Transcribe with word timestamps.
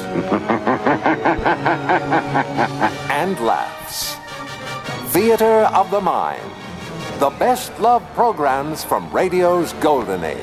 and 3.10 3.38
laughs. 3.40 4.16
Theater 5.12 5.68
of 5.74 5.90
the 5.90 6.00
Mind. 6.00 6.50
The 7.18 7.30
best 7.30 7.78
love 7.80 8.02
programs 8.14 8.84
from 8.84 9.10
radio's 9.10 9.72
golden 9.74 10.24
age. 10.24 10.40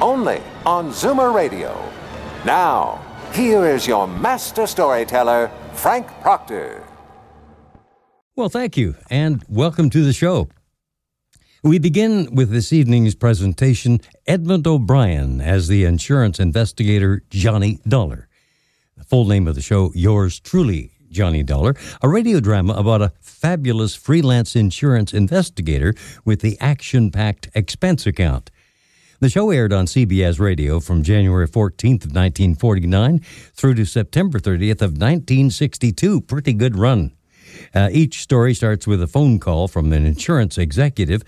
Only 0.00 0.40
on 0.64 0.90
Zoomer 0.90 1.34
Radio. 1.34 1.76
Now, 2.44 3.04
here 3.32 3.66
is 3.66 3.86
your 3.86 4.06
master 4.06 4.66
storyteller, 4.66 5.50
Frank 5.72 6.06
Proctor. 6.20 6.84
Well, 8.36 8.48
thank 8.48 8.76
you, 8.76 8.96
and 9.10 9.44
welcome 9.48 9.90
to 9.90 10.04
the 10.04 10.12
show. 10.12 10.48
We 11.64 11.78
begin 11.78 12.34
with 12.34 12.50
this 12.50 12.72
evening's 12.72 13.14
presentation 13.14 14.00
Edmond 14.26 14.66
O'Brien 14.66 15.40
as 15.40 15.66
the 15.66 15.84
insurance 15.84 16.38
investigator 16.38 17.22
Johnny 17.30 17.78
Dollar. 17.88 18.28
Full 19.06 19.26
name 19.26 19.46
of 19.46 19.54
the 19.54 19.60
show, 19.60 19.92
Yours 19.94 20.40
Truly, 20.40 20.92
Johnny 21.10 21.42
Dollar, 21.42 21.74
a 22.02 22.08
radio 22.08 22.40
drama 22.40 22.74
about 22.74 23.02
a 23.02 23.12
fabulous 23.20 23.94
freelance 23.94 24.56
insurance 24.56 25.12
investigator 25.12 25.94
with 26.24 26.40
the 26.40 26.58
action 26.60 27.10
packed 27.10 27.48
expense 27.54 28.06
account. 28.06 28.50
The 29.20 29.28
show 29.28 29.50
aired 29.50 29.72
on 29.72 29.86
CBS 29.86 30.40
Radio 30.40 30.80
from 30.80 31.02
January 31.02 31.46
14th 31.46 32.04
of 32.04 32.12
1949 32.12 33.20
through 33.54 33.74
to 33.74 33.84
September 33.84 34.38
30th 34.38 34.82
of 34.82 34.92
1962. 34.92 36.22
Pretty 36.22 36.52
good 36.52 36.76
run. 36.76 37.12
Uh, 37.74 37.88
each 37.92 38.20
story 38.20 38.54
starts 38.54 38.86
with 38.86 39.00
a 39.00 39.06
phone 39.06 39.38
call 39.38 39.68
from 39.68 39.92
an 39.92 40.04
insurance 40.04 40.58
executive 40.58 41.22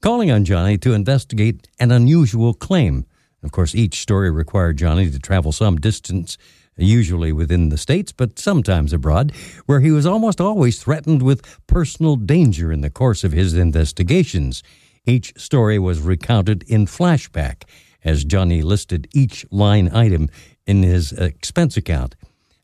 calling 0.00 0.30
on 0.30 0.44
Johnny 0.44 0.78
to 0.78 0.92
investigate 0.92 1.68
an 1.80 1.90
unusual 1.90 2.54
claim. 2.54 3.06
Of 3.42 3.50
course, 3.50 3.74
each 3.74 4.00
story 4.00 4.30
required 4.30 4.76
Johnny 4.76 5.10
to 5.10 5.18
travel 5.18 5.50
some 5.50 5.76
distance, 5.76 6.38
usually 6.76 7.32
within 7.32 7.68
the 7.68 7.78
States, 7.78 8.12
but 8.12 8.38
sometimes 8.38 8.92
abroad, 8.92 9.32
where 9.66 9.80
he 9.80 9.90
was 9.90 10.06
almost 10.06 10.40
always 10.40 10.82
threatened 10.82 11.22
with 11.22 11.60
personal 11.66 12.16
danger 12.16 12.72
in 12.72 12.80
the 12.80 12.90
course 12.90 13.24
of 13.24 13.32
his 13.32 13.54
investigations. 13.54 14.62
Each 15.04 15.32
story 15.36 15.78
was 15.78 16.00
recounted 16.00 16.62
in 16.64 16.86
flashback 16.86 17.64
as 18.04 18.24
Johnny 18.24 18.62
listed 18.62 19.08
each 19.12 19.44
line 19.50 19.90
item 19.94 20.28
in 20.66 20.82
his 20.82 21.12
expense 21.12 21.76
account. 21.76 22.14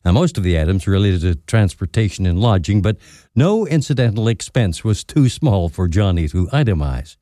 Now, 0.05 0.13
most 0.13 0.37
of 0.37 0.43
the 0.43 0.59
items 0.59 0.87
related 0.87 1.21
to 1.21 1.35
transportation 1.35 2.25
and 2.25 2.39
lodging, 2.39 2.81
but 2.81 2.97
no 3.35 3.67
incidental 3.67 4.27
expense 4.27 4.83
was 4.83 5.03
too 5.03 5.27
small 5.27 5.67
for 5.67 5.87
Johnny 5.87 6.27
to 6.29 6.47
itemize. 6.47 7.17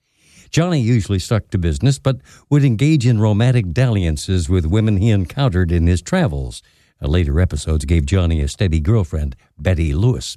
Johnny 0.52 0.80
usually 0.80 1.20
stuck 1.20 1.50
to 1.50 1.58
business, 1.58 2.00
but 2.00 2.22
would 2.50 2.64
engage 2.64 3.06
in 3.06 3.20
romantic 3.20 3.74
dalliances 3.74 4.48
with 4.48 4.66
women 4.66 4.98
he 4.98 5.10
encountered 5.10 5.72
in 5.72 5.88
his 5.88 6.02
travels. 6.02 6.62
Later 7.02 7.40
episodes 7.40 7.86
gave 7.86 8.06
Johnny 8.06 8.42
a 8.42 8.48
steady 8.48 8.80
girlfriend, 8.80 9.36
Betty 9.58 9.94
Lewis. 9.94 10.36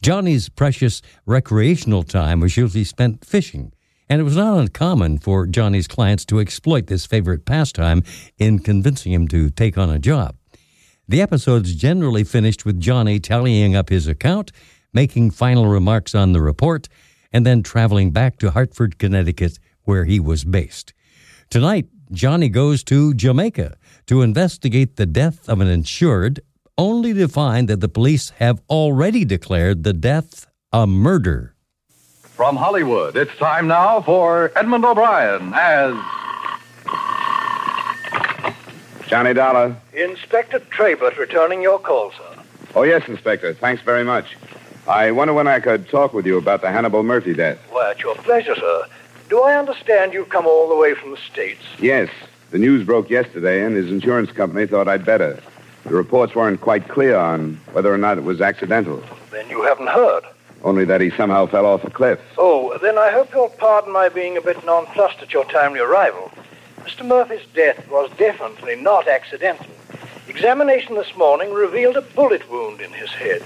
Johnny's 0.00 0.48
precious 0.48 1.02
recreational 1.26 2.02
time 2.02 2.40
was 2.40 2.56
usually 2.56 2.84
spent 2.84 3.24
fishing, 3.24 3.72
and 4.08 4.20
it 4.20 4.24
was 4.24 4.36
not 4.36 4.58
uncommon 4.58 5.18
for 5.18 5.46
Johnny's 5.46 5.86
clients 5.86 6.24
to 6.26 6.40
exploit 6.40 6.86
this 6.86 7.06
favorite 7.06 7.44
pastime 7.44 8.02
in 8.38 8.58
convincing 8.58 9.12
him 9.12 9.28
to 9.28 9.50
take 9.50 9.78
on 9.78 9.90
a 9.90 9.98
job. 9.98 10.34
The 11.06 11.20
episodes 11.20 11.74
generally 11.74 12.24
finished 12.24 12.64
with 12.64 12.80
Johnny 12.80 13.20
tallying 13.20 13.76
up 13.76 13.90
his 13.90 14.08
account, 14.08 14.50
making 14.92 15.30
final 15.30 15.66
remarks 15.66 16.14
on 16.14 16.32
the 16.32 16.40
report, 16.40 16.88
and 17.32 17.46
then 17.46 17.62
traveling 17.62 18.10
back 18.10 18.38
to 18.38 18.50
Hartford, 18.50 18.98
Connecticut, 18.98 19.58
where 19.84 20.04
he 20.04 20.18
was 20.18 20.44
based. 20.44 20.94
Tonight, 21.50 21.86
Johnny 22.10 22.48
goes 22.48 22.82
to 22.84 23.14
Jamaica 23.14 23.76
to 24.06 24.22
investigate 24.22 24.96
the 24.96 25.06
death 25.06 25.48
of 25.48 25.60
an 25.60 25.68
insured, 25.68 26.40
only 26.78 27.12
to 27.14 27.28
find 27.28 27.68
that 27.68 27.80
the 27.80 27.88
police 27.88 28.30
have 28.38 28.60
already 28.68 29.24
declared 29.24 29.84
the 29.84 29.92
death 29.92 30.46
a 30.72 30.86
murder. 30.86 31.54
From 32.22 32.56
Hollywood, 32.56 33.16
it's 33.16 33.36
time 33.36 33.68
now 33.68 34.00
for 34.00 34.50
Edmond 34.56 34.84
O'Brien 34.84 35.52
as 35.54 35.94
Johnny 39.06 39.34
Dollar. 39.34 39.76
Inspector 39.92 40.58
Trabert 40.70 41.18
returning 41.18 41.60
your 41.60 41.78
call, 41.78 42.10
sir. 42.12 42.42
Oh, 42.74 42.82
yes, 42.82 43.06
Inspector. 43.06 43.52
Thanks 43.54 43.82
very 43.82 44.04
much. 44.04 44.36
I 44.88 45.10
wonder 45.10 45.34
when 45.34 45.46
I 45.46 45.60
could 45.60 45.88
talk 45.88 46.14
with 46.14 46.26
you 46.26 46.38
about 46.38 46.62
the 46.62 46.70
Hannibal 46.70 47.02
Murphy 47.02 47.34
death. 47.34 47.58
Why, 47.70 47.90
at 47.90 48.00
your 48.00 48.14
pleasure, 48.16 48.56
sir. 48.56 48.86
Do 49.28 49.42
I 49.42 49.56
understand 49.56 50.12
you've 50.12 50.30
come 50.30 50.46
all 50.46 50.68
the 50.68 50.74
way 50.74 50.94
from 50.94 51.10
the 51.10 51.18
States? 51.18 51.62
Yes. 51.78 52.08
The 52.52 52.58
news 52.58 52.84
broke 52.84 53.08
yesterday, 53.08 53.64
and 53.64 53.74
his 53.74 53.90
insurance 53.90 54.30
company 54.30 54.66
thought 54.66 54.86
I'd 54.86 55.04
better. 55.06 55.40
The 55.84 55.94
reports 55.94 56.34
weren't 56.34 56.60
quite 56.60 56.86
clear 56.86 57.16
on 57.16 57.58
whether 57.72 57.92
or 57.92 57.96
not 57.98 58.18
it 58.18 58.24
was 58.24 58.40
accidental, 58.42 59.02
Then 59.30 59.48
you 59.48 59.62
haven't 59.62 59.88
heard. 59.88 60.24
only 60.62 60.84
that 60.84 61.00
he 61.00 61.10
somehow 61.10 61.46
fell 61.46 61.64
off 61.66 61.82
a 61.82 61.90
cliff. 61.90 62.20
Oh, 62.38 62.76
then 62.78 62.98
I 62.98 63.10
hope 63.10 63.32
you'll 63.34 63.48
pardon 63.48 63.90
my 63.92 64.08
being 64.10 64.36
a 64.36 64.40
bit 64.42 64.62
nonplussed 64.66 65.20
at 65.22 65.32
your 65.32 65.44
timely 65.46 65.80
arrival. 65.80 66.30
Mr. 66.82 67.04
Murphy's 67.06 67.46
death 67.54 67.88
was 67.90 68.10
definitely 68.18 68.76
not 68.76 69.08
accidental. 69.08 69.66
Examination 70.28 70.94
this 70.94 71.16
morning 71.16 71.52
revealed 71.52 71.96
a 71.96 72.02
bullet 72.02 72.48
wound 72.50 72.80
in 72.82 72.92
his 72.92 73.10
head. 73.10 73.42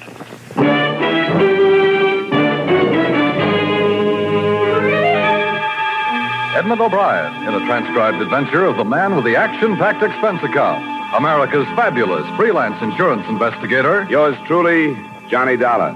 Edmond 6.57 6.81
O'Brien 6.81 7.47
in 7.47 7.53
a 7.53 7.67
transcribed 7.67 8.17
adventure 8.17 8.65
of 8.65 8.79
the 8.79 8.85
man 8.85 9.15
with 9.15 9.27
the 9.27 9.37
action 9.37 9.77
packed 9.77 10.03
expense 10.03 10.43
account, 10.43 10.83
America's 11.15 11.67
fabulous 11.77 12.25
freelance 12.35 12.83
insurance 12.83 13.29
investigator. 13.29 14.07
Yours 14.09 14.35
truly, 14.47 14.97
Johnny 15.29 15.59
Dollar. 15.59 15.91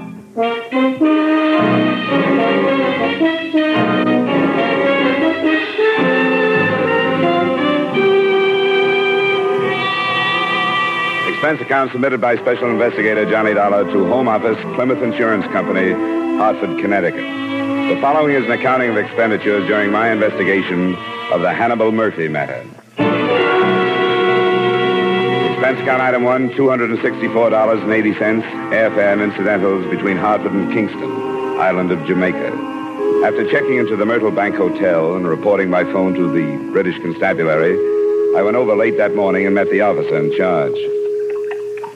Expense 11.33 11.63
account 11.63 11.91
submitted 11.93 12.21
by 12.21 12.37
Special 12.37 12.69
Investigator 12.69 13.25
Johnny 13.31 13.55
Dollar 13.55 13.91
to 13.91 14.07
Home 14.09 14.29
Office, 14.29 14.59
Plymouth 14.75 15.03
Insurance 15.03 15.47
Company, 15.55 15.93
Hartford, 16.37 16.79
Connecticut. 16.81 17.50
The 17.91 18.01
following 18.01 18.37
is 18.37 18.45
an 18.45 18.53
accounting 18.53 18.91
of 18.91 18.97
expenditures 18.97 19.67
during 19.67 19.91
my 19.91 20.13
investigation 20.13 20.95
of 21.33 21.41
the 21.41 21.53
Hannibal 21.53 21.91
Murphy 21.91 22.29
matter. 22.29 22.61
Expense 25.51 25.81
account 25.81 26.01
item 26.01 26.23
one, 26.23 26.51
$264.80, 26.51 28.15
airfare 28.71 29.13
and 29.13 29.21
incidentals 29.21 29.91
between 29.91 30.17
Hartford 30.17 30.53
and 30.53 30.73
Kingston, 30.73 31.11
island 31.59 31.91
of 31.91 32.07
Jamaica. 32.07 32.53
After 33.25 33.51
checking 33.51 33.79
into 33.79 33.97
the 33.97 34.07
Myrtle 34.07 34.31
Bank 34.31 34.55
Hotel 34.55 35.17
and 35.17 35.27
reporting 35.27 35.69
by 35.69 35.83
phone 35.83 36.15
to 36.15 36.31
the 36.31 36.71
British 36.71 36.97
Constabulary, 37.03 37.75
I 38.39 38.43
went 38.43 38.57
over 38.57 38.77
late 38.77 38.99
that 38.99 39.17
morning 39.17 39.47
and 39.47 39.55
met 39.57 39.69
the 39.69 39.81
officer 39.81 40.17
in 40.17 40.31
charge. 40.37 41.00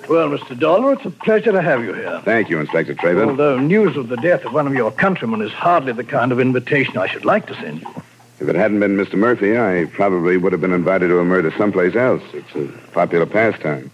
Well, 0.09 0.29
Mr. 0.29 0.59
Dollar, 0.59 0.93
it's 0.93 1.05
a 1.07 1.11
pleasure 1.11 1.53
to 1.53 1.63
have 1.63 1.83
you 1.83 1.95
here. 1.95 2.21
Thank 2.25 2.51
you, 2.51 2.61
Inspector 2.61 2.95
Trabert. 2.97 3.29
Although 3.29 3.59
news 3.59 3.97
of 3.97 4.09
the 4.09 4.17
death 4.17 4.45
of 4.45 4.53
one 4.53 4.67
of 4.67 4.75
your 4.75 4.91
countrymen 4.91 5.41
is 5.41 5.53
hardly 5.53 5.93
the 5.93 6.05
kind 6.05 6.31
of 6.31 6.41
invitation 6.41 6.99
I 6.99 7.07
should 7.07 7.25
like 7.25 7.47
to 7.47 7.55
send 7.55 7.81
you. 7.81 7.89
If 8.41 8.49
it 8.49 8.55
hadn't 8.55 8.81
been 8.81 8.97
Mr. 8.97 9.15
Murphy, 9.15 9.59
I 9.59 9.87
probably 9.87 10.37
would 10.37 10.53
have 10.53 10.61
been 10.61 10.73
invited 10.73 11.09
to 11.09 11.21
a 11.21 11.25
murder 11.25 11.53
someplace 11.57 11.95
else. 11.95 12.23
It's 12.35 12.55
a 12.55 12.67
popular 12.91 13.25
pastime. 13.25 13.91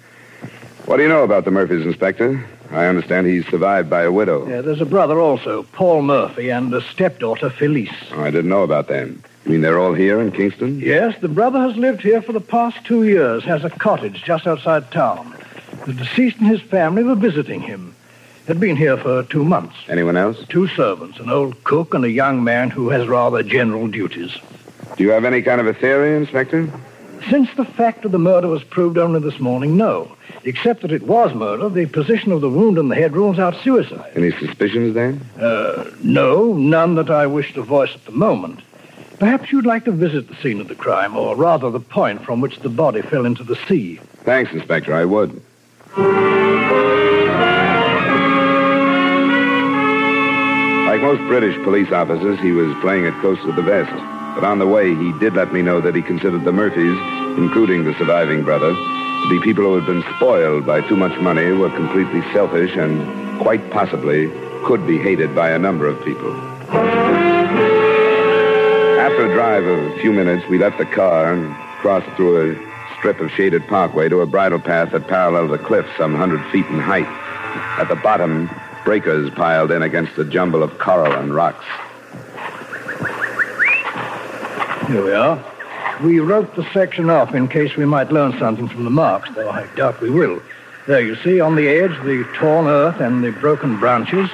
What 0.86 0.96
do 0.96 1.04
you 1.04 1.08
know 1.08 1.22
about 1.22 1.44
the 1.44 1.52
Murphys, 1.52 1.86
Inspector? 1.86 2.44
I 2.72 2.86
understand 2.86 3.26
he's 3.26 3.46
survived 3.46 3.88
by 3.88 4.02
a 4.02 4.10
widow. 4.10 4.48
Yeah, 4.48 4.62
there's 4.62 4.80
a 4.80 4.86
brother 4.86 5.20
also, 5.20 5.62
Paul 5.64 6.02
Murphy, 6.02 6.50
and 6.50 6.72
a 6.74 6.80
stepdaughter, 6.80 7.50
Felice. 7.50 7.90
Oh, 8.12 8.22
I 8.22 8.30
didn't 8.30 8.50
know 8.50 8.62
about 8.62 8.88
them. 8.88 9.22
You 9.44 9.52
mean 9.52 9.60
they're 9.60 9.78
all 9.78 9.94
here 9.94 10.20
in 10.20 10.32
Kingston? 10.32 10.80
Yes, 10.80 11.14
the 11.20 11.28
brother 11.28 11.60
has 11.60 11.76
lived 11.76 12.00
here 12.00 12.22
for 12.22 12.32
the 12.32 12.40
past 12.40 12.84
two 12.84 13.04
years, 13.04 13.44
has 13.44 13.64
a 13.64 13.70
cottage 13.70 14.22
just 14.24 14.46
outside 14.46 14.90
town. 14.90 15.36
The 15.86 15.94
deceased 15.94 16.38
and 16.38 16.46
his 16.46 16.60
family 16.60 17.02
were 17.02 17.14
visiting 17.14 17.60
him. 17.60 17.94
Had 18.46 18.60
been 18.60 18.76
here 18.76 18.96
for 18.96 19.22
two 19.24 19.44
months. 19.44 19.76
Anyone 19.88 20.16
else? 20.16 20.44
Two 20.48 20.66
servants, 20.68 21.18
an 21.20 21.30
old 21.30 21.62
cook 21.64 21.94
and 21.94 22.04
a 22.04 22.10
young 22.10 22.42
man 22.42 22.70
who 22.70 22.88
has 22.90 23.06
rather 23.06 23.42
general 23.42 23.86
duties. 23.86 24.36
Do 24.96 25.04
you 25.04 25.10
have 25.10 25.24
any 25.24 25.40
kind 25.40 25.60
of 25.60 25.66
a 25.66 25.74
theory, 25.74 26.16
Inspector? 26.16 26.68
Since 27.28 27.54
the 27.54 27.64
fact 27.64 28.04
of 28.04 28.12
the 28.12 28.18
murder 28.18 28.48
was 28.48 28.64
proved 28.64 28.98
only 28.98 29.20
this 29.20 29.38
morning, 29.38 29.76
no. 29.76 30.16
Except 30.44 30.82
that 30.82 30.92
it 30.92 31.02
was 31.02 31.34
murder, 31.34 31.68
the 31.68 31.86
position 31.86 32.32
of 32.32 32.40
the 32.40 32.50
wound 32.50 32.78
in 32.78 32.88
the 32.88 32.94
head 32.94 33.14
rules 33.14 33.38
out 33.38 33.54
suicide. 33.56 34.12
Any 34.16 34.32
suspicions 34.32 34.94
then? 34.94 35.20
Uh, 35.38 35.90
no, 36.02 36.54
none 36.54 36.94
that 36.96 37.10
I 37.10 37.26
wish 37.26 37.54
to 37.54 37.62
voice 37.62 37.94
at 37.94 38.04
the 38.04 38.12
moment. 38.12 38.60
Perhaps 39.18 39.52
you'd 39.52 39.66
like 39.66 39.84
to 39.84 39.92
visit 39.92 40.28
the 40.28 40.36
scene 40.36 40.60
of 40.60 40.68
the 40.68 40.74
crime, 40.74 41.14
or 41.14 41.36
rather 41.36 41.70
the 41.70 41.78
point 41.78 42.24
from 42.24 42.40
which 42.40 42.58
the 42.60 42.70
body 42.70 43.02
fell 43.02 43.26
into 43.26 43.44
the 43.44 43.56
sea. 43.68 44.00
Thanks, 44.24 44.52
Inspector. 44.52 44.92
I 44.92 45.04
would. 45.04 45.42
Like 50.86 51.00
most 51.02 51.20
British 51.26 51.56
police 51.64 51.90
officers, 51.90 52.38
he 52.38 52.52
was 52.52 52.72
playing 52.80 53.06
it 53.06 53.14
close 53.20 53.40
to 53.40 53.52
the 53.52 53.62
vest. 53.62 53.90
But 54.34 54.44
on 54.44 54.60
the 54.60 54.66
way, 54.66 54.94
he 54.94 55.12
did 55.18 55.34
let 55.34 55.52
me 55.52 55.62
know 55.62 55.80
that 55.80 55.96
he 55.96 56.02
considered 56.02 56.44
the 56.44 56.52
Murphys, 56.52 56.96
including 57.38 57.84
the 57.84 57.94
surviving 57.94 58.44
brother, 58.44 58.72
to 58.72 59.28
be 59.28 59.40
people 59.40 59.64
who 59.64 59.74
had 59.74 59.86
been 59.86 60.04
spoiled 60.16 60.64
by 60.64 60.80
too 60.82 60.96
much 60.96 61.18
money, 61.20 61.50
were 61.52 61.70
completely 61.70 62.22
selfish, 62.32 62.76
and 62.76 63.40
quite 63.40 63.70
possibly 63.70 64.30
could 64.64 64.86
be 64.86 64.98
hated 64.98 65.34
by 65.34 65.50
a 65.50 65.58
number 65.58 65.88
of 65.88 66.00
people. 66.04 66.32
After 69.00 69.26
a 69.26 69.34
drive 69.34 69.64
of 69.64 69.78
a 69.78 69.98
few 69.98 70.12
minutes, 70.12 70.46
we 70.48 70.58
left 70.58 70.78
the 70.78 70.86
car 70.86 71.32
and 71.32 71.52
crossed 71.80 72.08
through 72.16 72.52
a 72.52 72.69
strip 73.00 73.18
of 73.18 73.30
shaded 73.30 73.66
parkway 73.66 74.10
to 74.10 74.20
a 74.20 74.26
bridle 74.26 74.58
path 74.58 74.92
that 74.92 75.08
paralleled 75.08 75.50
the 75.50 75.58
cliff 75.58 75.86
some 75.96 76.14
hundred 76.14 76.44
feet 76.52 76.66
in 76.66 76.78
height. 76.78 77.06
At 77.80 77.88
the 77.88 77.96
bottom, 77.96 78.50
breakers 78.84 79.30
piled 79.30 79.70
in 79.70 79.82
against 79.82 80.18
a 80.18 80.24
jumble 80.24 80.62
of 80.62 80.78
coral 80.78 81.14
and 81.14 81.34
rocks. 81.34 81.64
Here 84.86 85.02
we 85.02 85.12
are. 85.12 85.42
We 86.02 86.20
wrote 86.20 86.54
the 86.56 86.70
section 86.74 87.08
off 87.08 87.34
in 87.34 87.48
case 87.48 87.74
we 87.74 87.86
might 87.86 88.12
learn 88.12 88.38
something 88.38 88.68
from 88.68 88.84
the 88.84 88.90
marks, 88.90 89.30
though 89.34 89.48
I 89.48 89.66
doubt 89.76 90.02
we 90.02 90.10
will. 90.10 90.42
There, 90.86 91.00
you 91.00 91.16
see, 91.16 91.40
on 91.40 91.56
the 91.56 91.68
edge, 91.68 91.92
the 92.04 92.24
torn 92.34 92.66
earth 92.66 93.00
and 93.00 93.24
the 93.24 93.30
broken 93.30 93.80
branches. 93.80 94.28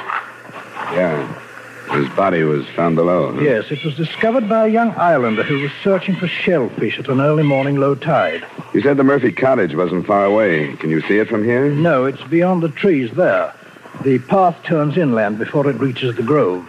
Yeah. 0.93 1.46
His 1.93 2.09
body 2.11 2.43
was 2.43 2.67
found 2.71 2.97
below. 2.97 3.33
huh? 3.35 3.41
Yes, 3.41 3.71
it 3.71 3.85
was 3.85 3.95
discovered 3.95 4.49
by 4.49 4.67
a 4.67 4.71
young 4.71 4.91
islander 4.97 5.43
who 5.43 5.61
was 5.61 5.71
searching 5.85 6.17
for 6.17 6.27
shellfish 6.29 6.99
at 6.99 7.09
an 7.09 7.21
early 7.21 7.43
morning 7.43 7.77
low 7.77 7.95
tide. 7.95 8.45
You 8.75 8.83
said 8.83 8.97
the 8.97 9.05
Murphy 9.05 9.33
cottage 9.33 9.75
wasn't 9.75 10.07
far 10.07 10.25
away. 10.25 10.75
Can 10.77 10.91
you 10.91 11.01
see 11.03 11.19
it 11.19 11.29
from 11.29 11.45
here? 11.45 11.71
No, 11.71 12.05
it's 12.05 12.23
beyond 12.25 12.63
the 12.63 12.69
trees 12.71 13.11
there. 13.13 13.55
The 14.03 14.19
path 14.19 14.63
turns 14.65 14.97
inland 14.97 15.39
before 15.39 15.69
it 15.71 15.77
reaches 15.81 16.17
the 16.17 16.23
grove. 16.23 16.69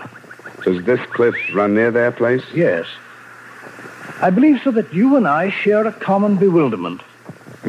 Does 0.63 0.83
this 0.85 1.01
cliff 1.07 1.35
run 1.53 1.73
near 1.75 1.91
their 1.91 2.11
place? 2.11 2.43
Yes. 2.53 2.85
I 4.21 4.29
believe, 4.29 4.61
so 4.63 4.71
that 4.71 4.93
you 4.93 5.15
and 5.15 5.27
I 5.27 5.49
share 5.49 5.85
a 5.85 5.91
common 5.91 6.37
bewilderment. 6.37 7.01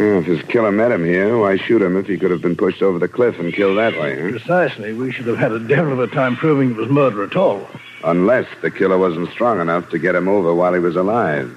Oh, 0.00 0.20
if 0.20 0.26
his 0.26 0.40
killer 0.42 0.70
met 0.70 0.92
him 0.92 1.04
here, 1.04 1.36
why 1.36 1.56
shoot 1.56 1.82
him 1.82 1.96
if 1.96 2.06
he 2.06 2.18
could 2.18 2.30
have 2.30 2.40
been 2.40 2.54
pushed 2.54 2.82
over 2.82 3.00
the 3.00 3.08
cliff 3.08 3.36
and 3.40 3.52
killed 3.52 3.78
that 3.78 3.94
way, 3.94 4.14
huh? 4.14 4.30
Precisely. 4.30 4.92
We 4.92 5.10
should 5.10 5.26
have 5.26 5.38
had 5.38 5.50
a 5.50 5.58
devil 5.58 5.92
of 5.92 5.98
a 5.98 6.06
time 6.06 6.36
proving 6.36 6.70
it 6.70 6.76
was 6.76 6.88
murder 6.88 7.24
at 7.24 7.34
all. 7.34 7.68
Unless 8.04 8.46
the 8.62 8.70
killer 8.70 8.96
wasn't 8.96 9.28
strong 9.32 9.60
enough 9.60 9.90
to 9.90 9.98
get 9.98 10.14
him 10.14 10.28
over 10.28 10.54
while 10.54 10.72
he 10.72 10.78
was 10.78 10.94
alive. 10.94 11.50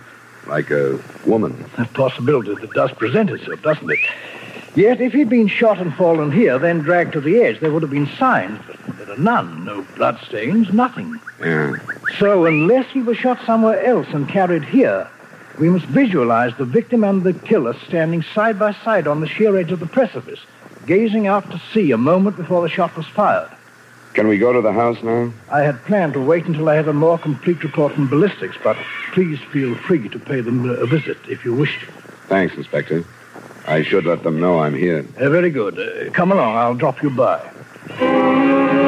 Like 0.48 0.72
a 0.72 1.00
woman. 1.28 1.70
That 1.78 1.94
possibility 1.94 2.56
that 2.56 2.72
does 2.72 2.92
present 2.94 3.30
itself, 3.30 3.62
doesn't 3.62 3.92
it? 3.92 4.00
Yet, 4.74 5.02
if 5.02 5.14
he'd 5.14 5.30
been 5.30 5.48
shot 5.48 5.80
and 5.80 5.94
fallen 5.94 6.32
here, 6.32 6.58
then 6.58 6.80
dragged 6.80 7.14
to 7.14 7.22
the 7.22 7.44
edge, 7.44 7.60
there 7.60 7.72
would 7.72 7.84
have 7.84 7.92
been 7.92 8.08
signs, 8.18 8.60
but 8.66 8.98
there 8.98 9.12
are 9.12 9.20
none. 9.20 9.66
No 9.66 9.86
bloodstains, 9.96 10.74
nothing. 10.74 11.20
Yeah. 11.42 11.76
So, 12.18 12.46
unless 12.46 12.90
he 12.90 13.02
was 13.02 13.18
shot 13.18 13.38
somewhere 13.46 13.84
else 13.86 14.08
and 14.14 14.28
carried 14.28 14.64
here, 14.64 15.08
we 15.62 15.70
must 15.70 15.86
visualize 15.86 16.52
the 16.58 16.66
victim 16.66 17.04
and 17.04 17.22
the 17.22 17.34
killer 17.34 17.76
standing 17.86 18.24
side 18.24 18.58
by 18.58 18.74
side 18.74 19.06
on 19.06 19.22
the 19.22 19.28
sheer 19.28 19.56
edge 19.60 19.72
of 19.72 19.80
the 19.80 19.86
precipice, 19.86 20.40
gazing 20.88 21.28
out 21.28 21.50
to 21.52 21.62
sea 21.72 21.92
a 21.92 21.98
moment 21.98 22.36
before 22.36 22.64
the 22.64 22.68
shot 22.68 22.98
was 22.98 23.06
fired. 23.06 23.48
Can 24.16 24.28
we 24.28 24.40
go 24.40 24.52
to 24.52 24.60
the 24.60 24.74
house 24.74 25.04
now? 25.04 25.32
I 25.52 25.62
had 25.62 25.86
planned 25.86 26.14
to 26.14 26.20
wait 26.20 26.48
until 26.48 26.68
I 26.68 26.76
had 26.76 26.88
a 26.88 26.94
more 26.94 27.20
complete 27.20 27.64
report 27.64 27.94
from 27.94 28.10
ballistics, 28.10 28.58
but 28.64 28.76
please 29.14 29.40
feel 29.52 29.76
free 29.76 30.10
to 30.10 30.18
pay 30.18 30.42
them 30.42 30.68
a 30.68 30.88
visit 30.88 31.18
if 31.30 31.46
you 31.46 31.54
wish 31.54 31.80
to. 31.82 31.86
Thanks, 32.28 32.56
Inspector. 32.56 33.06
I 33.68 33.84
should 33.84 34.06
let 34.06 34.24
them 34.24 34.40
know 34.40 34.62
I'm 34.62 34.74
here. 34.74 35.06
Uh, 35.20 35.30
very 35.30 35.52
good. 35.52 35.78
Uh, 35.78 36.12
come 36.12 36.32
along. 36.32 36.58
I'll 36.58 36.74
drop 36.74 37.04
you 37.04 37.12
by. 37.12 38.81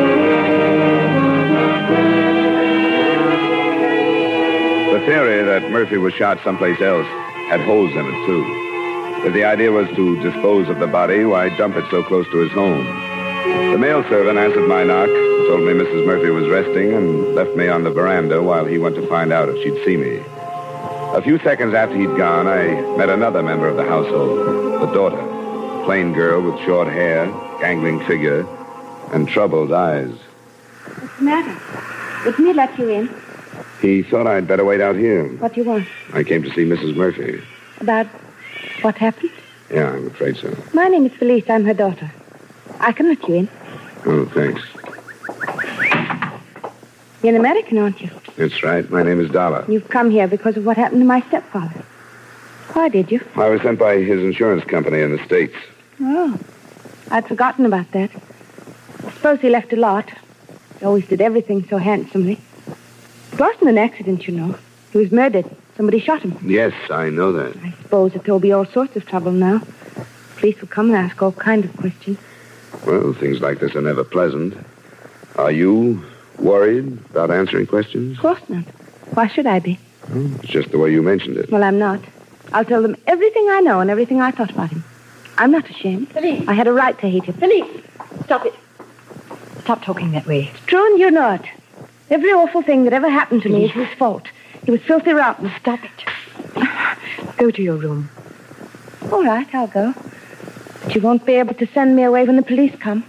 Theory 5.05 5.44
that 5.44 5.69
Murphy 5.69 5.97
was 5.97 6.13
shot 6.13 6.39
someplace 6.44 6.79
else 6.79 7.05
had 7.50 7.59
holes 7.61 7.91
in 7.91 8.05
it, 8.05 8.25
too. 8.25 9.25
If 9.27 9.33
the 9.33 9.44
idea 9.44 9.71
was 9.71 9.88
to 9.95 10.21
dispose 10.21 10.69
of 10.69 10.79
the 10.79 10.88
body, 10.88 11.25
why 11.25 11.50
dump 11.57 11.75
it 11.75 11.85
so 11.91 12.03
close 12.03 12.25
to 12.31 12.38
his 12.38 12.51
home? 12.51 12.85
The 13.71 13.77
mail 13.77 14.03
servant 14.03 14.38
answered 14.38 14.67
my 14.67 14.83
knock, 14.83 15.07
told 15.47 15.61
me 15.61 15.73
Mrs. 15.73 16.05
Murphy 16.05 16.29
was 16.29 16.47
resting, 16.47 16.94
and 16.94 17.35
left 17.35 17.53
me 17.55 17.67
on 17.67 17.83
the 17.83 17.91
veranda 17.91 18.41
while 18.41 18.65
he 18.65 18.77
went 18.77 18.95
to 18.95 19.05
find 19.07 19.33
out 19.33 19.50
if 19.50 19.61
she'd 19.61 19.83
see 19.83 19.97
me. 19.97 20.23
A 21.15 21.21
few 21.21 21.38
seconds 21.39 21.73
after 21.73 21.95
he'd 21.95 22.17
gone, 22.17 22.47
I 22.47 22.79
met 22.97 23.09
another 23.09 23.44
member 23.44 23.67
of 23.67 23.75
the 23.75 23.83
household, 23.83 24.81
the 24.81 24.94
daughter. 24.94 25.19
a 25.19 25.83
Plain 25.85 26.13
girl 26.13 26.41
with 26.41 26.59
short 26.61 26.88
hair, 26.88 27.25
gangling 27.59 28.03
figure, 28.05 28.47
and 29.11 29.27
troubled 29.27 29.73
eyes. 29.73 30.15
What's 30.85 31.17
the 31.17 31.23
matter? 31.23 32.25
Wouldn't 32.25 32.47
he 32.47 32.53
let 32.53 32.77
you 32.79 32.89
in? 32.89 33.23
He 33.81 34.01
thought 34.03 34.27
I'd 34.27 34.47
better 34.47 34.63
wait 34.63 34.81
out 34.81 34.95
here. 34.95 35.27
What 35.38 35.53
do 35.53 35.61
you 35.61 35.67
want? 35.67 35.88
I 36.13 36.23
came 36.23 36.44
to 36.44 36.50
see 36.51 36.65
Mrs. 36.65 36.95
Murphy. 36.95 37.41
About 37.81 38.07
what 38.81 38.95
happened? 38.97 39.31
Yeah, 39.69 39.91
I'm 39.91 40.07
afraid 40.07 40.38
so. 40.38 40.55
My 40.73 40.88
name 40.88 41.05
is 41.05 41.13
Felice. 41.13 41.50
I'm 41.50 41.65
her 41.65 41.73
daughter. 41.73 42.11
I 42.79 42.91
can 42.91 43.09
let 43.09 43.27
you 43.27 43.35
in. 43.35 43.50
Oh, 44.05 44.25
thanks. 44.25 44.61
You're 47.21 47.33
an 47.35 47.39
American, 47.39 47.77
aren't 47.77 48.01
you? 48.01 48.09
That's 48.35 48.63
right. 48.63 48.89
My 48.89 49.03
name 49.03 49.19
is 49.19 49.31
Dollar. 49.31 49.65
You've 49.67 49.89
come 49.89 50.11
here 50.11 50.27
because 50.27 50.57
of 50.57 50.65
what 50.65 50.77
happened 50.77 51.01
to 51.01 51.05
my 51.05 51.21
stepfather. 51.21 51.83
Why 52.73 52.89
did 52.89 53.11
you? 53.11 53.21
I 53.35 53.50
was 53.50 53.61
sent 53.61 53.79
by 53.79 53.97
his 53.97 54.21
insurance 54.21 54.63
company 54.65 55.01
in 55.01 55.15
the 55.15 55.23
States. 55.25 55.55
Oh, 56.01 56.38
I'd 57.11 57.27
forgotten 57.27 57.65
about 57.65 57.91
that. 57.91 58.09
I 59.05 59.11
suppose 59.11 59.39
he 59.39 59.50
left 59.50 59.71
a 59.73 59.75
lot. 59.77 60.09
He 60.79 60.85
always 60.85 61.07
did 61.07 61.21
everything 61.21 61.65
so 61.67 61.77
handsomely. 61.77 62.39
It 63.33 63.39
wasn't 63.39 63.69
an 63.69 63.80
accident, 63.80 64.27
you 64.27 64.35
know. 64.35 64.56
He 64.91 65.00
was 65.00 65.12
murdered. 65.12 65.50
Somebody 65.75 66.00
shot 66.00 66.21
him. 66.21 66.38
Yes, 66.47 66.71
I 66.91 67.09
know 67.09 67.31
that. 67.31 67.57
I 67.57 67.71
suppose 67.81 68.13
that 68.13 68.25
there'll 68.25 68.39
be 68.39 68.51
all 68.51 68.65
sorts 68.68 68.95
of 68.95 69.07
trouble 69.07 69.31
now. 69.31 69.59
Police 70.38 70.62
will 70.62 70.68
come 70.68 70.94
and 70.94 70.95
ask 70.95 71.19
all 71.19 71.31
kinds 71.31 71.65
of 71.65 71.75
questions. 71.75 72.19
Well, 72.85 73.12
things 73.13 73.41
like 73.41 73.59
this 73.59 73.75
are 73.75 73.81
never 73.81 74.03
pleasant. 74.03 74.55
Are 75.36 75.51
you 75.51 76.03
worried 76.38 77.00
about 77.10 77.31
answering 77.31 77.65
questions? 77.65 78.17
Of 78.17 78.22
course 78.22 78.50
not. 78.50 78.65
Why 79.15 79.25
should 79.25 79.48
I 79.48 79.58
be? 79.58 79.79
It's 80.13 80.48
just 80.50 80.69
the 80.69 80.77
way 80.77 80.91
you 80.91 81.01
mentioned 81.01 81.38
it. 81.38 81.50
Well, 81.50 81.63
I'm 81.63 81.79
not. 81.79 82.01
I'll 82.51 82.65
tell 82.65 82.84
them 82.84 82.96
everything 83.08 83.48
I 83.50 83.62
know 83.62 83.79
and 83.79 83.89
everything 83.89 84.22
I 84.22 84.29
thought 84.29 84.51
about 84.51 84.69
him. 84.69 84.84
I'm 85.39 85.50
not 85.50 85.67
ashamed. 85.72 86.10
Felice. 86.10 86.48
I 86.48 86.53
had 86.53 86.67
a 86.67 86.74
right 86.74 87.00
to 87.00 87.10
hate 87.10 87.24
him. 87.24 87.34
Felice, 87.34 87.84
stop 88.25 88.46
it. 88.46 88.53
Stop 89.62 89.81
talking 89.81 90.12
that 90.12 90.27
way. 90.27 90.51
True, 90.67 90.86
and 90.86 91.00
you're 91.00 91.10
not. 91.10 91.43
Every 92.13 92.32
awful 92.32 92.62
thing 92.62 92.84
that 92.84 92.93
ever 92.93 93.10
happened 93.10 93.41
to 93.41 93.50
me 93.50 93.65
is 93.65 93.72
his 93.72 93.88
fault. 93.98 94.27
He 94.65 94.70
was 94.70 94.82
filthy 94.82 95.13
rotten. 95.13 95.51
Stop 95.60 95.79
it. 95.84 97.38
Go 97.38 97.50
to 97.50 97.60
your 97.60 97.75
room. 97.75 98.08
All 99.12 99.24
right, 99.24 99.48
I'll 99.55 99.65
go. 99.65 99.96
But 100.84 100.93
you 100.93 101.01
won't 101.01 101.25
be 101.25 101.34
able 101.34 101.55
to 101.55 101.65
send 101.74 101.96
me 101.96 102.03
away 102.03 102.24
when 102.24 102.36
the 102.36 102.43
police 102.43 102.75
come. 102.79 103.03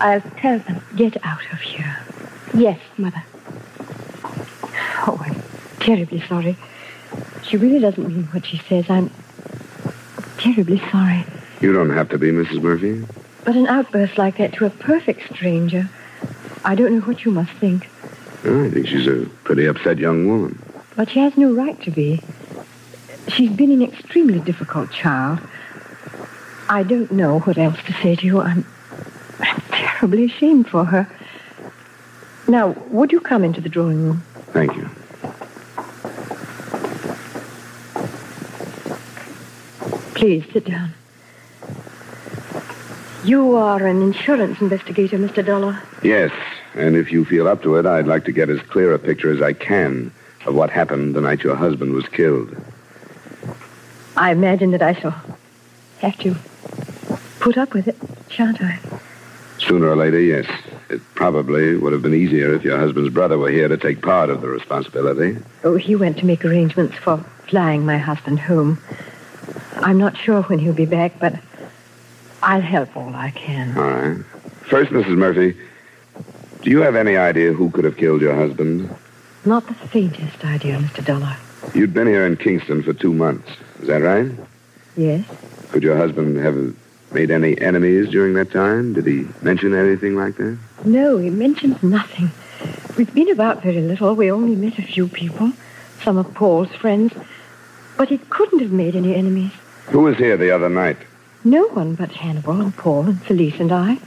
I'll 0.00 0.20
tell 0.20 0.58
them. 0.58 0.82
Get 0.96 1.16
out 1.24 1.46
of 1.52 1.60
here. 1.60 1.96
Yes, 2.54 2.80
Mother. 2.98 3.22
Oh, 5.06 5.16
I'm 5.20 5.40
terribly 5.78 6.20
sorry. 6.26 6.56
She 7.44 7.56
really 7.56 7.78
doesn't 7.78 8.08
mean 8.08 8.24
what 8.32 8.46
she 8.46 8.58
says. 8.68 8.90
I'm 8.90 9.12
terribly 10.38 10.82
sorry. 10.90 11.24
You 11.60 11.72
don't 11.72 11.90
have 11.90 12.08
to 12.08 12.18
be, 12.18 12.32
Mrs. 12.32 12.60
Murphy. 12.60 13.06
But 13.44 13.54
an 13.54 13.68
outburst 13.68 14.18
like 14.18 14.38
that 14.38 14.54
to 14.54 14.66
a 14.66 14.70
perfect 14.70 15.32
stranger, 15.32 15.88
I 16.64 16.74
don't 16.74 16.94
know 16.96 17.02
what 17.02 17.24
you 17.24 17.30
must 17.30 17.52
think. 17.52 17.88
I 18.44 18.68
think 18.68 18.86
she's 18.86 19.06
a 19.06 19.26
pretty 19.44 19.64
upset 19.64 19.98
young 19.98 20.28
woman. 20.28 20.62
But 20.96 21.08
she 21.10 21.18
has 21.20 21.34
no 21.36 21.52
right 21.54 21.80
to 21.82 21.90
be. 21.90 22.22
She's 23.28 23.50
been 23.50 23.70
an 23.70 23.82
extremely 23.82 24.38
difficult 24.38 24.90
child. 24.92 25.40
I 26.68 26.82
don't 26.82 27.10
know 27.10 27.40
what 27.40 27.56
else 27.56 27.78
to 27.86 27.92
say 27.94 28.16
to 28.16 28.26
you. 28.26 28.40
I'm, 28.40 28.66
I'm 29.40 29.62
terribly 29.70 30.26
ashamed 30.26 30.68
for 30.68 30.84
her. 30.84 31.08
Now, 32.46 32.72
would 32.90 33.12
you 33.12 33.20
come 33.20 33.44
into 33.44 33.62
the 33.62 33.70
drawing 33.70 34.02
room? 34.02 34.22
Thank 34.52 34.76
you. 34.76 34.90
Please 40.14 40.44
sit 40.52 40.66
down. 40.66 40.92
You 43.24 43.56
are 43.56 43.86
an 43.86 44.02
insurance 44.02 44.60
investigator, 44.60 45.18
Mr. 45.18 45.44
Dollar. 45.44 45.82
Yes, 46.02 46.30
and 46.74 46.96
if 46.96 47.12
you 47.12 47.24
feel 47.24 47.48
up 47.48 47.62
to 47.62 47.76
it, 47.76 47.86
I'd 47.86 48.06
like 48.06 48.24
to 48.24 48.32
get 48.32 48.50
as 48.50 48.60
clear 48.62 48.92
a 48.92 48.98
picture 48.98 49.32
as 49.32 49.40
I 49.42 49.52
can 49.52 50.12
of 50.46 50.54
what 50.54 50.70
happened 50.70 51.14
the 51.14 51.20
night 51.20 51.42
your 51.42 51.56
husband 51.56 51.94
was 51.94 52.06
killed. 52.08 52.54
I 54.16 54.30
imagine 54.30 54.70
that 54.72 54.82
I 54.82 54.94
shall 54.94 55.14
have 56.00 56.18
to 56.18 56.36
put 57.40 57.56
up 57.56 57.74
with 57.74 57.88
it, 57.88 57.96
shan't 58.28 58.60
I? 58.60 58.78
Sooner 59.58 59.88
or 59.88 59.96
later, 59.96 60.20
yes. 60.20 60.46
It 60.90 61.00
probably 61.14 61.76
would 61.76 61.92
have 61.92 62.02
been 62.02 62.14
easier 62.14 62.54
if 62.54 62.62
your 62.62 62.78
husband's 62.78 63.12
brother 63.12 63.38
were 63.38 63.50
here 63.50 63.68
to 63.68 63.76
take 63.76 64.02
part 64.02 64.28
of 64.28 64.42
the 64.42 64.48
responsibility. 64.48 65.38
Oh, 65.62 65.76
he 65.76 65.96
went 65.96 66.18
to 66.18 66.26
make 66.26 66.44
arrangements 66.44 66.96
for 66.96 67.18
flying 67.48 67.86
my 67.86 67.98
husband 67.98 68.40
home. 68.40 68.78
I'm 69.76 69.98
not 69.98 70.16
sure 70.16 70.42
when 70.42 70.58
he'll 70.58 70.74
be 70.74 70.86
back, 70.86 71.18
but 71.18 71.34
I'll 72.42 72.60
help 72.60 72.96
all 72.96 73.14
I 73.14 73.30
can. 73.30 73.76
All 73.76 73.84
right. 73.84 74.24
First, 74.68 74.90
Mrs. 74.90 75.16
Murphy, 75.16 75.56
do 76.64 76.70
you 76.70 76.80
have 76.80 76.96
any 76.96 77.16
idea 77.18 77.52
who 77.52 77.70
could 77.70 77.84
have 77.84 77.98
killed 77.98 78.22
your 78.22 78.34
husband? 78.34 78.88
Not 79.44 79.66
the 79.66 79.74
faintest 79.74 80.42
idea, 80.44 80.78
Mr. 80.78 81.04
Dollar. 81.04 81.36
You'd 81.74 81.92
been 81.92 82.06
here 82.06 82.26
in 82.26 82.36
Kingston 82.38 82.82
for 82.82 82.94
two 82.94 83.12
months. 83.12 83.50
Is 83.80 83.88
that 83.88 84.00
right? 84.00 84.32
Yes? 84.96 85.26
Could 85.70 85.82
your 85.82 85.96
husband 85.96 86.38
have 86.38 86.74
made 87.12 87.30
any 87.30 87.60
enemies 87.60 88.08
during 88.08 88.32
that 88.34 88.50
time? 88.50 88.94
Did 88.94 89.06
he 89.06 89.28
mention 89.42 89.74
anything 89.74 90.16
like 90.16 90.36
that? 90.36 90.56
No, 90.86 91.18
he 91.18 91.28
mentions 91.28 91.82
nothing. 91.82 92.30
We've 92.96 93.12
been 93.12 93.30
about 93.30 93.62
very 93.62 93.82
little. 93.82 94.14
We 94.14 94.30
only 94.30 94.56
met 94.56 94.78
a 94.78 94.82
few 94.82 95.06
people, 95.06 95.52
some 96.02 96.16
of 96.16 96.32
Paul's 96.32 96.74
friends. 96.74 97.12
But 97.98 98.08
he 98.08 98.18
couldn't 98.18 98.60
have 98.60 98.72
made 98.72 98.96
any 98.96 99.14
enemies. 99.14 99.52
Who 99.88 100.00
was 100.00 100.16
here 100.16 100.38
the 100.38 100.50
other 100.50 100.70
night? 100.70 100.96
No 101.44 101.68
one 101.68 101.94
but 101.94 102.10
Hannibal 102.10 102.58
and 102.58 102.74
Paul 102.74 103.02
and 103.02 103.22
Felice 103.22 103.60
and 103.60 103.70
I. 103.70 103.98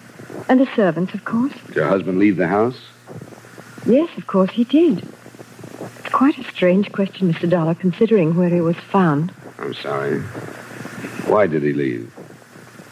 And 0.50 0.60
the 0.60 0.68
servants, 0.76 1.14
of 1.14 1.26
course. 1.26 1.54
Did 1.68 1.76
your 1.76 1.88
husband 1.88 2.20
leave 2.20 2.38
the 2.38 2.48
house? 2.48 2.80
Yes, 3.86 4.10
of 4.18 4.28
course 4.28 4.52
he 4.52 4.64
did. 4.64 5.08
It's 5.80 6.10
quite 6.10 6.38
a 6.38 6.44
strange 6.44 6.92
question, 6.92 7.32
Mr. 7.32 7.50
Dollar, 7.50 7.76
considering 7.76 8.36
where 8.36 8.50
he 8.50 8.62
was 8.62 8.76
found. 8.78 9.34
I'm 9.60 9.74
sorry. 9.74 10.20
Why 11.28 11.48
did 11.48 11.64
he 11.64 11.74
leave? 11.74 12.14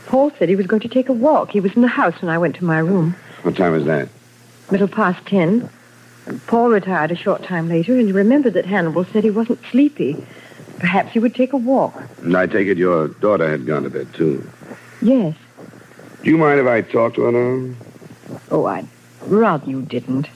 Paul 0.08 0.32
said 0.38 0.50
he 0.50 0.56
was 0.56 0.68
going 0.68 0.82
to 0.82 0.88
take 0.88 1.10
a 1.10 1.14
walk. 1.14 1.52
He 1.52 1.60
was 1.60 1.74
in 1.76 1.82
the 1.82 1.88
house 1.88 2.22
when 2.22 2.30
I 2.30 2.38
went 2.38 2.56
to 2.58 2.66
my 2.66 2.80
room. 2.80 3.16
What 3.44 3.56
time 3.56 3.74
was 3.74 3.86
that? 3.86 4.10
Middle 4.72 4.88
past 4.88 5.26
ten. 5.26 5.70
Paul 6.48 6.70
retired 6.70 7.12
a 7.12 7.16
short 7.16 7.44
time 7.44 7.70
later, 7.70 7.94
and 7.94 8.08
he 8.08 8.12
remembered 8.12 8.54
that 8.54 8.66
Hannibal 8.66 9.06
said 9.06 9.24
he 9.24 9.30
wasn't 9.30 9.60
sleepy. 9.72 10.26
Perhaps 10.80 11.12
he 11.12 11.20
would 11.20 11.36
take 11.36 11.54
a 11.54 11.58
walk. 11.58 12.02
And 12.22 12.36
I 12.36 12.48
take 12.48 12.68
it 12.68 12.78
your 12.78 13.08
daughter 13.08 13.50
had 13.50 13.66
gone 13.66 13.84
to 13.84 13.90
bed, 13.90 14.14
too. 14.14 14.50
Yes. 15.02 15.36
Do 16.26 16.32
you 16.32 16.40
mind 16.40 16.60
if 16.60 16.66
I 16.66 16.82
talk 16.82 17.14
to 17.14 17.22
her 17.22 17.32
now? 17.32 17.76
Oh, 18.50 18.66
I'd 18.66 18.88
rather 19.28 19.70
you 19.70 19.84
didn't. 19.84 20.28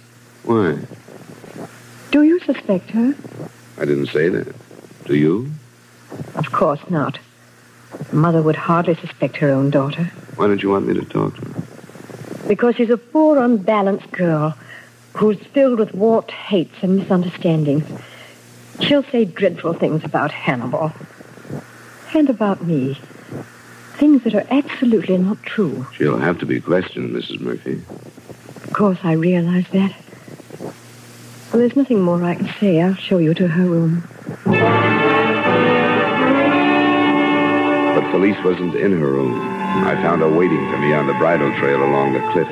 Why? 0.43 0.77
Do 2.11 2.21
you 2.21 2.39
suspect 2.41 2.91
her? 2.91 3.15
I 3.75 3.85
didn't 3.85 4.05
say 4.05 4.29
that. 4.29 4.53
Do 5.05 5.15
you? 5.15 5.49
Of 6.35 6.51
course 6.51 6.79
not. 6.91 7.17
Mother 8.11 8.43
would 8.43 8.55
hardly 8.55 8.93
suspect 8.97 9.37
her 9.37 9.49
own 9.49 9.71
daughter. 9.71 10.03
Why 10.35 10.45
don't 10.45 10.61
you 10.61 10.69
want 10.69 10.85
me 10.85 10.93
to 10.93 11.03
talk 11.05 11.35
to 11.37 11.41
her? 11.41 12.47
Because 12.47 12.75
she's 12.75 12.91
a 12.91 12.97
poor, 12.97 13.39
unbalanced 13.39 14.11
girl 14.11 14.55
who's 15.13 15.39
filled 15.39 15.79
with 15.79 15.95
warped 15.95 16.29
hates 16.29 16.83
and 16.83 16.97
misunderstandings. 16.97 17.85
She'll 18.79 19.01
say 19.05 19.25
dreadful 19.25 19.73
things 19.73 20.03
about 20.03 20.31
Hannibal. 20.31 20.91
And 22.13 22.29
about 22.29 22.63
me. 22.63 22.95
Things 23.99 24.23
that 24.23 24.33
are 24.33 24.47
absolutely 24.49 25.17
not 25.17 25.43
true. 25.43 25.85
She'll 25.93 26.17
have 26.17 26.39
to 26.39 26.45
be 26.45 26.61
questioned, 26.61 27.13
Mrs. 27.13 27.41
Murphy. 27.41 27.81
Of 28.63 28.71
course, 28.71 28.97
I 29.03 29.11
realize 29.11 29.65
that. 29.73 29.93
Well, 30.61 31.59
there's 31.59 31.75
nothing 31.75 31.99
more 31.99 32.23
I 32.23 32.35
can 32.35 32.49
say. 32.61 32.79
I'll 32.81 32.93
show 32.93 33.17
you 33.17 33.33
to 33.33 33.49
her 33.49 33.65
room. 33.65 34.07
But 37.93 38.09
Felice 38.11 38.41
wasn't 38.45 38.75
in 38.75 38.97
her 38.97 39.11
room. 39.11 39.37
I 39.85 39.95
found 39.95 40.21
her 40.21 40.31
waiting 40.31 40.71
for 40.71 40.77
me 40.77 40.93
on 40.93 41.05
the 41.05 41.13
bridle 41.15 41.53
trail 41.59 41.83
along 41.83 42.13
the 42.13 42.21
cliff. 42.31 42.47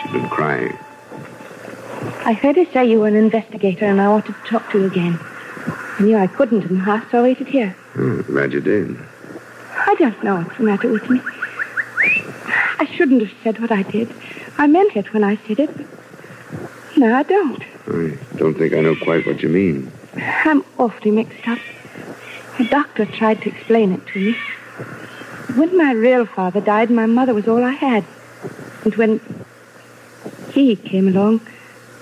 She'd 0.00 0.12
been 0.12 0.30
crying. 0.30 0.78
I 2.24 2.32
heard 2.32 2.56
her 2.56 2.64
say 2.72 2.90
you 2.90 3.00
were 3.00 3.08
an 3.08 3.16
investigator, 3.16 3.84
and 3.84 4.00
I 4.00 4.08
wanted 4.08 4.34
to 4.34 4.48
talk 4.48 4.70
to 4.72 4.78
you 4.78 4.86
again. 4.86 5.18
I 5.98 6.02
knew 6.04 6.16
I 6.16 6.26
couldn't 6.26 6.64
and 6.64 6.80
house, 6.80 7.04
so 7.10 7.18
I 7.18 7.22
waited 7.22 7.48
here. 7.48 7.76
Hmm, 7.92 8.22
glad 8.22 8.54
you 8.54 8.60
did. 8.60 8.96
I 9.86 9.94
don't 9.98 10.22
know 10.22 10.36
what's 10.36 10.56
the 10.56 10.64
matter 10.64 10.88
with 10.88 11.08
me. 11.10 11.20
I 12.78 12.88
shouldn't 12.96 13.22
have 13.22 13.32
said 13.42 13.60
what 13.60 13.72
I 13.72 13.82
did. 13.82 14.12
I 14.58 14.66
meant 14.66 14.96
it 14.96 15.12
when 15.12 15.24
I 15.24 15.36
said 15.46 15.58
it, 15.58 15.76
but 15.76 15.86
no, 16.96 17.14
I 17.14 17.22
don't. 17.22 17.62
I 17.88 18.18
don't 18.36 18.54
think 18.54 18.74
I 18.74 18.80
know 18.80 18.94
quite 18.96 19.26
what 19.26 19.42
you 19.42 19.48
mean. 19.48 19.90
I'm 20.16 20.64
awfully 20.78 21.10
mixed 21.10 21.46
up. 21.48 21.58
The 22.58 22.64
doctor 22.64 23.06
tried 23.06 23.42
to 23.42 23.48
explain 23.48 23.92
it 23.92 24.06
to 24.08 24.18
me. 24.18 24.32
When 25.56 25.76
my 25.76 25.92
real 25.92 26.26
father 26.26 26.60
died, 26.60 26.90
my 26.90 27.06
mother 27.06 27.34
was 27.34 27.48
all 27.48 27.64
I 27.64 27.72
had. 27.72 28.04
And 28.84 28.94
when 28.96 29.20
he 30.52 30.76
came 30.76 31.08
along, 31.08 31.40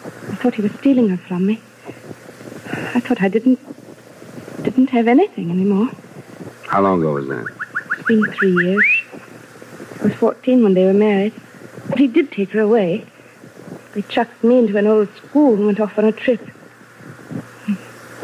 I 0.04 0.34
thought 0.34 0.54
he 0.54 0.62
was 0.62 0.72
stealing 0.72 1.08
her 1.10 1.16
from 1.16 1.46
me. 1.46 1.60
I 2.94 3.00
thought 3.00 3.22
I 3.22 3.28
didn't 3.28 3.60
didn't 4.62 4.90
have 4.90 5.06
anything 5.06 5.50
anymore. 5.50 5.90
How 6.66 6.82
long 6.82 7.00
ago 7.00 7.14
was 7.14 7.28
that? 7.28 7.57
It's 8.08 8.22
been 8.22 8.32
three 8.32 8.64
years. 8.64 8.84
I 10.00 10.04
was 10.04 10.14
14 10.14 10.62
when 10.62 10.72
they 10.72 10.86
were 10.86 10.94
married. 10.94 11.34
But 11.90 11.98
he 11.98 12.06
did 12.06 12.32
take 12.32 12.50
her 12.52 12.60
away. 12.60 13.04
They 13.92 14.00
chucked 14.00 14.42
me 14.42 14.58
into 14.58 14.78
an 14.78 14.86
old 14.86 15.14
school 15.16 15.54
and 15.54 15.66
went 15.66 15.78
off 15.78 15.98
on 15.98 16.06
a 16.06 16.12
trip. 16.12 16.40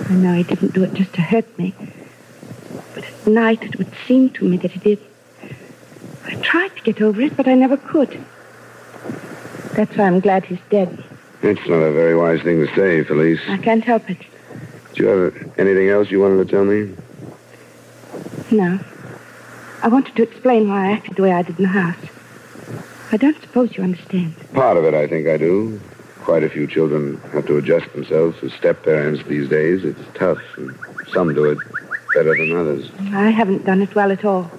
I 0.09 0.15
know 0.15 0.33
he 0.33 0.43
didn't 0.43 0.73
do 0.73 0.85
it 0.85 0.95
just 0.95 1.13
to 1.15 1.21
hurt 1.21 1.59
me. 1.59 1.75
But 2.95 3.05
at 3.05 3.27
night 3.27 3.63
it 3.63 3.77
would 3.77 3.93
seem 4.07 4.31
to 4.31 4.49
me 4.49 4.57
that 4.59 4.71
he 4.71 4.81
did. 4.81 5.01
I 6.25 6.37
tried 6.37 6.75
to 6.77 6.83
get 6.83 7.03
over 7.03 7.21
it, 7.21 7.37
but 7.37 7.47
I 7.47 7.55
never 7.55 7.77
could. 7.77 8.25
That's 9.75 9.95
why 9.99 10.07
I'm 10.07 10.21
glad 10.21 10.47
he's 10.47 10.61
dead. 10.71 11.05
That's 11.43 11.67
not 11.67 11.77
a 11.77 11.93
very 11.93 12.17
wise 12.17 12.41
thing 12.41 12.67
to 12.67 12.75
say, 12.75 13.05
Felice. 13.05 13.41
I 13.49 13.59
can't 13.59 13.85
help 13.85 14.09
it. 14.09 14.19
Do 14.95 15.03
you 15.03 15.09
have 15.09 15.59
anything 15.59 15.91
else 15.91 16.11
you 16.11 16.21
wanted 16.21 16.49
to 16.49 16.51
tell 16.51 16.65
me? 16.65 16.95
No. 18.51 18.81
I 19.85 19.89
wanted 19.89 20.17
to 20.17 20.23
explain 20.23 20.71
why 20.71 20.89
I 20.89 20.93
acted 20.93 21.17
the 21.17 21.23
way 21.23 21.33
I 21.33 21.43
did 21.43 21.59
in 21.59 21.65
the 21.65 21.69
house. 21.69 22.09
I 23.13 23.19
don't 23.19 23.39
suppose 23.43 23.77
you 23.77 23.85
understand. 23.85 24.35
Part 24.55 24.79
of 24.79 24.85
it, 24.87 24.95
I 24.95 25.07
think 25.07 25.29
I 25.29 25.37
do. 25.37 25.79
Quite 26.23 26.43
a 26.43 26.49
few 26.49 26.67
children 26.67 27.19
have 27.35 27.47
to 27.49 27.59
adjust 27.59 27.93
themselves 27.93 28.41
to 28.41 28.49
step 28.49 28.83
parents 28.83 29.23
these 29.29 29.47
days. 29.47 29.85
It's 29.85 30.01
tough, 30.15 30.41
and 30.57 30.75
some 31.13 31.35
do 31.35 31.45
it 31.45 31.59
better 32.15 32.35
than 32.35 32.57
others. 32.57 32.91
I 33.13 33.29
haven't 33.29 33.67
done 33.67 33.83
it 33.83 33.95
well 33.95 34.11
at 34.11 34.25
all. 34.25 34.51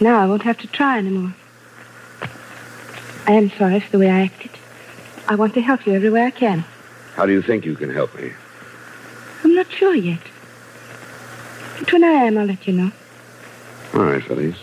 Now 0.00 0.20
I 0.20 0.26
won't 0.26 0.42
have 0.42 0.58
to 0.58 0.68
try 0.68 0.98
anymore. 0.98 1.34
I 3.26 3.32
am 3.32 3.50
sorry 3.50 3.80
for 3.80 3.90
the 3.90 3.98
way 3.98 4.10
I 4.12 4.20
acted. 4.20 4.52
I 5.26 5.34
want 5.34 5.54
to 5.54 5.60
help 5.60 5.88
you 5.88 5.92
every 5.92 6.10
way 6.10 6.24
I 6.24 6.30
can. 6.30 6.64
How 7.16 7.26
do 7.26 7.32
you 7.32 7.42
think 7.42 7.64
you 7.64 7.74
can 7.74 7.90
help 7.92 8.14
me? 8.14 8.32
I'm 9.42 9.56
not 9.56 9.72
sure 9.72 9.96
yet. 9.96 10.22
But 11.80 11.92
when 11.92 12.04
I 12.04 12.12
am, 12.12 12.38
I'll 12.38 12.46
let 12.46 12.64
you 12.68 12.74
know. 12.74 12.92
All 13.94 14.02
right, 14.02 14.22
Felice. 14.24 14.56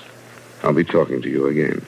I'll 0.61 0.73
be 0.73 0.83
talking 0.83 1.21
to 1.21 1.29
you 1.29 1.47
again. 1.47 1.81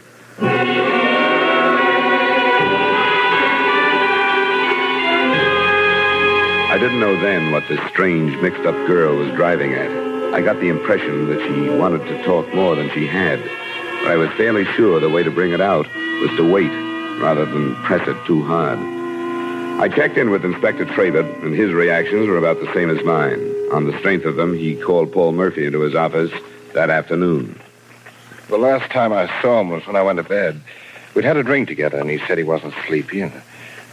I 6.70 6.78
didn't 6.80 7.02
know 7.02 7.20
then 7.20 7.52
what 7.52 7.68
this 7.68 7.82
strange, 7.90 8.42
mixed 8.42 8.64
up 8.66 8.76
girl 8.88 9.18
was 9.18 9.30
driving 9.36 9.74
at. 9.74 9.92
I 10.34 10.42
got 10.42 10.62
the 10.62 10.70
impression 10.70 11.28
that 11.28 11.42
she 11.42 11.70
wanted 11.70 12.06
to 12.06 12.24
talk 12.24 12.48
more 12.54 12.78
than 12.78 12.90
she 12.92 13.06
had. 13.06 13.42
But 13.42 14.12
I 14.12 14.16
was 14.16 14.30
fairly 14.38 14.64
sure 14.64 15.02
the 15.02 15.10
way 15.10 15.24
to 15.24 15.30
bring 15.30 15.52
it 15.52 15.60
out 15.60 15.86
was 16.22 16.32
to 16.38 16.50
wait 16.50 16.72
rather 17.20 17.46
than 17.46 17.76
press 17.84 18.08
it 18.08 18.16
too 18.26 18.42
hard. 18.44 18.80
I 18.80 19.90
checked 19.90 20.18
in 20.18 20.30
with 20.30 20.46
Inspector 20.46 20.86
Trabert, 20.86 21.44
and 21.44 21.54
his 21.54 21.74
reactions 21.74 22.30
were 22.30 22.38
about 22.38 22.62
the 22.62 22.74
same 22.74 22.90
as 22.90 23.04
mine. 23.04 23.54
On 23.74 23.84
the 23.86 23.98
strength 24.00 24.24
of 24.24 24.38
them, 24.38 24.56
he 24.58 24.78
called 24.78 25.12
Paul 25.12 25.34
Murphy 25.34 25.66
into 25.66 25.82
his 25.82 25.94
office 25.94 26.32
that 26.74 26.90
afternoon. 26.90 27.60
The 28.50 28.58
last 28.58 28.92
time 28.92 29.14
I 29.14 29.28
saw 29.42 29.62
him 29.62 29.70
was 29.70 29.86
when 29.88 29.96
I 29.96 30.02
went 30.02 30.18
to 30.18 30.24
bed. 30.24 30.60
We'd 31.16 31.26
had 31.26 31.38
a 31.38 31.44
drink 31.44 31.68
together, 31.68 31.98
and 31.98 32.10
he 32.10 32.20
said 32.20 32.38
he 32.38 32.44
wasn't 32.44 32.74
sleepy 32.88 33.22
and 33.22 33.32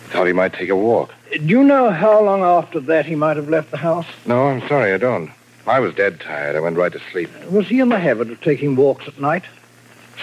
thought 0.08 0.26
he 0.26 0.32
might 0.32 0.52
take 0.52 0.70
a 0.70 0.76
walk. 0.76 1.14
Do 1.30 1.46
you 1.46 1.62
know 1.62 1.90
how 1.90 2.20
long 2.22 2.42
after 2.42 2.80
that 2.80 3.06
he 3.06 3.14
might 3.14 3.36
have 3.36 3.48
left 3.48 3.70
the 3.70 3.76
house? 3.76 4.06
No, 4.26 4.48
I'm 4.48 4.66
sorry, 4.66 4.92
I 4.92 4.98
don't. 4.98 5.30
I 5.66 5.78
was 5.78 5.94
dead 5.94 6.20
tired. 6.20 6.56
I 6.56 6.60
went 6.60 6.76
right 6.76 6.92
to 6.92 7.00
sleep. 7.12 7.30
Was 7.50 7.68
he 7.68 7.80
in 7.80 7.90
the 7.90 7.98
habit 7.98 8.30
of 8.30 8.40
taking 8.40 8.74
walks 8.74 9.06
at 9.06 9.20
night? 9.20 9.44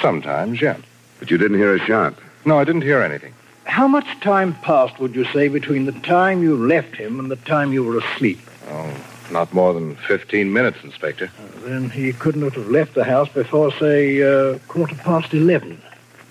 Sometimes, 0.01 0.61
yeah. 0.61 0.77
But 1.19 1.31
you 1.31 1.37
didn't 1.37 1.57
hear 1.57 1.75
a 1.75 1.79
shot. 1.79 2.15
No, 2.45 2.59
I 2.59 2.63
didn't 2.63 2.81
hear 2.81 3.01
anything. 3.01 3.33
How 3.63 3.87
much 3.87 4.07
time 4.21 4.55
passed, 4.55 4.99
would 4.99 5.15
you 5.15 5.25
say, 5.25 5.47
between 5.47 5.85
the 5.85 5.91
time 5.91 6.41
you 6.41 6.55
left 6.55 6.95
him 6.95 7.19
and 7.19 7.29
the 7.29 7.35
time 7.35 7.73
you 7.73 7.83
were 7.83 7.97
asleep? 7.97 8.39
Oh, 8.69 8.93
not 9.31 9.53
more 9.53 9.74
than 9.74 9.96
15 9.96 10.51
minutes, 10.53 10.77
Inspector. 10.84 11.29
Then 11.63 11.89
he 11.89 12.13
couldn't 12.13 12.41
have 12.53 12.69
left 12.69 12.93
the 12.93 13.03
house 13.03 13.29
before, 13.29 13.72
say, 13.74 14.22
uh, 14.24 14.57
quarter 14.67 14.96
past 14.96 15.34
eleven. 15.34 15.81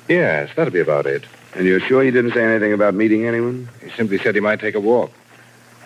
Yes, 0.08 0.50
that'd 0.56 0.72
be 0.72 0.80
about 0.80 1.06
it. 1.06 1.24
And 1.54 1.66
you're 1.66 1.80
sure 1.80 2.02
he 2.02 2.10
didn't 2.10 2.32
say 2.32 2.44
anything 2.44 2.72
about 2.72 2.94
meeting 2.94 3.26
anyone? 3.26 3.68
He 3.82 3.90
simply 3.90 4.18
said 4.18 4.34
he 4.34 4.40
might 4.40 4.60
take 4.60 4.74
a 4.74 4.80
walk. 4.80 5.10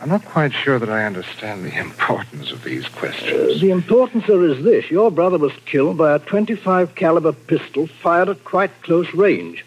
I'm 0.03 0.09
not 0.09 0.25
quite 0.25 0.53
sure 0.53 0.79
that 0.79 0.89
I 0.89 1.05
understand 1.05 1.65
the 1.65 1.77
importance 1.79 2.51
of 2.53 2.65
these 2.65 2.87
Uh, 2.87 2.91
questions. 2.91 3.61
the 3.61 3.71
importance 3.71 4.25
here 4.25 4.43
is 4.45 4.65
this. 4.65 4.91
Your 4.91 5.11
brother 5.11 5.37
was 5.39 5.53
killed 5.67 5.99
by 5.99 6.15
a 6.15 6.19
25 6.19 6.95
caliber 6.95 7.33
pistol 7.33 7.87
fired 7.87 8.29
at 8.31 8.43
quite 8.45 8.71
close 8.83 9.13
range. 9.15 9.65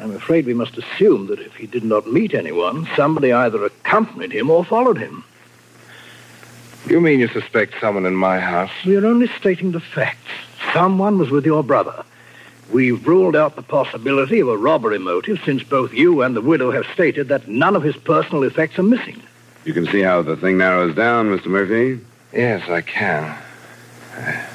I'm 0.00 0.14
afraid 0.14 0.46
we 0.46 0.54
must 0.54 0.78
assume 0.78 1.26
that 1.26 1.40
if 1.40 1.56
he 1.56 1.66
did 1.66 1.82
not 1.84 2.06
meet 2.12 2.34
anyone, 2.34 2.86
somebody 2.94 3.32
either 3.32 3.64
accompanied 3.64 4.30
him 4.32 4.48
or 4.48 4.64
followed 4.64 4.96
him. 4.98 5.24
You 6.88 7.02
mean 7.02 7.20
you 7.20 7.28
suspect 7.28 7.74
someone 7.82 8.06
in 8.06 8.16
my 8.16 8.40
house? 8.40 8.70
We 8.86 8.96
are 8.96 9.04
only 9.04 9.28
stating 9.38 9.72
the 9.72 9.80
facts. 9.80 10.30
Someone 10.72 11.18
was 11.18 11.28
with 11.28 11.44
your 11.44 11.62
brother. 11.62 12.02
We've 12.72 13.06
ruled 13.06 13.36
out 13.36 13.56
the 13.56 13.62
possibility 13.62 14.40
of 14.40 14.48
a 14.48 14.56
robbery 14.56 14.98
motive 14.98 15.38
since 15.44 15.62
both 15.62 15.92
you 15.92 16.22
and 16.22 16.34
the 16.34 16.40
widow 16.40 16.70
have 16.70 16.86
stated 16.94 17.28
that 17.28 17.46
none 17.46 17.76
of 17.76 17.82
his 17.82 17.96
personal 17.96 18.42
effects 18.42 18.78
are 18.78 18.82
missing. 18.84 19.22
You 19.66 19.74
can 19.74 19.86
see 19.86 20.00
how 20.00 20.22
the 20.22 20.36
thing 20.36 20.56
narrows 20.56 20.94
down, 20.94 21.28
Mr. 21.28 21.46
Murphy. 21.48 22.02
Yes, 22.32 22.66
I 22.70 22.80
can. 22.80 23.36
I 24.16 24.46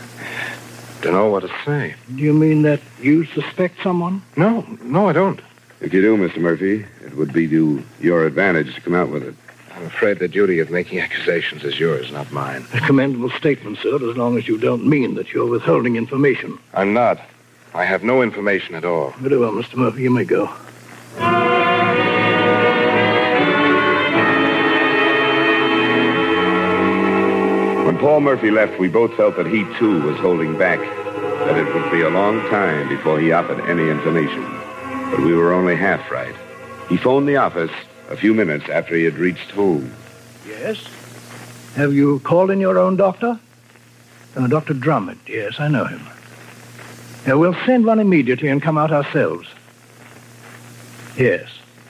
don't 1.02 1.14
know 1.14 1.30
what 1.30 1.42
to 1.42 1.52
say. 1.64 1.94
Do 2.16 2.24
you 2.24 2.34
mean 2.34 2.64
that 2.64 2.82
you 3.00 3.26
suspect 3.26 3.84
someone? 3.84 4.24
No, 4.38 4.62
no, 4.82 5.08
I 5.08 5.14
don't. 5.14 5.40
If 5.82 5.94
you 5.94 6.02
do, 6.02 6.18
Mr. 6.18 6.38
Murphy, 6.38 6.84
it 7.06 7.16
would 7.16 7.32
be 7.32 7.48
to 7.48 7.84
your 8.00 8.26
advantage 8.26 8.74
to 8.74 8.82
come 8.82 8.96
out 8.96 9.10
with 9.10 9.22
it. 9.22 9.36
I'm 9.76 9.86
afraid 9.86 10.20
the 10.20 10.28
duty 10.28 10.60
of 10.60 10.70
making 10.70 11.00
accusations 11.00 11.64
is 11.64 11.80
yours, 11.80 12.12
not 12.12 12.32
mine. 12.32 12.66
A 12.74 12.80
commendable 12.82 13.32
statement, 13.32 13.80
sir, 13.80 13.96
as 13.96 14.16
long 14.16 14.38
as 14.38 14.48
you 14.48 14.58
don't 14.58 14.86
mean 14.86 15.16
that 15.16 15.34
you're 15.34 15.48
withholding 15.48 15.96
information. 15.96 16.60
I'm 16.74 16.94
not. 16.94 17.20
I 17.74 17.86
have 17.86 18.04
no 18.04 18.22
information 18.22 18.76
at 18.76 18.86
all. 18.86 19.12
Very 19.18 19.38
well, 19.38 19.52
Mr. 19.52 19.76
Murphy, 19.76 20.04
you 20.04 20.12
may 20.12 20.26
go. 20.26 20.46
When 27.86 27.98
Paul 27.98 28.22
Murphy 28.22 28.52
left, 28.52 28.80
we 28.80 28.90
both 28.90 29.16
felt 29.16 29.36
that 29.38 29.48
he, 29.48 29.64
too, 29.80 30.02
was 30.04 30.18
holding 30.20 30.56
back, 30.56 30.80
that 30.80 31.58
it 31.58 31.74
would 31.74 31.92
be 31.92 32.02
a 32.02 32.10
long 32.10 32.42
time 32.50 32.90
before 32.90 33.20
he 33.20 33.32
offered 33.32 33.60
any 33.68 33.90
information. 33.90 34.44
But 35.10 35.22
we 35.22 35.34
were 35.34 35.52
only 35.52 35.76
half 35.76 36.12
right. 36.12 36.36
He 36.90 36.98
phoned 36.98 37.28
the 37.28 37.38
office 37.38 37.72
a 38.10 38.18
few 38.18 38.34
minutes 38.34 38.70
after 38.70 38.96
he 38.96 39.04
had 39.04 39.16
reached 39.16 39.52
home. 39.52 39.94
Yes? 40.48 40.78
Have 41.76 41.94
you 41.94 42.20
called 42.20 42.52
in 42.52 42.60
your 42.60 42.78
own 42.78 42.96
doctor? 42.96 43.40
Uh, 44.36 44.48
Dr. 44.48 44.74
Drummond. 44.74 45.20
Yes, 45.28 45.60
I 45.60 45.68
know 45.68 45.86
him. 45.86 46.02
Uh, 47.30 47.38
we'll 47.38 47.56
send 47.66 47.86
one 47.86 48.00
immediately 48.00 48.50
and 48.50 48.62
come 48.62 48.78
out 48.78 48.92
ourselves. 48.92 49.48
Yes. 51.18 51.50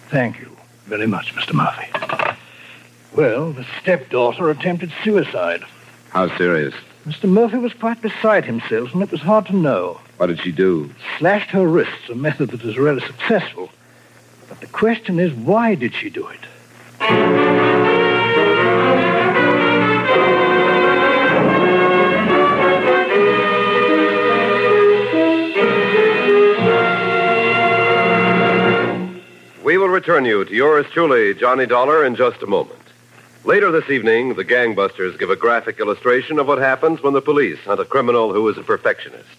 Thank 0.09 0.39
you 0.39 0.55
very 0.85 1.07
much, 1.07 1.33
Mr. 1.33 1.53
Murphy. 1.53 2.37
Well, 3.15 3.51
the 3.51 3.65
stepdaughter 3.81 4.49
attempted 4.49 4.91
suicide. 5.03 5.63
How 6.09 6.35
serious? 6.37 6.73
Mr. 7.05 7.27
Murphy 7.29 7.57
was 7.57 7.73
quite 7.73 8.01
beside 8.01 8.45
himself, 8.45 8.93
and 8.93 9.01
it 9.03 9.11
was 9.11 9.21
hard 9.21 9.45
to 9.47 9.55
know. 9.55 9.99
What 10.17 10.27
did 10.27 10.39
she 10.39 10.51
do? 10.51 10.93
Slashed 11.17 11.49
her 11.49 11.67
wrists, 11.67 12.09
a 12.09 12.15
method 12.15 12.51
that 12.51 12.63
was 12.63 12.77
rather 12.77 13.01
successful. 13.01 13.69
But 14.53 14.61
the 14.61 14.67
question 14.67 15.19
is, 15.19 15.33
why 15.33 15.73
did 15.73 15.95
she 15.95 16.11
do 16.11 16.27
it? 16.27 16.39
We 29.63 29.79
will 29.79 29.87
return 29.87 30.23
you 30.25 30.45
to 30.45 30.53
yours 30.53 30.85
truly, 30.91 31.33
Johnny 31.33 31.65
Dollar, 31.65 32.05
in 32.05 32.15
just 32.15 32.43
a 32.43 32.45
moment. 32.45 32.79
Later 33.45 33.71
this 33.71 33.89
evening, 33.89 34.35
the 34.35 34.45
gangbusters 34.45 35.17
give 35.17 35.31
a 35.31 35.35
graphic 35.35 35.79
illustration 35.79 36.37
of 36.37 36.47
what 36.47 36.59
happens 36.59 37.01
when 37.01 37.13
the 37.13 37.21
police 37.21 37.57
hunt 37.61 37.79
a 37.79 37.85
criminal 37.85 38.31
who 38.31 38.47
is 38.49 38.59
a 38.59 38.63
perfectionist. 38.63 39.29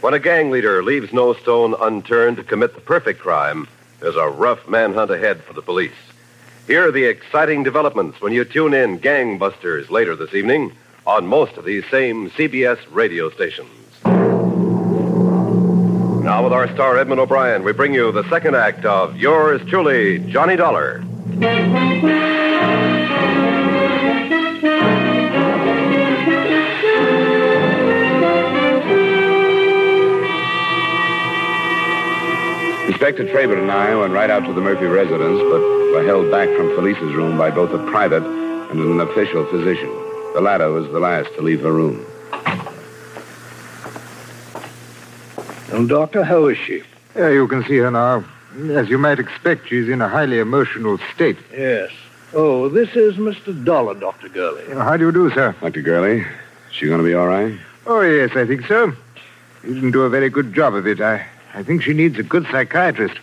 When 0.00 0.14
a 0.14 0.18
gang 0.18 0.50
leader 0.50 0.82
leaves 0.82 1.12
no 1.12 1.34
stone 1.34 1.74
unturned 1.78 2.38
to 2.38 2.42
commit 2.42 2.74
the 2.74 2.80
perfect 2.80 3.20
crime, 3.20 3.68
there's 4.00 4.16
a 4.16 4.28
rough 4.28 4.68
manhunt 4.68 5.10
ahead 5.10 5.42
for 5.42 5.52
the 5.52 5.62
police. 5.62 5.92
Here 6.66 6.88
are 6.88 6.92
the 6.92 7.04
exciting 7.04 7.62
developments 7.62 8.20
when 8.20 8.32
you 8.32 8.44
tune 8.44 8.74
in 8.74 8.98
Gangbusters 8.98 9.90
later 9.90 10.16
this 10.16 10.34
evening 10.34 10.72
on 11.06 11.26
most 11.26 11.56
of 11.56 11.64
these 11.64 11.84
same 11.90 12.30
CBS 12.30 12.78
radio 12.90 13.30
stations. 13.30 13.70
Now, 16.24 16.42
with 16.42 16.52
our 16.52 16.68
star 16.74 16.98
Edmond 16.98 17.20
O'Brien, 17.20 17.62
we 17.62 17.72
bring 17.72 17.94
you 17.94 18.10
the 18.10 18.28
second 18.28 18.56
act 18.56 18.84
of 18.84 19.16
Yours 19.16 19.62
Truly, 19.68 20.18
Johnny 20.18 20.56
Dollar. 20.56 21.04
Inspector 32.96 33.26
Trabert 33.26 33.60
and 33.60 33.70
I 33.70 33.94
went 33.94 34.14
right 34.14 34.30
out 34.30 34.46
to 34.46 34.54
the 34.54 34.60
Murphy 34.62 34.86
residence, 34.86 35.38
but 35.50 35.60
were 35.60 36.02
held 36.06 36.30
back 36.30 36.48
from 36.56 36.74
Felice's 36.74 37.14
room 37.14 37.36
by 37.36 37.50
both 37.50 37.70
a 37.70 37.90
private 37.90 38.22
and 38.22 38.80
an 38.80 39.00
official 39.00 39.44
physician. 39.50 39.90
The 40.32 40.40
latter 40.40 40.70
was 40.70 40.86
the 40.86 40.98
last 40.98 41.28
to 41.34 41.42
leave 41.42 41.60
her 41.60 41.72
room. 41.72 42.06
Well, 45.70 45.86
Doctor, 45.86 46.24
how 46.24 46.46
is 46.46 46.56
she? 46.56 46.84
Yeah, 47.14 47.28
you 47.28 47.46
can 47.48 47.64
see 47.64 47.76
her 47.76 47.90
now. 47.90 48.24
As 48.70 48.88
you 48.88 48.96
might 48.96 49.18
expect, 49.18 49.68
she's 49.68 49.90
in 49.90 50.00
a 50.00 50.08
highly 50.08 50.38
emotional 50.38 50.96
state. 51.14 51.36
Yes. 51.52 51.90
Oh, 52.32 52.70
this 52.70 52.96
is 52.96 53.16
Mr. 53.16 53.62
Dollar, 53.62 53.92
Dr. 53.92 54.30
Gurley. 54.30 54.64
How 54.72 54.96
do 54.96 55.04
you 55.04 55.12
do, 55.12 55.30
sir? 55.32 55.54
Dr. 55.60 55.82
Gurley, 55.82 56.20
is 56.20 56.26
she 56.70 56.86
going 56.86 57.00
to 57.00 57.04
be 57.04 57.12
all 57.12 57.26
right? 57.26 57.58
Oh, 57.84 58.00
yes, 58.00 58.34
I 58.34 58.46
think 58.46 58.66
so. 58.66 58.94
You 59.64 59.74
didn't 59.74 59.90
do 59.90 60.04
a 60.04 60.08
very 60.08 60.30
good 60.30 60.54
job 60.54 60.74
of 60.74 60.86
it. 60.86 61.02
I, 61.02 61.26
I 61.56 61.62
think 61.62 61.82
she 61.82 61.94
needs 61.94 62.18
a 62.18 62.22
good 62.22 62.46
psychiatrist. 62.50 63.16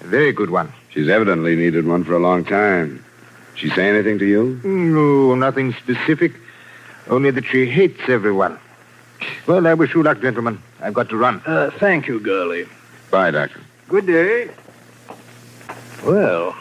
A 0.00 0.06
very 0.08 0.32
good 0.32 0.50
one. 0.50 0.72
She's 0.90 1.08
evidently 1.08 1.54
needed 1.54 1.86
one 1.86 2.02
for 2.02 2.14
a 2.14 2.18
long 2.18 2.44
time. 2.44 3.04
She 3.54 3.70
say 3.70 3.88
anything 3.88 4.18
to 4.18 4.26
you? 4.26 4.60
No, 4.64 5.36
nothing 5.36 5.72
specific. 5.74 6.32
Only 7.08 7.30
that 7.30 7.44
she 7.44 7.66
hates 7.66 8.00
everyone. 8.08 8.58
Well, 9.46 9.68
I 9.68 9.74
wish 9.74 9.94
you 9.94 10.02
luck, 10.02 10.20
gentlemen. 10.20 10.60
I've 10.80 10.94
got 10.94 11.10
to 11.10 11.16
run. 11.16 11.40
Uh, 11.46 11.70
thank 11.78 12.08
you, 12.08 12.18
Gurley. 12.18 12.66
Bye, 13.12 13.30
Doctor. 13.30 13.60
Good 13.88 14.06
day. 14.06 14.50
Well, 16.04 16.56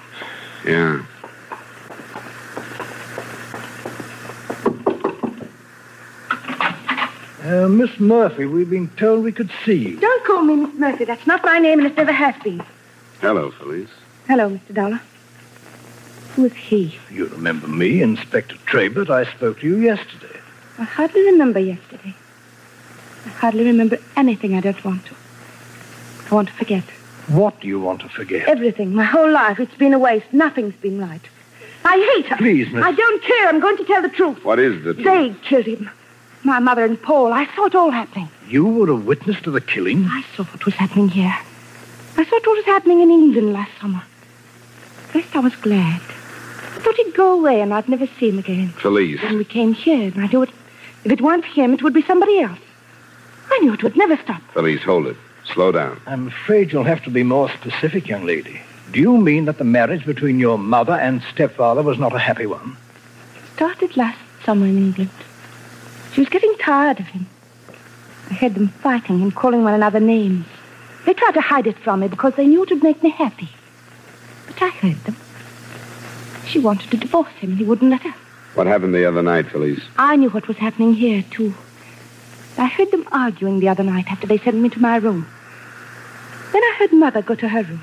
Yeah. 0.63 1.03
Uh, 7.49 7.67
Miss 7.67 7.99
Murphy, 7.99 8.45
we've 8.45 8.69
been 8.69 8.89
told 8.89 9.23
we 9.23 9.31
could 9.31 9.51
see 9.65 9.89
you. 9.89 9.99
Don't 9.99 10.25
call 10.25 10.43
me 10.43 10.55
Miss 10.55 10.75
Murphy. 10.75 11.05
That's 11.05 11.25
not 11.25 11.43
my 11.43 11.59
name, 11.59 11.79
and 11.79 11.87
it 11.87 11.97
never 11.97 12.11
has 12.11 12.35
been. 12.43 12.63
Hello, 13.21 13.51
Felice. 13.51 13.89
Hello, 14.27 14.49
Mr. 14.49 14.73
Dollar. 14.73 15.01
Who 16.35 16.45
is 16.45 16.53
he? 16.53 16.97
You 17.11 17.27
remember 17.27 17.67
me, 17.67 18.01
Inspector 18.01 18.55
Trabert. 18.65 19.09
I 19.09 19.25
spoke 19.35 19.59
to 19.59 19.67
you 19.67 19.77
yesterday. 19.77 20.39
I 20.77 20.83
hardly 20.83 21.21
remember 21.23 21.59
yesterday. 21.59 22.13
I 23.25 23.29
hardly 23.29 23.65
remember 23.65 23.97
anything 24.15 24.55
I 24.55 24.61
don't 24.61 24.83
want 24.85 25.05
to. 25.07 25.15
I 26.29 26.35
want 26.35 26.49
to 26.49 26.53
forget. 26.53 26.83
What 27.27 27.59
do 27.59 27.67
you 27.67 27.79
want 27.79 28.01
to 28.01 28.09
forget? 28.09 28.47
Everything. 28.47 28.93
My 28.93 29.03
whole 29.03 29.29
life. 29.29 29.59
It's 29.59 29.75
been 29.75 29.93
a 29.93 29.99
waste. 29.99 30.31
Nothing's 30.31 30.75
been 30.75 30.99
right. 30.99 31.21
I 31.83 32.13
hate 32.15 32.27
her. 32.27 32.37
Please, 32.37 32.71
Miss- 32.71 32.83
I 32.83 32.91
don't 32.91 33.23
care. 33.23 33.47
I'm 33.47 33.59
going 33.59 33.77
to 33.77 33.83
tell 33.85 34.01
the 34.01 34.09
truth. 34.09 34.43
What 34.45 34.59
is 34.59 34.83
the... 34.83 34.93
truth? 34.93 35.05
They 35.05 35.35
killed 35.47 35.65
him. 35.65 35.89
My 36.43 36.59
mother 36.59 36.85
and 36.85 37.01
Paul. 37.01 37.33
I 37.33 37.45
saw 37.53 37.65
it 37.65 37.75
all 37.75 37.91
happening. 37.91 38.29
You 38.47 38.65
were 38.65 38.89
a 38.89 38.95
witness 38.95 39.41
to 39.41 39.51
the 39.51 39.61
killing? 39.61 40.05
I 40.05 40.23
saw 40.35 40.43
what 40.43 40.65
was 40.65 40.75
happening 40.75 41.09
here. 41.09 41.35
I 42.17 42.23
saw 42.23 42.35
what 42.35 42.57
was 42.57 42.65
happening 42.65 43.01
in 43.01 43.11
England 43.11 43.53
last 43.53 43.71
summer. 43.79 44.03
First, 45.09 45.35
I 45.35 45.39
was 45.39 45.55
glad. 45.57 46.01
I 46.01 46.81
thought 46.81 46.95
he'd 46.95 47.13
go 47.13 47.33
away 47.33 47.61
and 47.61 47.73
I'd 47.73 47.89
never 47.89 48.07
see 48.07 48.29
him 48.29 48.39
again. 48.39 48.69
Felice. 48.69 49.21
Then 49.21 49.37
we 49.37 49.43
came 49.45 49.73
here, 49.73 50.11
and 50.13 50.21
I 50.21 50.27
knew 50.27 50.43
it. 50.43 50.49
If 51.03 51.11
it 51.11 51.21
weren't 51.21 51.45
him, 51.45 51.73
it 51.73 51.81
would 51.81 51.93
be 51.93 52.03
somebody 52.03 52.39
else. 52.39 52.59
I 53.51 53.59
knew 53.59 53.73
it 53.73 53.83
would 53.83 53.97
never 53.97 54.17
stop. 54.17 54.41
Felice, 54.53 54.83
hold 54.83 55.07
it. 55.07 55.17
Slow 55.45 55.71
down. 55.71 55.99
I'm 56.05 56.27
afraid 56.27 56.71
you'll 56.71 56.83
have 56.83 57.03
to 57.03 57.09
be 57.09 57.23
more 57.23 57.49
specific, 57.49 58.07
young 58.07 58.25
lady. 58.25 58.61
Do 58.91 58.99
you 58.99 59.17
mean 59.17 59.45
that 59.45 59.57
the 59.57 59.63
marriage 59.63 60.05
between 60.05 60.39
your 60.39 60.57
mother 60.57 60.93
and 60.93 61.21
stepfather 61.33 61.81
was 61.81 61.97
not 61.97 62.15
a 62.15 62.19
happy 62.19 62.45
one? 62.45 62.77
It 63.35 63.55
Started 63.55 63.97
last 63.97 64.19
summer 64.45 64.67
in 64.67 64.77
England. 64.77 65.09
She 66.19 66.23
was 66.23 66.29
getting 66.33 66.57
tired 66.57 66.99
of 66.99 67.07
him. 67.07 67.27
I 68.29 68.33
heard 68.33 68.53
them 68.53 68.67
fighting 68.67 69.21
and 69.21 69.33
calling 69.33 69.63
one 69.63 69.73
another 69.73 70.01
names. 70.01 70.45
They 71.05 71.13
tried 71.13 71.31
to 71.35 71.39
hide 71.39 71.65
it 71.65 71.77
from 71.77 72.01
me 72.01 72.09
because 72.09 72.33
they 72.35 72.45
knew 72.45 72.61
it 72.63 72.69
would 72.71 72.83
make 72.83 73.01
me 73.01 73.09
happy. 73.09 73.47
But 74.45 74.61
I 74.61 74.67
heard 74.67 74.97
them. 75.05 75.15
She 76.45 76.59
wanted 76.59 76.91
to 76.91 76.97
divorce 76.97 77.31
him, 77.39 77.51
and 77.51 77.57
he 77.57 77.63
wouldn't 77.63 77.89
let 77.89 78.01
her. 78.01 78.13
What 78.55 78.67
happened 78.67 78.93
the 78.93 79.05
other 79.05 79.21
night, 79.21 79.47
Felice? 79.47 79.81
I 79.95 80.17
knew 80.17 80.29
what 80.29 80.49
was 80.49 80.57
happening 80.57 80.93
here, 80.93 81.23
too. 81.31 81.53
I 82.57 82.65
heard 82.65 82.91
them 82.91 83.07
arguing 83.13 83.61
the 83.61 83.69
other 83.69 83.83
night 83.83 84.11
after 84.11 84.27
they 84.27 84.39
sent 84.39 84.57
me 84.57 84.67
to 84.71 84.79
my 84.81 84.97
room. 84.97 85.25
Then 86.51 86.61
I 86.61 86.75
heard 86.79 86.91
Mother 86.91 87.21
go 87.21 87.35
to 87.35 87.47
her 87.47 87.63
room. 87.63 87.81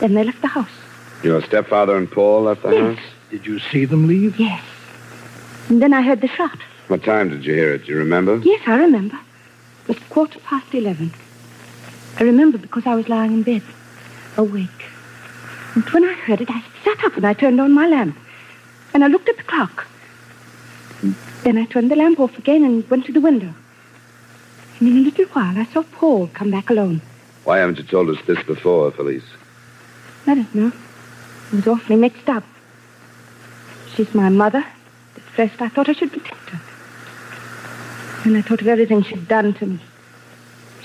Then 0.00 0.12
they 0.12 0.24
left 0.24 0.42
the 0.42 0.48
house. 0.48 0.68
Your 1.22 1.40
stepfather 1.40 1.96
and 1.96 2.10
Paul 2.10 2.42
left 2.42 2.62
the 2.62 2.72
Yes. 2.72 2.98
house? 2.98 3.06
Did 3.30 3.46
you 3.46 3.58
see 3.58 3.86
them 3.86 4.06
leave? 4.06 4.38
Yes. 4.38 4.62
And 5.70 5.80
then 5.80 5.94
I 5.94 6.02
heard 6.02 6.20
the 6.20 6.28
shot. 6.28 6.58
What 6.88 7.02
time 7.02 7.30
did 7.30 7.44
you 7.44 7.52
hear 7.52 7.74
it? 7.74 7.86
Do 7.86 7.92
you 7.92 7.98
remember? 7.98 8.36
Yes, 8.38 8.62
I 8.66 8.76
remember. 8.76 9.18
It 9.82 9.88
was 9.88 9.98
quarter 10.08 10.38
past 10.38 10.72
eleven. 10.72 11.12
I 12.18 12.22
remember 12.22 12.58
because 12.58 12.86
I 12.86 12.94
was 12.94 13.08
lying 13.08 13.32
in 13.32 13.42
bed, 13.42 13.62
awake. 14.36 14.84
And 15.74 15.84
when 15.90 16.04
I 16.04 16.12
heard 16.12 16.40
it, 16.40 16.50
I 16.50 16.62
sat 16.84 17.02
up 17.04 17.16
and 17.16 17.26
I 17.26 17.32
turned 17.34 17.60
on 17.60 17.72
my 17.72 17.88
lamp. 17.88 18.16
And 18.94 19.02
I 19.02 19.08
looked 19.08 19.28
at 19.28 19.36
the 19.36 19.42
clock. 19.42 19.86
Then 21.42 21.58
I 21.58 21.66
turned 21.66 21.90
the 21.90 21.96
lamp 21.96 22.20
off 22.20 22.38
again 22.38 22.64
and 22.64 22.88
went 22.88 23.04
to 23.06 23.12
the 23.12 23.20
window. 23.20 23.52
And 24.78 24.88
in 24.88 24.98
a 24.98 25.00
little 25.00 25.26
while, 25.26 25.58
I 25.58 25.64
saw 25.66 25.82
Paul 25.82 26.28
come 26.28 26.52
back 26.52 26.70
alone. 26.70 27.02
Why 27.44 27.58
haven't 27.58 27.78
you 27.78 27.84
told 27.84 28.10
us 28.10 28.24
this 28.26 28.42
before, 28.44 28.92
Felice? 28.92 29.24
I 30.26 30.36
don't 30.36 30.54
know. 30.54 30.72
I 31.52 31.56
was 31.56 31.66
awfully 31.66 31.96
mixed 31.96 32.28
up. 32.28 32.44
She's 33.94 34.14
my 34.14 34.28
mother. 34.28 34.64
At 35.16 35.22
first, 35.22 35.60
I 35.60 35.68
thought 35.68 35.88
I 35.88 35.92
should 35.92 36.12
protect 36.12 36.50
her. 36.50 36.60
And 38.26 38.36
I 38.36 38.42
thought 38.42 38.60
of 38.60 38.66
everything 38.66 39.04
she'd 39.04 39.28
done 39.28 39.54
to 39.54 39.66
me. 39.66 39.78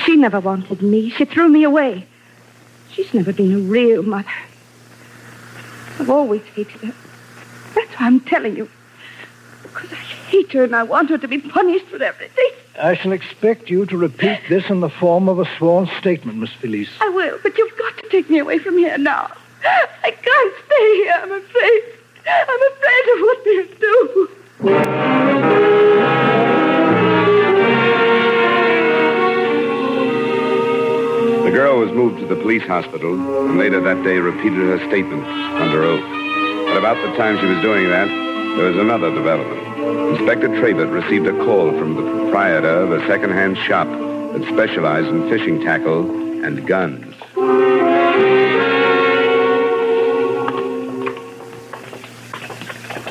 She 0.05 0.15
never 0.15 0.39
wanted 0.39 0.83
me. 0.83 1.09
She 1.09 1.25
threw 1.25 1.49
me 1.49 1.63
away. 1.63 2.05
She's 2.91 3.11
never 3.15 3.33
been 3.33 3.51
a 3.51 3.57
real 3.57 4.03
mother. 4.03 4.29
I've 5.97 6.11
always 6.11 6.43
hated 6.53 6.81
her. 6.81 6.93
That's 7.73 7.99
why 7.99 8.05
I'm 8.05 8.19
telling 8.19 8.55
you. 8.55 8.69
Because 9.63 9.91
I 9.91 9.95
hate 9.95 10.51
her 10.51 10.63
and 10.63 10.75
I 10.75 10.83
want 10.83 11.09
her 11.09 11.17
to 11.17 11.27
be 11.27 11.39
punished 11.39 11.87
for 11.87 12.03
everything. 12.03 12.51
I 12.79 12.93
shall 12.93 13.11
expect 13.11 13.71
you 13.71 13.87
to 13.87 13.97
repeat 13.97 14.41
this 14.47 14.69
in 14.69 14.81
the 14.81 14.89
form 14.89 15.27
of 15.27 15.39
a 15.39 15.45
sworn 15.57 15.89
statement, 15.97 16.37
Miss 16.37 16.53
Felice. 16.53 16.91
I 16.99 17.09
will, 17.09 17.39
but 17.41 17.57
you've 17.57 17.75
got 17.75 17.97
to 18.03 18.09
take 18.09 18.29
me 18.29 18.37
away 18.37 18.59
from 18.59 18.77
here 18.77 18.99
now. 18.99 19.31
I 19.65 20.11
can't 20.11 20.53
stay 20.67 20.95
here. 20.95 21.15
I'm 21.15 21.31
afraid. 21.31 21.81
I'm 22.27 22.61
afraid 22.71 23.07
of 23.15 23.21
what 23.21 23.43
they'll 23.79 23.79
do. 25.47 25.50
Was 31.81 31.91
moved 31.93 32.19
to 32.19 32.27
the 32.27 32.35
police 32.35 32.61
hospital 32.61 33.15
and 33.15 33.57
later 33.57 33.81
that 33.81 34.03
day 34.03 34.19
repeated 34.19 34.59
her 34.59 34.77
statement 34.87 35.25
under 35.25 35.81
oath. 35.81 36.03
At 36.69 36.77
about 36.77 36.95
the 37.01 37.17
time 37.17 37.39
she 37.39 37.47
was 37.47 37.59
doing 37.63 37.89
that, 37.89 38.07
there 38.55 38.67
was 38.67 38.77
another 38.77 39.11
development. 39.11 40.15
Inspector 40.15 40.47
Trabert 40.47 40.93
received 40.93 41.25
a 41.25 41.35
call 41.43 41.71
from 41.79 41.95
the 41.95 42.03
proprietor 42.03 42.67
of 42.67 42.91
a 42.91 42.99
second-hand 43.07 43.57
shop 43.57 43.87
that 43.87 44.43
specialized 44.53 45.07
in 45.07 45.27
fishing 45.27 45.59
tackle 45.59 46.07
and 46.45 46.67
guns. 46.67 47.15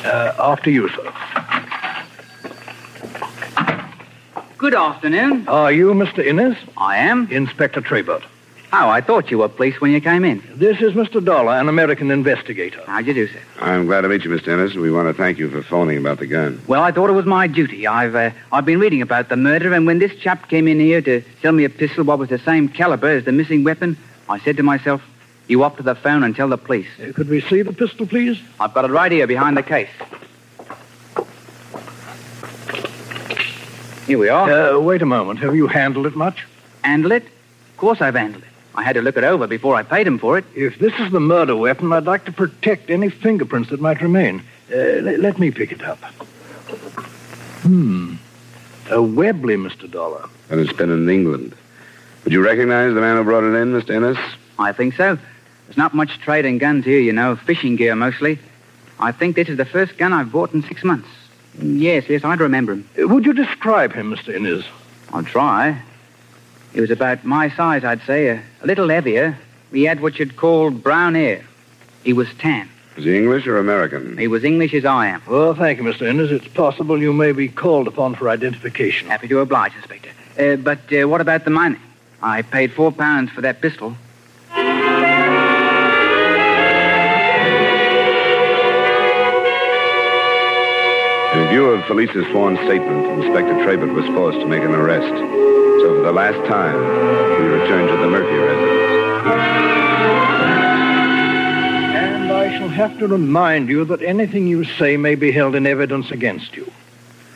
Uh, 0.05 0.33
after 0.39 0.71
you, 0.71 0.87
sir. 0.87 1.13
Good 4.57 4.75
afternoon. 4.75 5.45
Are 5.49 5.73
you 5.73 5.91
Mr. 5.93 6.25
Innes? 6.25 6.55
I 6.77 6.95
am. 6.99 7.27
Inspector 7.29 7.81
Trabert. 7.81 8.23
Oh, 8.73 8.87
I 8.89 9.01
thought 9.01 9.29
you 9.29 9.39
were 9.39 9.49
police 9.49 9.81
when 9.81 9.91
you 9.91 9.99
came 9.99 10.23
in. 10.23 10.41
This 10.55 10.79
is 10.79 10.93
Mr. 10.93 11.23
Dollar, 11.23 11.51
an 11.59 11.67
American 11.67 12.09
investigator. 12.09 12.81
How'd 12.87 13.05
you 13.05 13.13
do, 13.13 13.27
sir? 13.27 13.39
I'm 13.59 13.85
glad 13.85 14.01
to 14.01 14.07
meet 14.07 14.23
you, 14.23 14.29
Mr. 14.29 14.47
Innes. 14.47 14.75
We 14.75 14.89
want 14.89 15.09
to 15.09 15.13
thank 15.13 15.37
you 15.39 15.49
for 15.49 15.61
phoning 15.61 15.97
about 15.97 16.19
the 16.19 16.25
gun. 16.25 16.61
Well, 16.67 16.81
I 16.81 16.93
thought 16.93 17.09
it 17.09 17.13
was 17.13 17.25
my 17.25 17.47
duty. 17.47 17.85
I've 17.85 18.15
uh, 18.15 18.31
I've 18.53 18.65
been 18.65 18.79
reading 18.79 19.01
about 19.01 19.27
the 19.27 19.35
murder, 19.35 19.73
and 19.73 19.85
when 19.85 19.99
this 19.99 20.15
chap 20.15 20.47
came 20.47 20.69
in 20.69 20.79
here 20.79 21.01
to 21.01 21.21
sell 21.41 21.51
me 21.51 21.65
a 21.65 21.69
pistol 21.69 22.05
what 22.05 22.17
was 22.17 22.29
the 22.29 22.39
same 22.39 22.69
caliber 22.69 23.09
as 23.09 23.25
the 23.25 23.33
missing 23.33 23.65
weapon, 23.65 23.97
I 24.29 24.39
said 24.39 24.55
to 24.55 24.63
myself, 24.63 25.01
"You 25.49 25.63
up 25.65 25.75
to 25.75 25.83
the 25.83 25.95
phone 25.95 26.23
and 26.23 26.33
tell 26.33 26.47
the 26.47 26.57
police." 26.57 26.87
Uh, 26.97 27.11
could 27.11 27.27
we 27.27 27.41
see 27.41 27.63
the 27.63 27.73
pistol, 27.73 28.07
please? 28.07 28.39
I've 28.57 28.73
got 28.73 28.85
it 28.85 28.91
right 28.91 29.11
here 29.11 29.27
behind 29.27 29.57
the 29.57 29.63
case. 29.63 29.89
Here 34.07 34.17
we 34.17 34.29
are. 34.29 34.49
Uh, 34.49 34.79
wait 34.79 35.01
a 35.01 35.05
moment. 35.05 35.39
Have 35.39 35.55
you 35.57 35.67
handled 35.67 36.05
it 36.05 36.15
much? 36.15 36.47
Handle 36.85 37.11
it? 37.11 37.23
Of 37.23 37.77
course 37.77 37.99
I've 38.01 38.15
handled 38.15 38.43
it. 38.43 38.50
I 38.73 38.83
had 38.83 38.93
to 38.93 39.01
look 39.01 39.17
it 39.17 39.23
over 39.23 39.47
before 39.47 39.75
I 39.75 39.83
paid 39.83 40.07
him 40.07 40.17
for 40.17 40.37
it. 40.37 40.45
If 40.55 40.79
this 40.79 40.93
is 40.99 41.11
the 41.11 41.19
murder 41.19 41.55
weapon, 41.55 41.91
I'd 41.91 42.05
like 42.05 42.25
to 42.25 42.31
protect 42.31 42.89
any 42.89 43.09
fingerprints 43.09 43.69
that 43.69 43.81
might 43.81 44.01
remain. 44.01 44.43
Uh, 44.71 44.75
let, 45.01 45.19
let 45.19 45.39
me 45.39 45.51
pick 45.51 45.71
it 45.71 45.83
up. 45.83 45.99
Hmm. 47.63 48.15
A 48.89 49.01
Webley, 49.01 49.55
Mr. 49.55 49.89
Dollar. 49.89 50.27
And 50.49 50.59
it's 50.59 50.73
been 50.73 50.89
in 50.89 51.09
England. 51.09 51.55
Would 52.23 52.33
you 52.33 52.43
recognize 52.43 52.93
the 52.93 53.01
man 53.01 53.17
who 53.17 53.23
brought 53.23 53.43
it 53.43 53.55
in, 53.55 53.73
Mr. 53.73 53.91
Innes? 53.91 54.17
I 54.57 54.71
think 54.71 54.95
so. 54.95 55.17
There's 55.65 55.77
not 55.77 55.93
much 55.93 56.19
trade 56.19 56.45
in 56.45 56.57
guns 56.57 56.85
here, 56.85 56.99
you 56.99 57.13
know, 57.13 57.35
fishing 57.35 57.75
gear 57.75 57.95
mostly. 57.95 58.39
I 58.99 59.11
think 59.11 59.35
this 59.35 59.49
is 59.49 59.57
the 59.57 59.65
first 59.65 59.97
gun 59.97 60.13
I've 60.13 60.31
bought 60.31 60.53
in 60.53 60.63
six 60.63 60.83
months. 60.83 61.07
Yes, 61.59 62.05
yes, 62.07 62.23
I'd 62.23 62.39
remember 62.39 62.73
him. 62.73 62.89
Uh, 63.01 63.07
would 63.07 63.25
you 63.25 63.33
describe 63.33 63.93
him, 63.93 64.13
Mr. 64.13 64.33
Innes? 64.33 64.63
I'll 65.11 65.23
try. 65.23 65.81
He 66.73 66.81
was 66.81 66.91
about 66.91 67.25
my 67.25 67.49
size, 67.49 67.83
I'd 67.83 68.01
say, 68.03 68.29
a, 68.29 68.41
a 68.61 68.65
little 68.65 68.89
heavier. 68.89 69.37
He 69.71 69.83
had 69.83 70.01
what 70.01 70.19
you'd 70.19 70.37
call 70.37 70.71
brown 70.71 71.15
hair. 71.15 71.43
He 72.03 72.13
was 72.13 72.27
tan. 72.39 72.69
Is 72.97 73.05
he 73.05 73.17
English 73.17 73.47
or 73.47 73.57
American? 73.57 74.17
He 74.17 74.27
was 74.27 74.43
English 74.43 74.73
as 74.73 74.85
I 74.85 75.07
am. 75.07 75.21
Well, 75.27 75.53
thank 75.53 75.79
you, 75.79 75.83
Mr. 75.85 76.07
Innes. 76.07 76.31
It's 76.31 76.47
possible 76.47 76.99
you 76.99 77.13
may 77.13 77.31
be 77.31 77.47
called 77.47 77.87
upon 77.87 78.15
for 78.15 78.29
identification. 78.29 79.07
Happy 79.07 79.27
to 79.29 79.39
oblige, 79.39 79.73
Inspector. 79.75 80.09
Uh, 80.37 80.55
but 80.57 80.79
uh, 80.93 81.07
what 81.07 81.21
about 81.21 81.45
the 81.45 81.51
money? 81.51 81.77
I 82.21 82.41
paid 82.41 82.73
four 82.73 82.91
pounds 82.91 83.31
for 83.31 83.41
that 83.41 83.61
pistol. 83.61 83.95
In 91.33 91.47
view 91.49 91.65
of 91.67 91.85
Felice's 91.85 92.25
sworn 92.31 92.57
statement, 92.57 93.05
Inspector 93.23 93.53
Trabert 93.65 93.93
was 93.93 94.05
forced 94.07 94.39
to 94.39 94.45
make 94.45 94.63
an 94.63 94.75
arrest. 94.75 95.50
So 96.01 96.05
the 96.05 96.13
last 96.13 96.47
time, 96.47 96.73
we 97.39 97.45
return 97.45 97.87
to 97.87 97.95
the 97.95 98.07
Murphy 98.09 98.35
residence. 98.35 98.81
And 101.95 102.31
I 102.31 102.57
shall 102.57 102.69
have 102.69 102.97
to 102.97 103.07
remind 103.07 103.69
you 103.69 103.85
that 103.85 104.01
anything 104.01 104.47
you 104.47 104.63
say 104.63 104.97
may 104.97 105.13
be 105.13 105.31
held 105.31 105.53
in 105.53 105.67
evidence 105.67 106.09
against 106.09 106.55
you. 106.55 106.71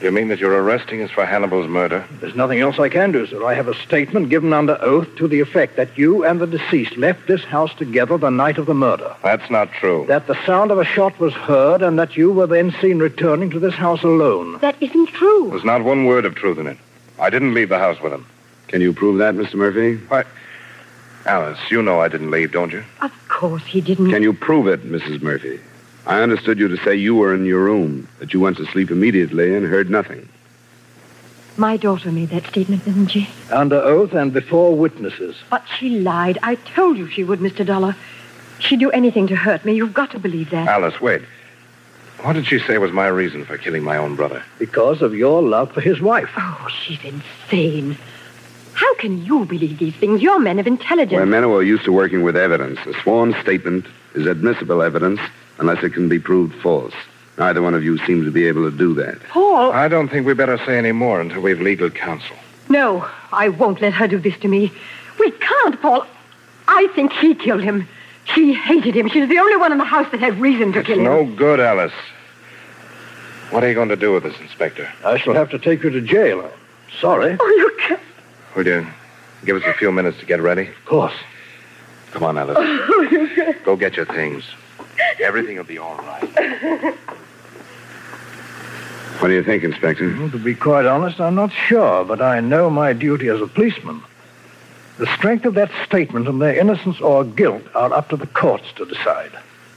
You 0.01 0.11
mean 0.11 0.29
that 0.29 0.39
you're 0.39 0.59
arresting 0.63 1.03
us 1.03 1.11
for 1.11 1.27
Hannibal's 1.27 1.67
murder? 1.67 2.07
There's 2.19 2.35
nothing 2.35 2.59
else 2.59 2.79
I 2.79 2.89
can 2.89 3.11
do, 3.11 3.27
sir. 3.27 3.45
I 3.45 3.53
have 3.53 3.67
a 3.67 3.75
statement 3.75 4.29
given 4.29 4.51
under 4.51 4.81
oath 4.81 5.15
to 5.17 5.27
the 5.27 5.41
effect 5.41 5.75
that 5.75 5.95
you 5.95 6.25
and 6.25 6.41
the 6.41 6.47
deceased 6.47 6.97
left 6.97 7.27
this 7.27 7.43
house 7.43 7.75
together 7.75 8.17
the 8.17 8.31
night 8.31 8.57
of 8.57 8.65
the 8.65 8.73
murder. 8.73 9.15
That's 9.21 9.51
not 9.51 9.71
true. 9.73 10.05
That 10.07 10.25
the 10.25 10.43
sound 10.43 10.71
of 10.71 10.79
a 10.79 10.85
shot 10.85 11.19
was 11.19 11.33
heard 11.33 11.83
and 11.83 11.99
that 11.99 12.17
you 12.17 12.31
were 12.31 12.47
then 12.47 12.73
seen 12.81 12.97
returning 12.97 13.51
to 13.51 13.59
this 13.59 13.75
house 13.75 14.01
alone. 14.01 14.57
That 14.57 14.81
isn't 14.81 15.09
true. 15.09 15.51
There's 15.51 15.63
not 15.63 15.83
one 15.83 16.05
word 16.05 16.25
of 16.25 16.33
truth 16.33 16.57
in 16.57 16.65
it. 16.65 16.79
I 17.19 17.29
didn't 17.29 17.53
leave 17.53 17.69
the 17.69 17.77
house 17.77 18.01
with 18.01 18.11
him. 18.11 18.25
Can 18.67 18.81
you 18.81 18.93
prove 18.93 19.19
that, 19.19 19.35
Mr. 19.35 19.55
Murphy? 19.55 19.95
Why, 20.07 20.23
Alice, 21.25 21.59
you 21.69 21.81
know 21.81 21.99
I 22.01 22.07
didn't 22.07 22.31
leave, 22.31 22.51
don't 22.51 22.71
you? 22.71 22.83
Of 23.01 23.11
course 23.27 23.65
he 23.65 23.81
didn't. 23.81 24.11
Can 24.11 24.23
you 24.23 24.33
prove 24.33 24.67
it, 24.67 24.83
Mrs. 24.85 25.21
Murphy? 25.21 25.59
I 26.05 26.21
understood 26.21 26.59
you 26.59 26.67
to 26.67 26.77
say 26.83 26.95
you 26.95 27.15
were 27.15 27.33
in 27.33 27.45
your 27.45 27.63
room, 27.63 28.07
that 28.19 28.33
you 28.33 28.39
went 28.39 28.57
to 28.57 28.65
sleep 28.67 28.91
immediately 28.91 29.55
and 29.55 29.65
heard 29.65 29.89
nothing. 29.89 30.29
My 31.57 31.77
daughter 31.77 32.11
made 32.11 32.29
that 32.29 32.45
statement, 32.47 32.85
didn't 32.85 33.07
she? 33.07 33.29
Under 33.49 33.77
oath 33.77 34.13
and 34.13 34.33
before 34.33 34.75
witnesses. 34.75 35.35
But 35.49 35.63
she 35.79 36.01
lied. 36.01 36.37
I 36.43 36.55
told 36.55 36.97
you 36.97 37.09
she 37.09 37.23
would, 37.23 37.39
Mr. 37.39 37.65
Dollar. 37.65 37.95
She'd 38.59 38.79
do 38.79 38.91
anything 38.91 39.27
to 39.27 39.35
hurt 39.35 39.65
me. 39.65 39.73
You've 39.75 39.93
got 39.93 40.11
to 40.11 40.19
believe 40.19 40.49
that. 40.51 40.67
Alice, 40.67 40.99
wait. 40.99 41.21
What 42.21 42.33
did 42.33 42.45
she 42.45 42.59
say 42.59 42.77
was 42.77 42.91
my 42.91 43.07
reason 43.07 43.45
for 43.45 43.57
killing 43.57 43.83
my 43.83 43.97
own 43.97 44.15
brother? 44.15 44.43
Because 44.59 45.01
of 45.01 45.15
your 45.15 45.41
love 45.41 45.71
for 45.71 45.81
his 45.81 46.01
wife. 46.01 46.29
Oh, 46.37 46.67
she's 46.83 47.03
insane. 47.03 47.97
How 48.75 48.93
can 48.95 49.23
you 49.25 49.45
believe 49.45 49.79
these 49.79 49.95
things? 49.95 50.21
You're 50.21 50.39
men 50.39 50.59
of 50.59 50.67
intelligence. 50.67 51.13
We're 51.13 51.25
men 51.25 51.43
who 51.43 51.55
are 51.55 51.63
used 51.63 51.85
to 51.85 51.93
working 51.93 52.23
with 52.23 52.35
evidence. 52.35 52.77
A 52.85 52.93
sworn 53.01 53.33
statement 53.41 53.85
is 54.13 54.27
admissible 54.27 54.81
evidence 54.81 55.19
unless 55.59 55.81
it 55.83 55.91
can 55.93 56.09
be 56.09 56.19
proved 56.19 56.53
false. 56.61 56.93
Neither 57.37 57.61
one 57.61 57.73
of 57.73 57.83
you 57.83 57.97
seems 58.05 58.25
to 58.25 58.31
be 58.31 58.47
able 58.47 58.69
to 58.69 58.77
do 58.77 58.93
that. 58.95 59.21
Paul. 59.29 59.71
I 59.71 59.87
don't 59.87 60.09
think 60.09 60.25
we 60.27 60.33
better 60.33 60.57
say 60.65 60.77
any 60.77 60.91
more 60.91 61.21
until 61.21 61.41
we've 61.41 61.61
legal 61.61 61.89
counsel. 61.89 62.35
No, 62.69 63.07
I 63.31 63.49
won't 63.49 63.81
let 63.81 63.93
her 63.93 64.07
do 64.07 64.19
this 64.19 64.37
to 64.39 64.47
me. 64.49 64.71
We 65.19 65.31
can't, 65.31 65.81
Paul. 65.81 66.05
I 66.67 66.87
think 66.95 67.13
she 67.13 67.33
killed 67.35 67.61
him. 67.63 67.87
She 68.33 68.53
hated 68.53 68.95
him. 68.95 69.07
She's 69.09 69.29
the 69.29 69.37
only 69.37 69.55
one 69.55 69.71
in 69.71 69.77
the 69.77 69.85
house 69.85 70.09
that 70.11 70.19
had 70.19 70.39
reason 70.39 70.73
to 70.73 70.79
It's 70.79 70.87
kill 70.87 70.97
him. 70.97 71.03
no 71.05 71.25
good, 71.25 71.59
Alice. 71.59 71.93
What 73.51 73.63
are 73.63 73.69
you 73.69 73.75
going 73.75 73.89
to 73.89 73.95
do 73.95 74.11
with 74.13 74.23
this, 74.23 74.37
Inspector? 74.41 74.91
I 75.05 75.17
shall 75.17 75.33
have 75.35 75.49
to 75.51 75.59
take 75.59 75.83
you 75.83 75.91
to 75.91 76.01
jail. 76.01 76.41
I'm 76.41 76.51
sorry. 76.99 77.37
Oh, 77.39 77.47
you 77.47 77.77
can't. 77.87 77.99
Will 78.55 78.65
you 78.65 78.87
give 79.43 79.57
us 79.57 79.63
a 79.65 79.73
few 79.73 79.91
minutes 79.91 80.19
to 80.19 80.25
get 80.25 80.41
ready? 80.41 80.67
Of 80.67 80.85
course. 80.85 81.13
Come 82.11 82.23
on, 82.23 82.37
Alice. 82.37 82.57
Go 83.65 83.75
get 83.75 83.97
your 83.97 84.05
things. 84.05 84.45
Everything 85.21 85.57
will 85.57 85.65
be 85.65 85.77
all 85.77 85.97
right. 85.97 86.95
What 89.19 89.29
do 89.29 89.33
you 89.33 89.43
think, 89.43 89.63
Inspector? 89.63 90.07
Well, 90.17 90.29
to 90.29 90.37
be 90.37 90.55
quite 90.55 90.85
honest, 90.85 91.19
I'm 91.19 91.35
not 91.35 91.51
sure, 91.51 92.05
but 92.05 92.21
I 92.21 92.39
know 92.39 92.69
my 92.69 92.93
duty 92.93 93.27
as 93.29 93.41
a 93.41 93.47
policeman. 93.47 94.01
The 94.97 95.07
strength 95.17 95.45
of 95.45 95.55
that 95.55 95.71
statement 95.85 96.27
and 96.27 96.41
their 96.41 96.55
innocence 96.57 97.01
or 97.01 97.25
guilt 97.25 97.63
are 97.75 97.91
up 97.93 98.09
to 98.09 98.17
the 98.17 98.27
courts 98.27 98.71
to 98.75 98.85
decide. 98.85 99.31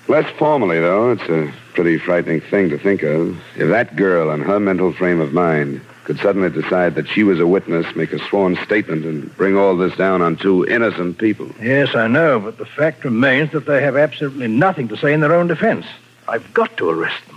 Less 0.07 0.31
formally, 0.39 0.81
though, 0.81 1.11
it's 1.13 1.29
a 1.29 1.53
pretty 1.75 1.99
frightening 1.99 2.41
thing 2.41 2.69
to 2.71 2.79
think 2.79 3.03
of. 3.03 3.37
If 3.57 3.69
that 3.69 3.97
girl, 3.97 4.31
in 4.31 4.41
her 4.43 4.61
mental 4.61 4.93
frame 4.93 5.21
of 5.21 5.33
mind, 5.33 5.81
could 6.09 6.19
suddenly 6.21 6.49
decide 6.49 6.95
that 6.95 7.07
she 7.07 7.23
was 7.23 7.39
a 7.39 7.47
witness, 7.47 7.95
make 7.95 8.15
a 8.15 8.19
sworn 8.31 8.57
statement, 8.65 9.05
and 9.05 9.37
bring 9.37 9.59
all 9.59 9.77
this 9.77 9.95
down 9.95 10.23
on 10.23 10.37
two 10.37 10.67
innocent 10.67 11.19
people. 11.19 11.47
Yes, 11.61 11.95
I 11.95 12.07
know, 12.09 12.41
but 12.41 12.57
the 12.57 12.65
fact 12.65 13.05
remains 13.05 13.53
that 13.53 13.67
they 13.67 13.83
have 13.83 13.95
absolutely 13.95 14.49
nothing 14.49 14.89
to 14.89 14.97
say 14.97 15.13
in 15.13 15.21
their 15.21 15.35
own 15.35 15.49
defense. 15.49 15.85
I've 16.27 16.55
got 16.55 16.75
to 16.79 16.89
arrest 16.89 17.23
them. 17.27 17.37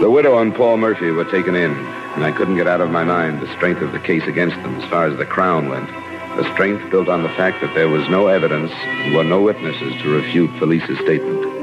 The 0.00 0.10
widow 0.10 0.40
and 0.40 0.52
Paul 0.56 0.78
Murphy 0.78 1.12
were 1.12 1.30
taken 1.30 1.54
in, 1.54 1.70
and 1.70 2.24
I 2.24 2.32
couldn't 2.32 2.56
get 2.56 2.66
out 2.66 2.80
of 2.80 2.90
my 2.90 3.04
mind 3.04 3.40
the 3.40 3.54
strength 3.54 3.80
of 3.80 3.92
the 3.92 4.00
case 4.00 4.24
against 4.24 4.56
them 4.56 4.74
as 4.80 4.90
far 4.90 5.06
as 5.06 5.16
the 5.18 5.24
Crown 5.24 5.68
went. 5.68 5.88
A 5.88 6.52
strength 6.52 6.90
built 6.90 7.08
on 7.08 7.22
the 7.22 7.28
fact 7.30 7.60
that 7.60 7.74
there 7.76 7.88
was 7.88 8.08
no 8.08 8.26
evidence 8.26 8.72
and 8.72 9.14
were 9.14 9.22
no 9.22 9.40
witnesses 9.40 9.94
to 10.02 10.10
refute 10.10 10.50
Felice's 10.58 10.98
statement. 10.98 11.55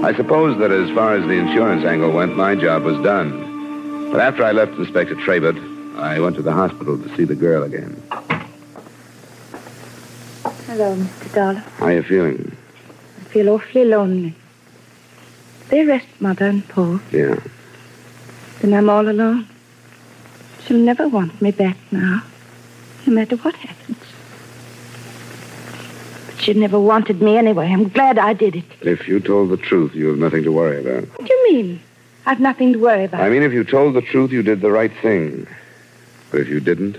I 0.00 0.14
suppose 0.14 0.56
that 0.58 0.70
as 0.70 0.88
far 0.94 1.16
as 1.16 1.24
the 1.24 1.32
insurance 1.32 1.84
angle 1.84 2.12
went, 2.12 2.36
my 2.36 2.54
job 2.54 2.84
was 2.84 2.96
done. 3.02 4.10
But 4.12 4.20
after 4.20 4.44
I 4.44 4.52
left 4.52 4.74
Inspector 4.78 5.14
Trabert, 5.16 5.58
I 5.98 6.20
went 6.20 6.36
to 6.36 6.42
the 6.42 6.52
hospital 6.52 6.96
to 6.96 7.16
see 7.16 7.24
the 7.24 7.34
girl 7.34 7.64
again. 7.64 8.00
Hello, 10.66 10.94
Mr. 10.94 11.34
Dollar. 11.34 11.64
How 11.78 11.86
are 11.86 11.92
you 11.94 12.02
feeling? 12.04 12.56
I 13.20 13.24
feel 13.24 13.48
awfully 13.48 13.84
lonely. 13.86 14.34
They 15.68 15.84
arrest 15.84 16.06
Mother 16.20 16.46
and 16.46 16.66
Paul. 16.68 17.00
Yeah. 17.10 17.36
Then 18.60 18.74
I'm 18.74 18.88
all 18.88 19.08
alone. 19.08 19.48
She'll 20.64 20.78
never 20.78 21.08
want 21.08 21.42
me 21.42 21.50
back 21.50 21.76
now, 21.90 22.22
no 23.04 23.12
matter 23.12 23.36
what 23.36 23.56
happens. 23.56 23.98
She 26.40 26.54
never 26.54 26.78
wanted 26.78 27.20
me 27.20 27.36
anyway. 27.36 27.66
I'm 27.72 27.88
glad 27.88 28.18
I 28.18 28.32
did 28.32 28.56
it. 28.56 28.64
If 28.80 29.08
you 29.08 29.20
told 29.20 29.50
the 29.50 29.56
truth, 29.56 29.94
you 29.94 30.08
have 30.08 30.18
nothing 30.18 30.44
to 30.44 30.52
worry 30.52 30.80
about. 30.80 31.08
What 31.18 31.26
do 31.26 31.32
you 31.34 31.52
mean? 31.52 31.80
I've 32.26 32.40
nothing 32.40 32.72
to 32.74 32.78
worry 32.78 33.04
about. 33.04 33.20
I 33.20 33.28
mean, 33.30 33.42
if 33.42 33.52
you 33.52 33.64
told 33.64 33.94
the 33.94 34.02
truth, 34.02 34.30
you 34.30 34.42
did 34.42 34.60
the 34.60 34.70
right 34.70 34.92
thing. 35.02 35.46
But 36.30 36.40
if 36.40 36.48
you 36.48 36.60
didn't, 36.60 36.96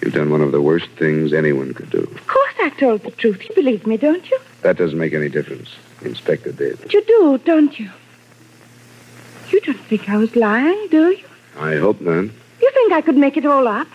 you've 0.00 0.14
done 0.14 0.30
one 0.30 0.40
of 0.40 0.52
the 0.52 0.60
worst 0.62 0.88
things 0.98 1.32
anyone 1.32 1.74
could 1.74 1.90
do. 1.90 1.98
Of 1.98 2.26
course 2.26 2.54
I 2.60 2.70
told 2.70 3.02
the 3.02 3.10
truth. 3.10 3.42
You 3.48 3.54
believe 3.54 3.86
me, 3.86 3.96
don't 3.96 4.28
you? 4.30 4.38
That 4.62 4.76
doesn't 4.76 4.98
make 4.98 5.12
any 5.12 5.28
difference. 5.28 5.70
The 6.00 6.08
inspector 6.08 6.52
did. 6.52 6.80
But 6.80 6.92
you 6.92 7.04
do, 7.04 7.38
don't 7.44 7.78
you? 7.78 7.90
You 9.50 9.60
don't 9.60 9.80
think 9.80 10.08
I 10.08 10.16
was 10.16 10.34
lying, 10.34 10.88
do 10.90 11.10
you? 11.10 11.24
I 11.58 11.76
hope 11.76 12.00
not. 12.00 12.24
You 12.24 12.70
think 12.72 12.92
I 12.92 13.02
could 13.02 13.16
make 13.16 13.36
it 13.36 13.44
all 13.44 13.68
up? 13.68 13.88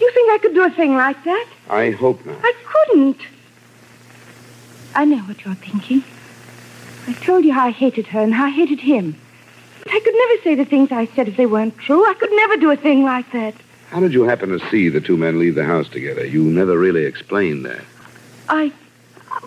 You 0.00 0.10
think 0.12 0.30
I 0.30 0.38
could 0.38 0.54
do 0.54 0.64
a 0.64 0.70
thing 0.70 0.94
like 0.94 1.22
that? 1.24 1.46
I 1.68 1.90
hope 1.90 2.24
not. 2.24 2.38
I 2.42 2.54
couldn't. 2.64 3.18
I 4.94 5.04
know 5.04 5.18
what 5.18 5.44
you're 5.44 5.54
thinking. 5.54 6.02
I 7.06 7.12
told 7.14 7.44
you 7.44 7.52
how 7.52 7.66
I 7.66 7.70
hated 7.70 8.06
her 8.08 8.20
and 8.20 8.34
how 8.34 8.46
I 8.46 8.50
hated 8.50 8.80
him. 8.80 9.16
But 9.84 9.94
I 9.94 10.00
could 10.00 10.14
never 10.14 10.42
say 10.42 10.54
the 10.54 10.64
things 10.64 10.92
I 10.92 11.06
said 11.06 11.28
if 11.28 11.36
they 11.36 11.46
weren't 11.46 11.76
true. 11.78 12.04
I 12.08 12.14
could 12.14 12.30
never 12.32 12.56
do 12.56 12.70
a 12.70 12.76
thing 12.76 13.02
like 13.04 13.30
that. 13.32 13.54
How 13.90 14.00
did 14.00 14.12
you 14.12 14.22
happen 14.24 14.50
to 14.50 14.70
see 14.70 14.88
the 14.88 15.00
two 15.00 15.16
men 15.16 15.38
leave 15.38 15.54
the 15.54 15.64
house 15.64 15.88
together? 15.88 16.24
You 16.24 16.44
never 16.44 16.78
really 16.78 17.04
explained 17.04 17.64
that. 17.64 17.82
I 18.48 18.72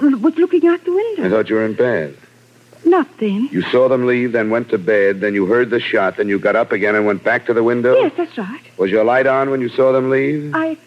was 0.01 0.37
looking 0.37 0.67
out 0.67 0.83
the 0.83 0.93
window. 0.93 1.25
I 1.25 1.29
thought 1.29 1.49
you 1.49 1.55
were 1.55 1.65
in 1.65 1.73
bed. 1.73 2.17
Not 2.85 3.07
then. 3.19 3.47
You 3.51 3.61
saw 3.61 3.87
them 3.87 4.05
leave, 4.05 4.33
then 4.33 4.49
went 4.49 4.69
to 4.69 4.77
bed, 4.77 5.21
then 5.21 5.33
you 5.33 5.45
heard 5.45 5.69
the 5.69 5.79
shot, 5.79 6.17
then 6.17 6.27
you 6.27 6.37
got 6.37 6.55
up 6.55 6.71
again 6.73 6.95
and 6.95 7.05
went 7.05 7.23
back 7.23 7.45
to 7.45 7.53
the 7.53 7.63
window? 7.63 7.95
Yes, 7.95 8.11
that's 8.17 8.37
right. 8.37 8.61
Was 8.77 8.91
your 8.91 9.05
light 9.05 9.25
on 9.25 9.49
when 9.49 9.61
you 9.61 9.69
saw 9.69 9.91
them 9.91 10.09
leave? 10.09 10.53
I. 10.53 10.77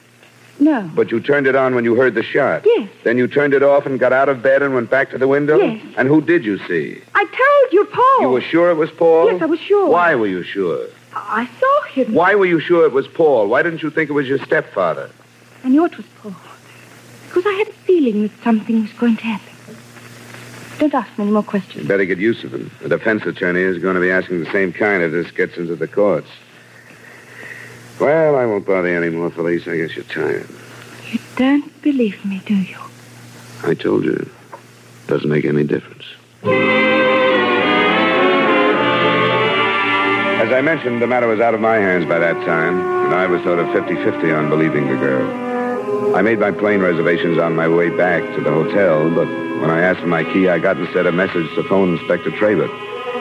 No. 0.58 0.90
But 0.94 1.10
you 1.10 1.20
turned 1.20 1.46
it 1.46 1.54
on 1.54 1.74
when 1.74 1.84
you 1.84 1.94
heard 1.94 2.14
the 2.14 2.22
shot? 2.22 2.62
Yes. 2.64 2.88
Then 3.04 3.18
you 3.18 3.28
turned 3.28 3.54
it 3.54 3.62
off 3.62 3.86
and 3.86 3.98
got 4.00 4.12
out 4.12 4.28
of 4.28 4.42
bed 4.42 4.62
and 4.62 4.74
went 4.74 4.90
back 4.90 5.10
to 5.10 5.18
the 5.18 5.28
window? 5.28 5.58
Yes. 5.58 5.84
And 5.96 6.08
who 6.08 6.20
did 6.20 6.44
you 6.44 6.58
see? 6.66 7.00
I 7.14 7.24
told 7.24 7.72
you, 7.72 7.84
Paul. 7.84 8.20
You 8.22 8.28
were 8.30 8.40
sure 8.40 8.70
it 8.70 8.76
was 8.76 8.90
Paul? 8.90 9.30
Yes, 9.32 9.42
I 9.42 9.46
was 9.46 9.60
sure. 9.60 9.88
Why 9.90 10.14
were 10.14 10.26
you 10.26 10.42
sure? 10.42 10.86
I 11.14 11.48
saw 11.60 11.82
him. 11.88 12.12
Why 12.12 12.34
were 12.34 12.46
you 12.46 12.60
sure 12.60 12.84
it 12.84 12.92
was 12.92 13.06
Paul? 13.08 13.48
Why 13.48 13.62
didn't 13.62 13.82
you 13.82 13.90
think 13.90 14.10
it 14.10 14.14
was 14.14 14.28
your 14.28 14.38
stepfather? 14.38 15.10
I 15.64 15.68
knew 15.68 15.84
it 15.84 15.96
was 15.96 16.06
Paul. 16.22 16.34
Because 17.26 17.46
I 17.46 17.52
had 17.52 17.68
a 17.68 17.72
feeling 17.72 18.22
that 18.22 18.32
something 18.42 18.82
was 18.82 18.92
going 18.94 19.16
to 19.16 19.24
happen. 19.24 19.52
Don't 20.78 20.94
ask 20.94 21.08
me 21.18 21.24
any 21.24 21.32
more 21.32 21.42
questions. 21.42 21.82
You 21.84 21.88
better 21.88 22.04
get 22.04 22.18
used 22.18 22.42
to 22.42 22.48
them. 22.48 22.70
The 22.82 22.90
defense 22.90 23.24
attorney 23.24 23.60
is 23.60 23.78
going 23.78 23.94
to 23.94 24.00
be 24.00 24.10
asking 24.10 24.44
the 24.44 24.52
same 24.52 24.72
kind 24.72 25.02
if 25.02 25.10
this 25.10 25.30
gets 25.30 25.56
into 25.56 25.74
the 25.74 25.88
courts. 25.88 26.28
Well, 27.98 28.36
I 28.36 28.44
won't 28.44 28.66
bother 28.66 28.88
you 28.88 28.96
anymore, 28.96 29.30
Felice. 29.30 29.66
I 29.66 29.78
guess 29.78 29.96
you're 29.96 30.04
tired. 30.04 30.46
You 31.10 31.18
don't 31.36 31.82
believe 31.82 32.22
me, 32.24 32.42
do 32.44 32.54
you? 32.54 32.78
I 33.62 33.72
told 33.74 34.04
you. 34.04 34.12
It 34.12 34.28
doesn't 35.06 35.30
make 35.30 35.46
any 35.46 35.64
difference. 35.64 36.04
As 40.42 40.52
I 40.52 40.60
mentioned, 40.60 41.00
the 41.00 41.06
matter 41.06 41.26
was 41.26 41.40
out 41.40 41.54
of 41.54 41.60
my 41.60 41.76
hands 41.76 42.04
by 42.04 42.18
that 42.18 42.34
time, 42.44 42.78
and 43.06 43.14
I 43.14 43.26
was 43.26 43.42
sort 43.42 43.58
of 43.58 43.66
50-50 43.68 44.36
on 44.36 44.50
believing 44.50 44.88
the 44.88 44.96
girl. 44.96 46.14
I 46.14 46.20
made 46.20 46.38
my 46.38 46.50
plane 46.50 46.80
reservations 46.80 47.38
on 47.38 47.56
my 47.56 47.66
way 47.66 47.88
back 47.88 48.22
to 48.36 48.42
the 48.42 48.50
hotel, 48.50 49.08
but 49.10 49.26
when 49.26 49.70
I 49.70 49.80
asked 49.80 50.00
for 50.00 50.06
my 50.06 50.22
key, 50.22 50.48
I 50.48 50.58
got 50.58 50.76
instead 50.76 51.06
a 51.06 51.12
message 51.12 51.48
to 51.54 51.62
phone 51.64 51.96
Inspector 51.98 52.30
Trabert. 52.32 52.70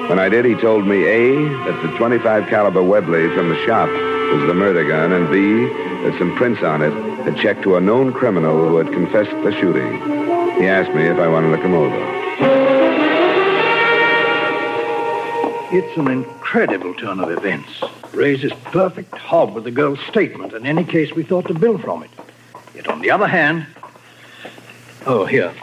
When 0.09 0.19
I 0.19 0.27
did, 0.27 0.43
he 0.43 0.55
told 0.55 0.85
me, 0.85 1.05
A, 1.05 1.47
that 1.65 1.81
the 1.81 1.97
25 1.97 2.47
caliber 2.47 2.83
Webley 2.83 3.33
from 3.33 3.49
the 3.49 3.65
shop 3.65 3.89
was 4.33 4.47
the 4.47 4.53
murder 4.53 4.87
gun, 4.87 5.11
and 5.11 5.29
B, 5.31 5.65
that 6.03 6.15
some 6.19 6.35
prints 6.35 6.61
on 6.63 6.81
it 6.81 6.93
had 7.23 7.37
checked 7.37 7.63
to 7.63 7.75
a 7.75 7.81
known 7.81 8.13
criminal 8.13 8.67
who 8.67 8.77
had 8.77 8.91
confessed 8.91 9.31
the 9.43 9.51
shooting. 9.59 9.93
He 10.59 10.67
asked 10.67 10.93
me 10.93 11.03
if 11.03 11.17
I 11.17 11.27
wanted 11.27 11.55
to 11.55 11.61
come 11.61 11.73
over. 11.73 12.15
It's 15.71 15.97
an 15.97 16.07
incredible 16.07 16.93
turn 16.93 17.19
of 17.19 17.29
events. 17.31 17.81
Raises 18.13 18.53
perfect 18.65 19.13
hob 19.15 19.53
with 19.53 19.65
the 19.65 19.71
girl's 19.71 19.99
statement. 20.07 20.53
In 20.53 20.65
any 20.65 20.83
case, 20.83 21.13
we 21.13 21.23
thought 21.23 21.47
to 21.47 21.53
build 21.53 21.81
from 21.81 22.03
it. 22.03 22.11
Yet 22.73 22.87
on 22.87 23.01
the 23.01 23.11
other 23.11 23.27
hand. 23.27 23.65
Oh, 25.05 25.25
here. 25.25 25.53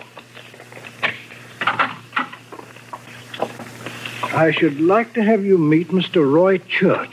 I 4.35 4.51
should 4.51 4.81
like 4.81 5.15
to 5.15 5.23
have 5.23 5.45
you 5.45 5.57
meet 5.57 5.89
Mr. 5.89 6.31
Roy 6.31 6.59
Church. 6.59 7.13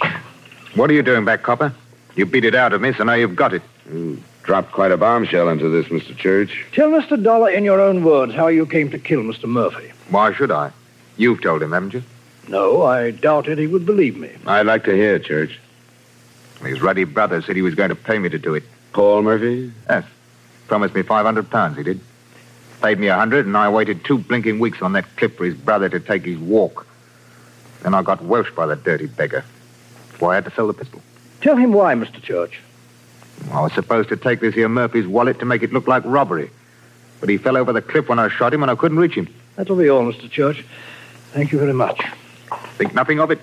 What 0.75 0.89
are 0.89 0.93
you 0.93 1.01
doing 1.01 1.25
back, 1.25 1.41
Copper? 1.41 1.73
You 2.15 2.25
beat 2.25 2.45
it 2.45 2.55
out 2.55 2.73
of 2.73 2.81
me, 2.81 2.93
so 2.93 3.03
now 3.03 3.13
you've 3.13 3.35
got 3.35 3.53
it. 3.53 3.61
You 3.91 4.21
dropped 4.43 4.71
quite 4.71 4.91
a 4.91 4.97
bombshell 4.97 5.49
into 5.49 5.69
this, 5.69 5.87
Mr. 5.87 6.15
Church. 6.15 6.65
Tell 6.73 6.89
Mr. 6.89 7.21
Dollar 7.21 7.49
in 7.49 7.63
your 7.63 7.81
own 7.81 8.03
words 8.03 8.33
how 8.33 8.47
you 8.47 8.65
came 8.65 8.91
to 8.91 8.99
kill 8.99 9.21
Mr. 9.21 9.45
Murphy. 9.45 9.91
Why 10.09 10.33
should 10.33 10.51
I? 10.51 10.71
You've 11.17 11.41
told 11.41 11.61
him, 11.61 11.71
haven't 11.71 11.93
you? 11.93 12.03
No, 12.47 12.83
I 12.83 13.11
doubted 13.11 13.57
he 13.57 13.67
would 13.67 13.85
believe 13.85 14.17
me. 14.17 14.31
I'd 14.45 14.65
like 14.65 14.83
to 14.85 14.93
hear, 14.95 15.19
Church. 15.19 15.59
His 16.63 16.81
ruddy 16.81 17.03
brother 17.03 17.41
said 17.41 17.55
he 17.55 17.61
was 17.61 17.75
going 17.75 17.89
to 17.89 17.95
pay 17.95 18.19
me 18.19 18.29
to 18.29 18.39
do 18.39 18.53
it. 18.53 18.63
Paul 18.93 19.21
Murphy? 19.21 19.71
Yes. 19.89 20.03
Promised 20.67 20.93
me 20.93 21.03
500 21.03 21.49
pounds, 21.49 21.77
he 21.77 21.83
did. 21.83 21.99
Paid 22.81 22.99
me 22.99 23.07
a 23.07 23.15
hundred, 23.15 23.45
and 23.45 23.57
I 23.57 23.69
waited 23.69 24.03
two 24.05 24.17
blinking 24.17 24.59
weeks 24.59 24.81
on 24.81 24.93
that 24.93 25.05
clip 25.17 25.37
for 25.37 25.45
his 25.45 25.55
brother 25.55 25.89
to 25.89 25.99
take 25.99 26.23
his 26.23 26.37
walk. 26.37 26.85
Then 27.83 27.93
I 27.93 28.01
got 28.01 28.23
Welsh 28.23 28.51
by 28.51 28.65
the 28.65 28.75
dirty 28.75 29.07
beggar. 29.07 29.43
So 30.19 30.29
I 30.29 30.35
had 30.35 30.45
to 30.45 30.51
sell 30.51 30.67
the 30.67 30.73
pistol. 30.73 31.01
Tell 31.41 31.55
him 31.55 31.71
why, 31.71 31.93
Mr. 31.95 32.21
Church. 32.21 32.59
I 33.51 33.61
was 33.61 33.73
supposed 33.73 34.09
to 34.09 34.17
take 34.17 34.41
this 34.41 34.53
here 34.53 34.67
Murphy's 34.67 35.07
wallet 35.07 35.39
to 35.39 35.45
make 35.45 35.63
it 35.63 35.71
look 35.71 35.87
like 35.87 36.03
robbery. 36.05 36.49
But 37.19 37.29
he 37.29 37.37
fell 37.37 37.57
over 37.57 37.71
the 37.71 37.81
cliff 37.81 38.09
when 38.09 38.19
I 38.19 38.27
shot 38.29 38.53
him, 38.53 38.61
and 38.61 38.71
I 38.71 38.75
couldn't 38.75 38.99
reach 38.99 39.15
him. 39.15 39.33
That'll 39.55 39.75
be 39.75 39.89
all, 39.89 40.03
Mr. 40.03 40.29
Church. 40.29 40.65
Thank 41.31 41.51
you 41.51 41.59
very 41.59 41.73
much. 41.73 42.01
Think 42.77 42.93
nothing 42.93 43.19
of 43.19 43.31
it. 43.31 43.41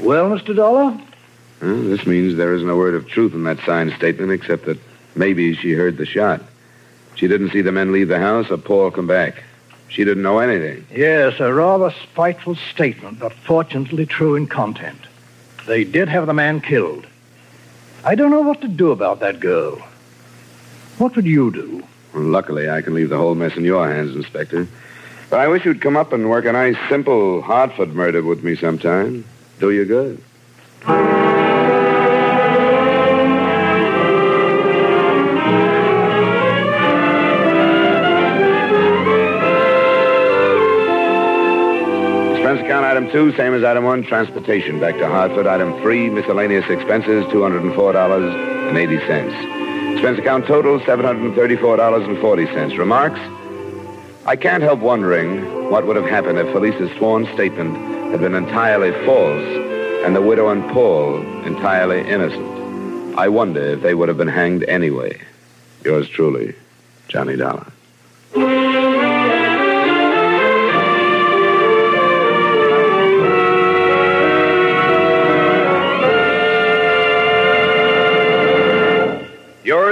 Well, 0.00 0.30
Mr. 0.30 0.54
Dollar? 0.54 0.98
Well, 1.62 1.82
this 1.84 2.06
means 2.06 2.36
there 2.36 2.54
isn't 2.54 2.68
a 2.68 2.76
word 2.76 2.94
of 2.94 3.08
truth 3.08 3.32
in 3.32 3.44
that 3.44 3.58
signed 3.60 3.92
statement 3.94 4.30
except 4.32 4.66
that 4.66 4.78
maybe 5.14 5.54
she 5.54 5.72
heard 5.72 5.96
the 5.96 6.06
shot. 6.06 6.42
She 7.14 7.26
didn't 7.26 7.50
see 7.50 7.62
the 7.62 7.72
men 7.72 7.92
leave 7.92 8.08
the 8.08 8.18
house 8.18 8.50
or 8.50 8.58
Paul 8.58 8.90
come 8.90 9.06
back. 9.06 9.42
She 9.88 10.04
didn't 10.04 10.22
know 10.22 10.38
anything. 10.38 10.86
Yes, 10.94 11.40
a 11.40 11.52
rather 11.52 11.94
spiteful 12.02 12.56
statement, 12.56 13.18
but 13.18 13.32
fortunately 13.32 14.06
true 14.06 14.34
in 14.34 14.46
content. 14.46 15.00
They 15.66 15.84
did 15.84 16.08
have 16.08 16.26
the 16.26 16.34
man 16.34 16.60
killed. 16.60 17.06
I 18.04 18.14
don't 18.14 18.30
know 18.30 18.42
what 18.42 18.60
to 18.60 18.68
do 18.68 18.90
about 18.90 19.20
that 19.20 19.40
girl. 19.40 19.78
What 20.98 21.16
would 21.16 21.26
you 21.26 21.50
do? 21.50 21.82
Well, 22.14 22.24
luckily, 22.24 22.70
I 22.70 22.82
can 22.82 22.94
leave 22.94 23.10
the 23.10 23.18
whole 23.18 23.34
mess 23.34 23.56
in 23.56 23.64
your 23.64 23.92
hands, 23.92 24.14
Inspector. 24.14 24.66
But 25.28 25.40
I 25.40 25.48
wish 25.48 25.64
you'd 25.64 25.80
come 25.82 25.96
up 25.96 26.12
and 26.12 26.30
work 26.30 26.44
a 26.44 26.52
nice, 26.52 26.76
simple 26.88 27.42
Hartford 27.42 27.94
murder 27.94 28.22
with 28.22 28.44
me 28.44 28.54
sometime. 28.54 29.24
Do 29.58 29.70
you 29.70 29.84
good. 29.84 31.25
Expense 42.56 42.70
account 42.70 42.86
item 42.86 43.10
two, 43.10 43.36
same 43.36 43.52
as 43.52 43.62
item 43.64 43.84
one, 43.84 44.02
transportation 44.02 44.80
back 44.80 44.96
to 44.96 45.06
Hartford. 45.06 45.46
Item 45.46 45.78
three, 45.82 46.08
miscellaneous 46.08 46.64
expenses, 46.70 47.26
$204.80. 47.26 49.92
Expense 49.92 50.18
account 50.18 50.46
total, 50.46 50.80
$734.40. 50.80 52.78
Remarks? 52.78 53.20
I 54.24 54.36
can't 54.36 54.62
help 54.62 54.80
wondering 54.80 55.70
what 55.70 55.86
would 55.86 55.96
have 55.96 56.06
happened 56.06 56.38
if 56.38 56.50
Felice's 56.54 56.90
sworn 56.96 57.26
statement 57.34 57.76
had 58.10 58.20
been 58.20 58.34
entirely 58.34 58.92
false 59.04 59.44
and 60.06 60.16
the 60.16 60.22
widow 60.22 60.48
and 60.48 60.66
Paul 60.70 61.20
entirely 61.44 62.08
innocent. 62.08 63.18
I 63.18 63.28
wonder 63.28 63.60
if 63.60 63.82
they 63.82 63.92
would 63.92 64.08
have 64.08 64.16
been 64.16 64.28
hanged 64.28 64.64
anyway. 64.64 65.20
Yours 65.84 66.08
truly, 66.08 66.54
Johnny 67.08 67.36
Dollar. 67.36 67.66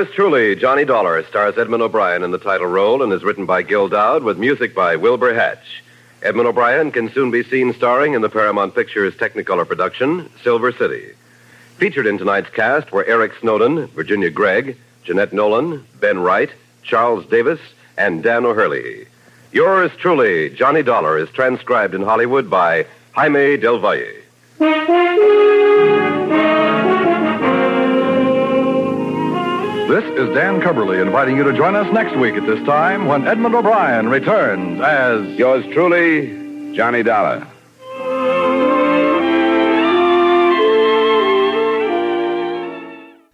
Yours 0.05 0.17
truly, 0.17 0.55
Johnny 0.55 0.85
Dollar, 0.85 1.25
stars 1.25 1.57
Edmond 1.57 1.83
O'Brien 1.83 2.25
in 2.25 2.31
the 2.31 2.37
title 2.37 2.67
role 2.67 3.03
and 3.03 3.11
is 3.11 3.25
written 3.25 3.47
by 3.47 3.63
Gil 3.63 3.89
Doud 3.89 4.23
with 4.23 4.37
music 4.37 4.75
by 4.75 4.97
Wilbur 4.97 5.33
Hatch. 5.33 5.83
Edmond 6.23 6.47
O'Brien 6.47 6.93
can 6.93 7.11
soon 7.11 7.31
be 7.31 7.43
seen 7.43 7.73
starring 7.73 8.13
in 8.13 8.21
the 8.21 8.29
Paramount 8.29 8.75
Pictures 8.75 9.15
Technicolor 9.15 9.67
production, 9.67 10.29
Silver 10.43 10.73
City. 10.73 11.13
Featured 11.79 12.07
in 12.07 12.19
tonight's 12.19 12.51
cast 12.51 12.93
were 12.93 13.07
Eric 13.07 13.33
Snowden, 13.41 13.87
Virginia 13.87 14.29
Gregg, 14.29 14.77
Jeanette 15.05 15.33
Nolan, 15.33 15.83
Ben 16.01 16.19
Wright, 16.19 16.51
Charles 16.83 17.25
Davis, 17.25 17.61
and 17.97 18.23
Dan 18.23 18.45
O'Herlihy. 18.45 19.07
Yours 19.53 19.91
truly, 19.97 20.51
Johnny 20.51 20.83
Dollar, 20.83 21.17
is 21.17 21.31
transcribed 21.31 21.95
in 21.95 22.03
Hollywood 22.03 22.51
by 22.51 22.85
Jaime 23.13 23.57
Del 23.57 23.79
Valle. 23.79 25.54
This 29.95 30.19
is 30.19 30.35
Dan 30.35 30.61
Cubberly 30.61 31.01
inviting 31.01 31.37
you 31.37 31.45
to 31.45 31.53
join 31.53 31.77
us 31.77 31.87
next 31.93 32.17
week 32.17 32.35
at 32.35 32.45
this 32.47 32.59
time 32.67 33.07
when 33.07 33.29
Edmond 33.29 33.55
O'Brien 33.55 34.09
returns 34.09 34.81
as. 34.81 35.25
Yours 35.39 35.65
truly, 35.73 36.75
Johnny 36.75 37.05
Dollar. 37.05 37.47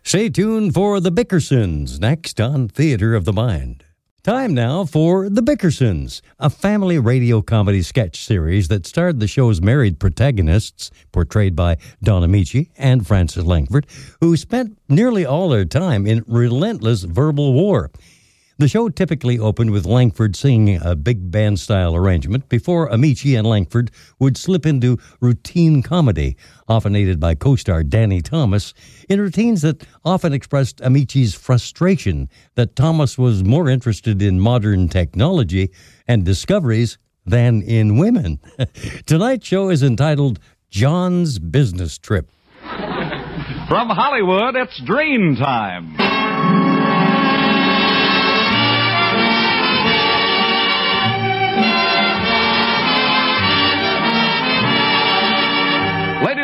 Stay 0.03 0.29
tuned 0.29 0.75
for 0.75 1.01
The 1.01 1.11
Bickersons 1.11 1.99
next 1.99 2.39
on 2.39 2.69
Theater 2.69 3.15
of 3.15 3.25
the 3.25 3.33
Mind. 3.33 3.87
Time 4.23 4.53
now 4.53 4.85
for 4.85 5.31
The 5.31 5.43
Bickersons, 5.43 6.21
a 6.39 6.51
family 6.51 6.99
radio 6.99 7.41
comedy 7.41 7.81
sketch 7.81 8.23
series 8.23 8.69
that 8.69 8.87
starred 8.87 9.19
the 9.19 9.27
show's 9.27 9.63
married 9.63 9.99
protagonists, 9.99 10.91
portrayed 11.11 11.57
by 11.57 11.79
Don 12.03 12.23
Ameche 12.23 12.69
and 12.77 13.07
Frances 13.07 13.47
Langford, 13.47 13.87
who 14.21 14.37
spent 14.37 14.77
nearly 14.91 15.25
all 15.25 15.49
their 15.49 15.65
time 15.65 16.07
in 16.07 16.23
relentless 16.27 17.05
verbal 17.05 17.55
war. 17.55 17.91
The 18.61 18.69
show 18.69 18.91
typically 18.91 19.39
opened 19.39 19.71
with 19.71 19.87
Langford 19.87 20.37
singing 20.37 20.79
a 20.83 20.95
big 20.95 21.31
band 21.31 21.59
style 21.59 21.97
arrangement 21.97 22.47
before 22.51 22.91
Ameche 22.91 23.39
and 23.39 23.47
Langford 23.47 23.91
would 24.19 24.37
slip 24.37 24.67
into 24.67 24.99
routine 25.19 25.83
comedy, 25.83 26.37
often 26.69 26.95
aided 26.95 27.19
by 27.19 27.37
co 27.37 27.57
star 27.57 27.83
Danny 27.83 28.21
Thomas, 28.21 28.75
in 29.09 29.19
routines 29.19 29.63
that 29.63 29.87
often 30.05 30.35
expressed 30.35 30.77
Ameche's 30.83 31.35
frustration 31.35 32.29
that 32.55 32.77
Thomas 32.77 33.17
was 33.17 33.43
more 33.43 33.71
interested 33.71 34.21
in 34.21 34.39
modern 34.39 34.91
technology 34.91 35.71
and 36.07 36.27
discoveries 36.27 36.99
than 37.25 37.63
in 37.63 37.97
women. 37.97 38.41
Tonight's 39.07 39.47
show 39.47 39.71
is 39.71 39.83
entitled 39.83 40.39
John's 40.69 41.39
Business 41.39 41.97
Trip. 41.97 42.31
From 42.61 43.89
Hollywood, 43.89 44.55
it's 44.55 44.79
Dream 44.85 45.35
Time. 45.37 45.97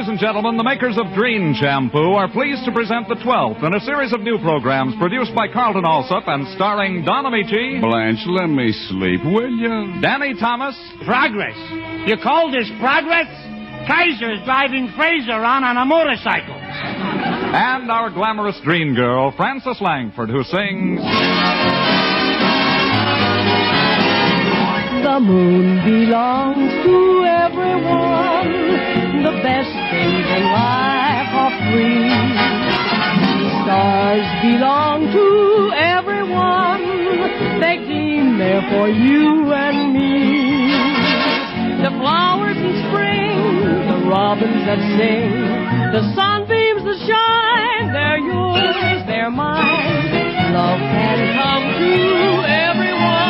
Ladies 0.07 0.23
and 0.23 0.29
gentlemen, 0.29 0.57
the 0.57 0.63
makers 0.63 0.97
of 0.99 1.13
Dream 1.19 1.53
Shampoo 1.59 2.15
are 2.15 2.31
pleased 2.31 2.65
to 2.65 2.71
present 2.71 3.09
the 3.09 3.17
12th 3.17 3.67
in 3.67 3.75
a 3.75 3.81
series 3.81 4.13
of 4.13 4.21
new 4.21 4.39
programs 4.39 4.95
produced 5.01 5.35
by 5.35 5.49
Carlton 5.49 5.85
Alsop 5.85 6.23
and 6.29 6.47
starring 6.55 7.05
Don 7.05 7.25
Ameche. 7.25 7.81
Blanche, 7.81 8.23
let 8.29 8.47
me 8.47 8.71
sleep, 8.87 9.19
will 9.25 9.51
you? 9.51 10.01
Danny 10.01 10.39
Thomas. 10.39 10.79
Progress. 11.05 11.59
You 12.07 12.15
call 12.23 12.53
this 12.53 12.71
progress? 12.79 13.27
Kaiser's 13.91 14.39
driving 14.45 14.93
Frazer 14.95 15.43
on 15.43 15.65
on 15.65 15.77
a 15.77 15.85
motorcycle. 15.85 16.55
And 16.55 17.91
our 17.91 18.09
glamorous 18.09 18.61
dream 18.63 18.95
girl, 18.95 19.33
Frances 19.33 19.81
Langford, 19.81 20.31
who 20.31 20.45
sings. 20.45 21.01
The 25.07 25.21
moon 25.21 25.87
belongs 25.87 26.67
to 26.83 26.99
everyone. 27.47 28.51
The 29.23 29.39
best 29.39 29.71
things 29.87 30.27
in 30.35 30.43
life 30.51 31.31
are 31.31 31.55
free. 31.71 32.11
Stars 33.63 34.27
belong 34.43 35.07
to 35.15 35.27
everyone. 35.79 36.83
They 37.63 37.87
gleam 37.87 38.37
there 38.37 38.67
for 38.67 38.89
you 38.89 39.55
and 39.55 39.95
me. 39.95 40.75
The 41.87 41.95
flowers 42.03 42.59
in 42.59 42.75
spring, 42.91 43.63
the 43.87 44.11
robins 44.11 44.67
that 44.67 44.83
sing, 44.99 45.31
the 45.95 46.03
sunbeams 46.19 46.83
that 46.83 46.99
shine, 47.07 47.93
they're 47.95 48.19
yours, 48.19 49.07
they're 49.07 49.31
mine. 49.31 50.51
Love 50.51 50.83
can 50.83 51.19
come 51.39 51.65
to 51.79 51.95
everyone. 52.43 53.26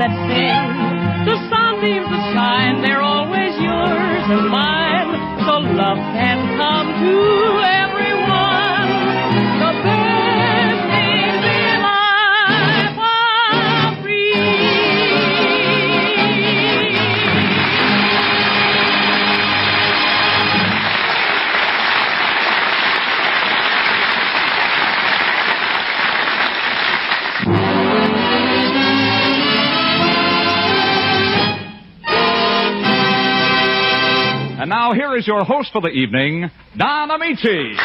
That 0.00 0.12
sing, 0.32 0.59
is 35.20 35.26
your 35.26 35.44
host 35.44 35.70
for 35.70 35.82
the 35.82 35.88
evening, 35.88 36.50
Don 36.78 37.10
Ameche. 37.10 37.76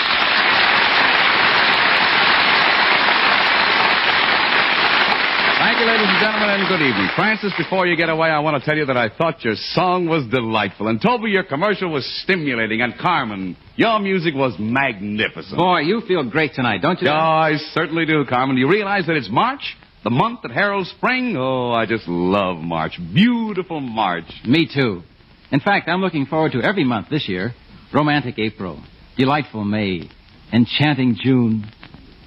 Thank 5.60 5.80
you, 5.80 5.86
ladies 5.86 6.08
and 6.08 6.20
gentlemen, 6.22 6.50
and 6.52 6.68
good 6.70 6.82
evening. 6.82 7.10
Frances, 7.14 7.52
before 7.58 7.88
you 7.88 7.98
get 7.98 8.08
away, 8.08 8.30
I 8.30 8.40
want 8.40 8.58
to 8.58 8.66
tell 8.66 8.78
you 8.78 8.86
that 8.86 8.96
I 8.96 9.10
thought 9.10 9.44
your 9.44 9.56
song 9.56 10.08
was 10.08 10.26
delightful. 10.28 10.88
And 10.88 11.02
Toby, 11.02 11.30
your 11.32 11.44
commercial 11.44 11.92
was 11.92 12.06
stimulating. 12.24 12.80
And 12.80 12.98
Carmen, 12.98 13.58
your 13.76 14.00
music 14.00 14.34
was 14.34 14.54
magnificent. 14.58 15.58
Boy, 15.58 15.80
you 15.80 16.04
feel 16.08 16.24
great 16.30 16.54
tonight, 16.54 16.82
don't 16.82 17.02
you? 17.02 17.10
Oh, 17.10 17.12
I 17.12 17.58
certainly 17.74 18.06
do, 18.06 18.24
Carmen. 18.24 18.56
Do 18.56 18.62
you 18.62 18.70
realize 18.70 19.08
that 19.08 19.18
it's 19.18 19.30
March? 19.30 19.76
The 20.06 20.10
month 20.10 20.44
that 20.44 20.52
heralds 20.52 20.90
spring? 20.92 21.36
Oh, 21.38 21.72
I 21.72 21.86
just 21.86 22.08
love 22.08 22.60
March. 22.60 22.98
Beautiful 23.14 23.82
March. 23.82 24.32
Me 24.46 24.70
too. 24.74 25.04
In 25.52 25.60
fact, 25.60 25.88
I'm 25.88 26.02
looking 26.02 26.26
forward 26.26 26.52
to 26.54 26.62
every 26.62 26.84
month 26.84 27.10
this 27.10 27.28
year. 27.30 27.54
Romantic 27.94 28.40
April, 28.40 28.82
delightful 29.18 29.64
May, 29.64 30.10
enchanting 30.52 31.16
June, 31.22 31.66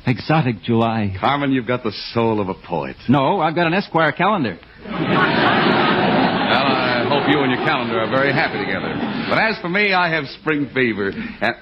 exotic 0.06 0.62
July. 0.62 1.14
Carmen, 1.20 1.52
you've 1.52 1.66
got 1.66 1.82
the 1.82 1.92
soul 2.14 2.40
of 2.40 2.48
a 2.48 2.54
poet. 2.54 2.96
No, 3.08 3.40
I've 3.40 3.54
got 3.54 3.66
an 3.66 3.74
Esquire 3.74 4.12
calendar. 4.12 4.58
well, 4.86 4.94
I 6.64 7.04
hope 7.08 7.28
you 7.32 7.40
and 7.42 7.50
your 7.52 7.64
calendar 7.66 8.00
are 8.00 8.10
very 8.10 8.32
happy 8.32 8.58
together. 8.64 8.94
But 9.28 9.38
as 9.38 9.58
for 9.60 9.68
me, 9.68 9.92
I 9.92 10.08
have 10.14 10.24
spring 10.40 10.70
fever. 10.72 11.10
And 11.10 11.54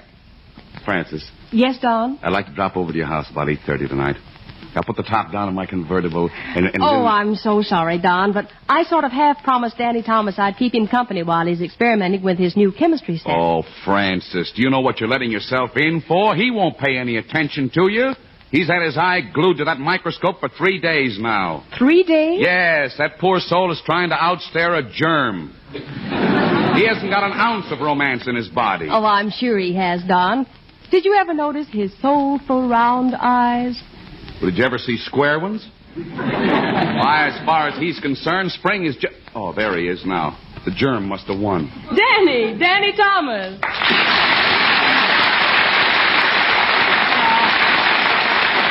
Frances, 0.85 1.29
Yes, 1.51 1.77
Don? 1.81 2.19
I'd 2.21 2.31
like 2.31 2.45
to 2.47 2.53
drop 2.55 2.77
over 2.77 2.91
to 2.91 2.97
your 2.97 3.07
house 3.07 3.29
about 3.31 3.47
8.30 3.47 3.89
tonight. 3.89 4.15
I'll 4.75 4.83
put 4.83 4.95
the 4.95 5.03
top 5.03 5.31
down 5.31 5.47
on 5.47 5.55
my 5.55 5.65
convertible 5.65 6.29
and... 6.33 6.65
and 6.65 6.77
Oh, 6.81 7.05
I'm 7.05 7.35
so 7.35 7.61
sorry, 7.61 7.99
Don, 7.99 8.33
but 8.33 8.47
I 8.67 8.83
sort 8.83 9.03
of 9.03 9.11
half 9.11 9.43
promised 9.43 9.77
Danny 9.77 10.03
Thomas 10.03 10.35
I'd 10.37 10.57
keep 10.57 10.73
him 10.73 10.87
company 10.87 11.23
while 11.23 11.45
he's 11.45 11.61
experimenting 11.61 12.23
with 12.23 12.37
his 12.37 12.55
new 12.55 12.71
chemistry 12.71 13.17
set. 13.17 13.31
Oh, 13.31 13.63
Frances, 13.85 14.51
do 14.55 14.61
you 14.61 14.69
know 14.69 14.81
what 14.81 14.99
you're 14.99 15.09
letting 15.09 15.31
yourself 15.31 15.71
in 15.75 16.01
for? 16.07 16.35
He 16.35 16.51
won't 16.51 16.77
pay 16.77 16.97
any 16.97 17.17
attention 17.17 17.69
to 17.73 17.91
you. 17.91 18.13
He's 18.49 18.67
had 18.67 18.81
his 18.81 18.97
eye 18.97 19.21
glued 19.33 19.57
to 19.57 19.65
that 19.65 19.77
microscope 19.77 20.39
for 20.39 20.49
three 20.49 20.79
days 20.79 21.17
now. 21.19 21.65
Three 21.77 22.03
days? 22.03 22.39
Yes, 22.41 22.95
that 22.97 23.19
poor 23.19 23.39
soul 23.39 23.71
is 23.71 23.81
trying 23.85 24.09
to 24.09 24.15
outstare 24.15 24.77
a 24.77 24.89
germ. 24.89 25.53
he 25.71 26.87
hasn't 26.87 27.11
got 27.11 27.23
an 27.23 27.33
ounce 27.33 27.65
of 27.71 27.79
romance 27.81 28.25
in 28.25 28.35
his 28.35 28.47
body. 28.47 28.87
Oh, 28.89 29.03
I'm 29.03 29.29
sure 29.31 29.57
he 29.57 29.75
has, 29.75 30.01
Don. 30.07 30.47
Did 30.91 31.03
you 31.03 31.15
ever 31.15 31.33
notice 31.33 31.67
his 31.69 31.91
soulful 32.01 32.69
round 32.69 33.13
eyes? 33.19 33.81
Did 34.41 34.57
you 34.57 34.63
ever 34.63 34.77
see 34.77 34.97
square 34.97 35.39
ones? 35.39 35.67
Why, 35.95 37.29
as 37.31 37.45
far 37.45 37.69
as 37.69 37.79
he's 37.79 37.99
concerned, 37.99 38.51
spring 38.51 38.85
is 38.85 38.95
just. 38.95 39.15
Oh, 39.33 39.53
there 39.53 39.77
he 39.77 39.87
is 39.87 40.03
now. 40.05 40.37
The 40.65 40.71
germ 40.71 41.07
must 41.07 41.25
have 41.27 41.39
won. 41.39 41.69
Danny! 41.95 42.57
Danny 42.59 42.91
Thomas! 42.95 43.59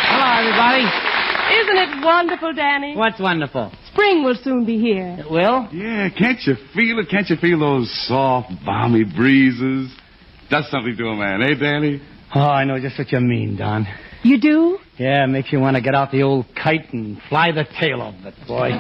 Hello, 0.09 0.29
everybody. 0.39 0.85
Isn't 1.61 1.77
it 1.79 2.05
wonderful, 2.05 2.53
Danny? 2.53 2.97
What's 2.97 3.21
wonderful? 3.21 3.73
Spring 3.93 4.25
will 4.25 4.37
soon 4.43 4.65
be 4.65 4.79
here. 4.79 5.17
It 5.19 5.31
will? 5.31 5.69
Yeah, 5.73 6.09
can't 6.11 6.39
you 6.45 6.55
feel 6.75 6.99
it? 6.99 7.09
Can't 7.11 7.29
you 7.29 7.37
feel 7.37 7.59
those 7.59 7.91
soft, 8.07 8.53
balmy 8.65 9.05
breezes? 9.05 9.91
Does 10.51 10.71
something 10.71 10.97
to 10.97 11.07
a 11.09 11.17
man, 11.17 11.43
eh, 11.43 11.55
Danny? 11.59 12.03
Oh, 12.35 12.41
I 12.41 12.65
know 12.65 12.79
just 12.81 12.99
what 12.99 13.11
you 13.11 13.21
mean, 13.21 13.57
Don. 13.57 13.87
You 14.27 14.41
do? 14.41 14.79
Yeah, 14.99 15.23
it 15.23 15.29
makes 15.29 15.53
you 15.53 15.61
want 15.61 15.77
to 15.77 15.81
get 15.81 15.95
out 15.95 16.11
the 16.11 16.23
old 16.23 16.47
kite 16.61 16.93
and 16.93 17.23
fly 17.29 17.53
the 17.53 17.65
tail 17.79 18.03
of 18.03 18.15
it, 18.27 18.35
boy. 18.49 18.71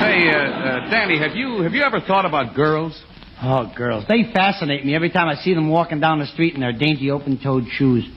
Say, 0.00 0.30
uh, 0.30 0.38
uh, 0.38 0.88
Danny, 0.88 1.18
have 1.18 1.36
you 1.36 1.60
have 1.60 1.74
you 1.74 1.82
ever 1.82 2.00
thought 2.00 2.24
about 2.24 2.54
girls? 2.54 2.98
Oh, 3.42 3.70
girls. 3.76 4.06
They 4.08 4.32
fascinate 4.32 4.86
me 4.86 4.94
every 4.94 5.10
time 5.10 5.28
I 5.28 5.34
see 5.34 5.52
them 5.52 5.68
walking 5.68 6.00
down 6.00 6.18
the 6.18 6.26
street 6.26 6.54
in 6.54 6.60
their 6.60 6.72
dainty 6.72 7.10
open-toed 7.10 7.64
shoes. 7.72 8.08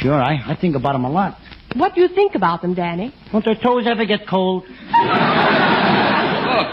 Sure, 0.00 0.22
I, 0.22 0.52
I 0.52 0.54
think 0.60 0.76
about 0.76 0.92
them 0.92 1.06
a 1.06 1.10
lot. 1.10 1.38
What 1.76 1.94
do 1.94 2.02
you 2.02 2.08
think 2.08 2.34
about 2.34 2.60
them, 2.60 2.74
Danny? 2.74 3.14
Won't 3.32 3.46
their 3.46 3.54
toes 3.54 3.86
ever 3.86 4.04
get 4.04 4.28
cold? 4.28 4.64
Look, 4.64 4.76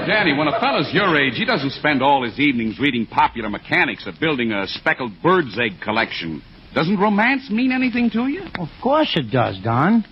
Danny, 0.06 0.38
when 0.38 0.50
a 0.50 0.60
fellow's 0.60 0.94
your 0.94 1.16
age, 1.18 1.36
he 1.36 1.46
doesn't 1.46 1.72
spend 1.72 2.04
all 2.04 2.26
his 2.26 2.38
evenings 2.38 2.78
reading 2.78 3.06
popular 3.06 3.50
mechanics 3.50 4.06
or 4.06 4.12
building 4.20 4.52
a 4.52 4.68
speckled 4.68 5.14
bird's 5.24 5.58
egg 5.58 5.80
collection. 5.82 6.42
Doesn't 6.74 6.98
romance 6.98 7.50
mean 7.50 7.72
anything 7.72 8.10
to 8.12 8.28
you? 8.28 8.44
Of 8.60 8.70
course 8.82 9.12
it 9.16 9.30
does, 9.32 9.58
Don. 9.64 10.06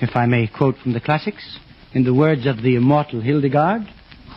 If 0.00 0.14
I 0.16 0.26
may 0.26 0.46
quote 0.46 0.76
from 0.82 0.92
the 0.92 1.00
classics, 1.00 1.58
in 1.94 2.04
the 2.04 2.12
words 2.12 2.46
of 2.46 2.62
the 2.62 2.76
immortal 2.76 3.20
Hildegarde. 3.22 3.86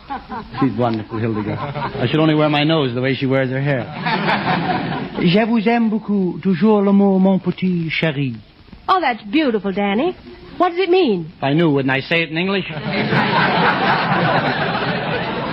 She's 0.60 0.78
wonderful, 0.78 1.18
Hildegarde. 1.18 1.58
I 2.02 2.06
should 2.06 2.20
only 2.20 2.34
wear 2.34 2.48
my 2.48 2.64
nose 2.64 2.94
the 2.94 3.02
way 3.02 3.14
she 3.14 3.26
wears 3.26 3.50
her 3.50 3.60
hair. 3.60 3.84
Je 5.20 5.44
vous 5.46 5.66
aime 5.68 5.90
beaucoup, 5.90 6.38
toujours 6.42 6.82
l'amour, 6.82 7.18
mon 7.20 7.38
petit 7.40 7.90
chéri. 7.90 8.36
Oh, 8.88 9.00
that's 9.00 9.22
beautiful, 9.24 9.72
Danny. 9.72 10.16
What 10.56 10.70
does 10.70 10.78
it 10.78 10.88
mean? 10.88 11.32
If 11.36 11.42
I 11.42 11.52
knew, 11.52 11.70
wouldn't 11.70 11.90
I 11.94 12.00
say 12.00 12.22
it 12.22 12.30
in 12.30 12.38
English? 12.38 12.64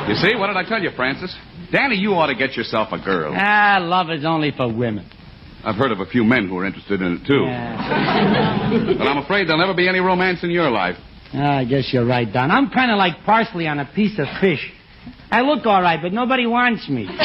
You 0.07 0.13
see, 0.13 0.35
what 0.35 0.47
did 0.47 0.55
I 0.57 0.63
tell 0.69 0.79
you, 0.83 0.91
Frances? 0.95 1.35
Danny, 1.71 1.95
you 1.95 2.13
ought 2.13 2.27
to 2.27 2.35
get 2.35 2.55
yourself 2.55 2.89
a 2.91 2.99
girl. 3.03 3.33
ah, 3.35 3.79
love 3.81 4.11
is 4.11 4.23
only 4.23 4.51
for 4.51 4.71
women. 4.71 5.09
I've 5.65 5.75
heard 5.75 5.91
of 5.91 5.99
a 5.99 6.05
few 6.05 6.23
men 6.23 6.47
who 6.47 6.57
are 6.59 6.65
interested 6.65 7.01
in 7.01 7.13
it, 7.13 7.25
too. 7.27 7.45
But 8.97 9.07
I'm 9.07 9.17
afraid 9.17 9.47
there'll 9.47 9.59
never 9.59 9.73
be 9.73 9.87
any 9.89 9.99
romance 9.99 10.43
in 10.43 10.49
your 10.51 10.69
life. 10.69 10.95
Ah, 11.33 11.57
I 11.59 11.65
guess 11.65 11.91
you're 11.91 12.05
right, 12.05 12.31
Don. 12.31 12.51
I'm 12.51 12.69
kind 12.69 12.91
of 12.91 12.97
like 12.97 13.23
parsley 13.25 13.67
on 13.67 13.79
a 13.79 13.85
piece 13.93 14.17
of 14.19 14.27
fish. 14.39 14.71
I 15.31 15.41
look 15.41 15.65
all 15.65 15.81
right, 15.81 15.99
but 16.01 16.13
nobody 16.13 16.45
wants 16.45 16.87
me. 16.89 17.07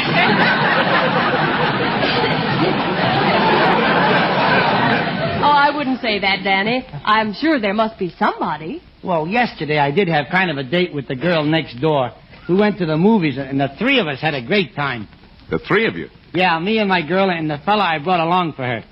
Oh, 5.43 5.53
I 5.53 5.71
wouldn't 5.75 6.01
say 6.03 6.19
that, 6.19 6.41
Danny. 6.45 6.87
I'm 7.05 7.33
sure 7.33 7.59
there 7.59 7.73
must 7.73 7.99
be 7.99 8.11
somebody. 8.19 8.83
Well, 9.03 9.27
yesterday 9.27 9.79
I 9.79 9.91
did 9.91 10.07
have 10.09 10.27
kind 10.31 10.51
of 10.51 10.59
a 10.59 10.63
date 10.65 10.93
with 10.95 11.09
the 11.09 11.17
girl 11.17 11.45
next 11.45 11.81
door. 11.81 12.11
We 12.49 12.57
went 12.57 12.77
to 12.79 12.87
the 12.87 12.99
movies, 12.99 13.39
and 13.39 13.59
the 13.59 13.69
three 13.79 13.99
of 14.01 14.07
us 14.07 14.21
had 14.21 14.35
a 14.35 14.43
great 14.45 14.75
time. 14.77 15.09
The 15.51 15.59
three 15.67 15.87
of 15.87 15.97
you. 15.97 16.09
Yeah, 16.33 16.59
me 16.61 16.79
and 16.79 16.89
my 16.89 17.03
girl 17.07 17.29
and 17.29 17.51
the 17.51 17.59
fella 17.65 17.83
I 17.83 17.99
brought 17.99 18.21
along 18.21 18.53
for 18.53 18.63
her. 18.63 18.85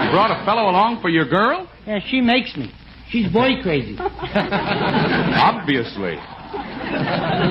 You 0.00 0.10
brought 0.10 0.30
a 0.30 0.42
fellow 0.44 0.70
along 0.70 1.02
for 1.02 1.10
your 1.10 1.28
girl? 1.28 1.68
Yeah, 1.86 1.98
she 2.08 2.22
makes 2.22 2.56
me. 2.56 2.72
She's 3.10 3.30
boy 3.30 3.60
crazy. 3.62 3.96
Obviously. 3.98 6.16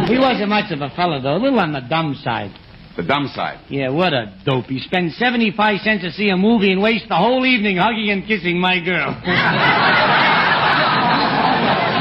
he 0.08 0.18
wasn't 0.18 0.50
much 0.50 0.72
of 0.72 0.82
a 0.82 0.89
fella, 0.95 1.22
though. 1.22 1.36
A 1.36 1.41
little 1.41 1.60
on 1.60 1.72
the 1.72 1.82
dumb 1.82 2.16
side. 2.24 2.52
The 2.97 3.04
dumb 3.04 3.28
side. 3.36 3.60
Yeah, 3.70 3.89
what 3.89 4.14
a 4.14 4.34
dope. 4.43 4.66
He 4.66 4.80
spends 4.80 5.16
75 5.18 5.82
cents 5.82 6.02
to 6.04 6.12
see 6.12 6.30
a 6.30 6.38
movie 6.38 6.72
and 6.72 6.82
wastes 6.82 7.08
the 7.08 7.16
whole 7.16 7.45
evening 7.45 7.78
hugging 7.78 8.10
and 8.10 8.26
kissing 8.26 8.60
my 8.60 8.80
girl. 8.84 9.16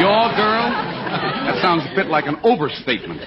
Your 0.01 0.33
girl? 0.35 0.71
That 1.47 1.59
sounds 1.61 1.83
a 1.93 1.95
bit 1.95 2.07
like 2.07 2.25
an 2.27 2.37
overstatement. 2.43 3.21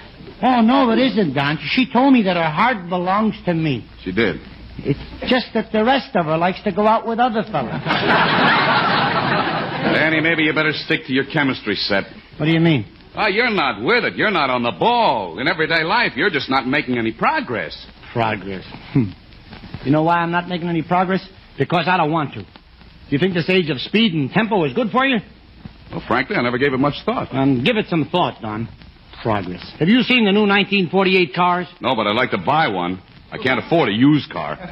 Oh, 0.43 0.61
no, 0.61 0.91
it 0.91 0.99
isn't, 0.99 1.33
Don. 1.33 1.57
She 1.71 1.91
told 1.91 2.13
me 2.13 2.23
that 2.23 2.35
her 2.35 2.49
heart 2.49 2.89
belongs 2.89 3.35
to 3.45 3.53
me. 3.53 3.87
She 4.03 4.11
did. 4.11 4.41
It's 4.77 4.99
just 5.29 5.47
that 5.53 5.71
the 5.71 5.83
rest 5.83 6.15
of 6.15 6.25
her 6.25 6.37
likes 6.37 6.63
to 6.63 6.71
go 6.71 6.87
out 6.87 7.05
with 7.05 7.19
other 7.19 7.43
fellas. 7.43 7.83
Danny, 9.93 10.21
maybe 10.21 10.43
you 10.43 10.53
better 10.53 10.73
stick 10.73 11.05
to 11.07 11.13
your 11.13 11.25
chemistry 11.25 11.75
set. 11.75 12.05
What 12.37 12.45
do 12.45 12.51
you 12.51 12.59
mean? 12.59 12.85
Oh, 13.15 13.27
you're 13.27 13.51
not 13.51 13.83
with 13.83 14.05
it. 14.05 14.15
You're 14.15 14.31
not 14.31 14.49
on 14.49 14.63
the 14.63 14.71
ball. 14.71 15.39
In 15.39 15.47
everyday 15.47 15.83
life, 15.83 16.13
you're 16.15 16.29
just 16.29 16.49
not 16.49 16.65
making 16.65 16.97
any 16.97 17.11
progress. 17.11 17.75
Progress. 18.13 18.63
Hmm. 18.93 19.11
You 19.83 19.91
know 19.91 20.03
why 20.03 20.17
I'm 20.17 20.31
not 20.31 20.47
making 20.47 20.69
any 20.69 20.81
progress? 20.81 21.27
Because 21.57 21.87
I 21.87 21.97
don't 21.97 22.11
want 22.11 22.33
to. 22.35 22.41
Do 22.43 22.47
you 23.09 23.19
think 23.19 23.33
this 23.33 23.49
age 23.49 23.69
of 23.69 23.79
speed 23.79 24.13
and 24.13 24.31
tempo 24.31 24.63
is 24.63 24.73
good 24.73 24.91
for 24.91 25.05
you? 25.05 25.17
Well, 25.91 26.03
frankly, 26.07 26.37
I 26.37 26.41
never 26.41 26.57
gave 26.57 26.73
it 26.73 26.79
much 26.79 26.95
thought. 27.05 27.33
Um, 27.33 27.63
give 27.63 27.75
it 27.75 27.87
some 27.89 28.07
thought, 28.09 28.41
Don. 28.41 28.69
Progress. 29.21 29.61
Have 29.79 29.87
you 29.87 30.01
seen 30.03 30.25
the 30.25 30.31
new 30.31 30.47
1948 30.47 31.33
cars? 31.35 31.67
No, 31.79 31.95
but 31.95 32.07
I'd 32.07 32.15
like 32.15 32.31
to 32.31 32.39
buy 32.39 32.67
one. 32.67 33.01
I 33.31 33.37
can't 33.37 33.63
afford 33.63 33.89
a 33.89 33.93
used 33.93 34.31
car. 34.31 34.57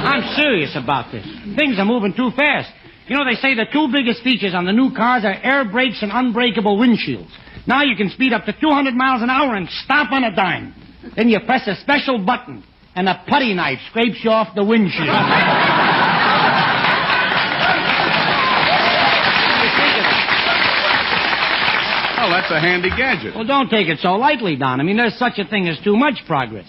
I'm 0.00 0.36
serious 0.36 0.76
about 0.76 1.12
this. 1.12 1.24
Things 1.56 1.78
are 1.78 1.84
moving 1.84 2.14
too 2.14 2.30
fast. 2.36 2.70
You 3.06 3.16
know, 3.16 3.24
they 3.24 3.34
say 3.40 3.54
the 3.54 3.66
two 3.72 3.88
biggest 3.92 4.22
features 4.22 4.54
on 4.54 4.66
the 4.66 4.72
new 4.72 4.94
cars 4.94 5.24
are 5.24 5.34
air 5.34 5.64
brakes 5.64 6.02
and 6.02 6.12
unbreakable 6.12 6.78
windshields. 6.78 7.30
Now 7.66 7.82
you 7.82 7.96
can 7.96 8.10
speed 8.10 8.32
up 8.32 8.44
to 8.44 8.52
200 8.52 8.94
miles 8.94 9.22
an 9.22 9.30
hour 9.30 9.54
and 9.54 9.68
stop 9.84 10.12
on 10.12 10.24
a 10.24 10.34
dime. 10.34 10.74
Then 11.16 11.28
you 11.28 11.40
press 11.46 11.66
a 11.66 11.74
special 11.76 12.24
button, 12.24 12.62
and 12.94 13.08
a 13.08 13.24
putty 13.26 13.54
knife 13.54 13.78
scrapes 13.90 14.18
you 14.22 14.30
off 14.30 14.54
the 14.54 14.64
windshield. 14.64 15.08
Well, 22.30 22.40
that's 22.40 22.52
a 22.52 22.60
handy 22.60 22.90
gadget. 22.90 23.34
Well, 23.34 23.44
don't 23.44 23.68
take 23.68 23.88
it 23.88 23.98
so 23.98 24.12
lightly, 24.12 24.54
Don. 24.54 24.78
I 24.78 24.84
mean, 24.84 24.96
there's 24.96 25.18
such 25.18 25.38
a 25.38 25.44
thing 25.44 25.66
as 25.66 25.80
too 25.82 25.96
much 25.96 26.14
progress. 26.28 26.68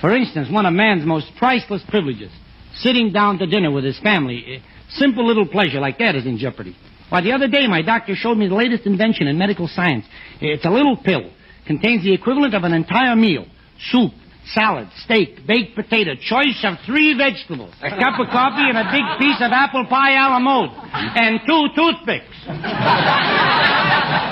For 0.00 0.16
instance, 0.16 0.48
one 0.50 0.64
of 0.64 0.72
man's 0.72 1.04
most 1.04 1.26
priceless 1.36 1.82
privileges, 1.86 2.30
sitting 2.76 3.12
down 3.12 3.38
to 3.40 3.46
dinner 3.46 3.70
with 3.70 3.84
his 3.84 3.98
family. 4.00 4.62
Simple 4.88 5.26
little 5.26 5.46
pleasure 5.46 5.80
like 5.80 5.98
that 5.98 6.14
is 6.14 6.24
in 6.24 6.38
jeopardy. 6.38 6.74
Why, 7.10 7.20
the 7.20 7.32
other 7.32 7.46
day, 7.46 7.66
my 7.66 7.82
doctor 7.82 8.14
showed 8.16 8.38
me 8.38 8.48
the 8.48 8.54
latest 8.54 8.86
invention 8.86 9.26
in 9.26 9.36
medical 9.36 9.68
science. 9.68 10.06
It's 10.40 10.64
a 10.64 10.70
little 10.70 10.96
pill. 10.96 11.30
Contains 11.66 12.02
the 12.02 12.14
equivalent 12.14 12.54
of 12.54 12.64
an 12.64 12.72
entire 12.72 13.16
meal. 13.16 13.44
Soup, 13.90 14.12
salad, 14.54 14.88
steak, 15.04 15.46
baked 15.46 15.74
potato, 15.74 16.14
choice 16.14 16.58
of 16.64 16.78
three 16.86 17.12
vegetables, 17.18 17.74
a 17.82 17.90
cup 17.90 18.18
of 18.18 18.28
coffee, 18.28 18.66
and 18.66 18.78
a 18.78 18.90
big 18.90 19.04
piece 19.18 19.42
of 19.42 19.52
apple 19.52 19.84
pie 19.90 20.12
a 20.12 20.30
la 20.30 20.38
mode. 20.38 20.70
And 20.94 21.40
two 21.46 21.66
toothpicks. 21.76 22.32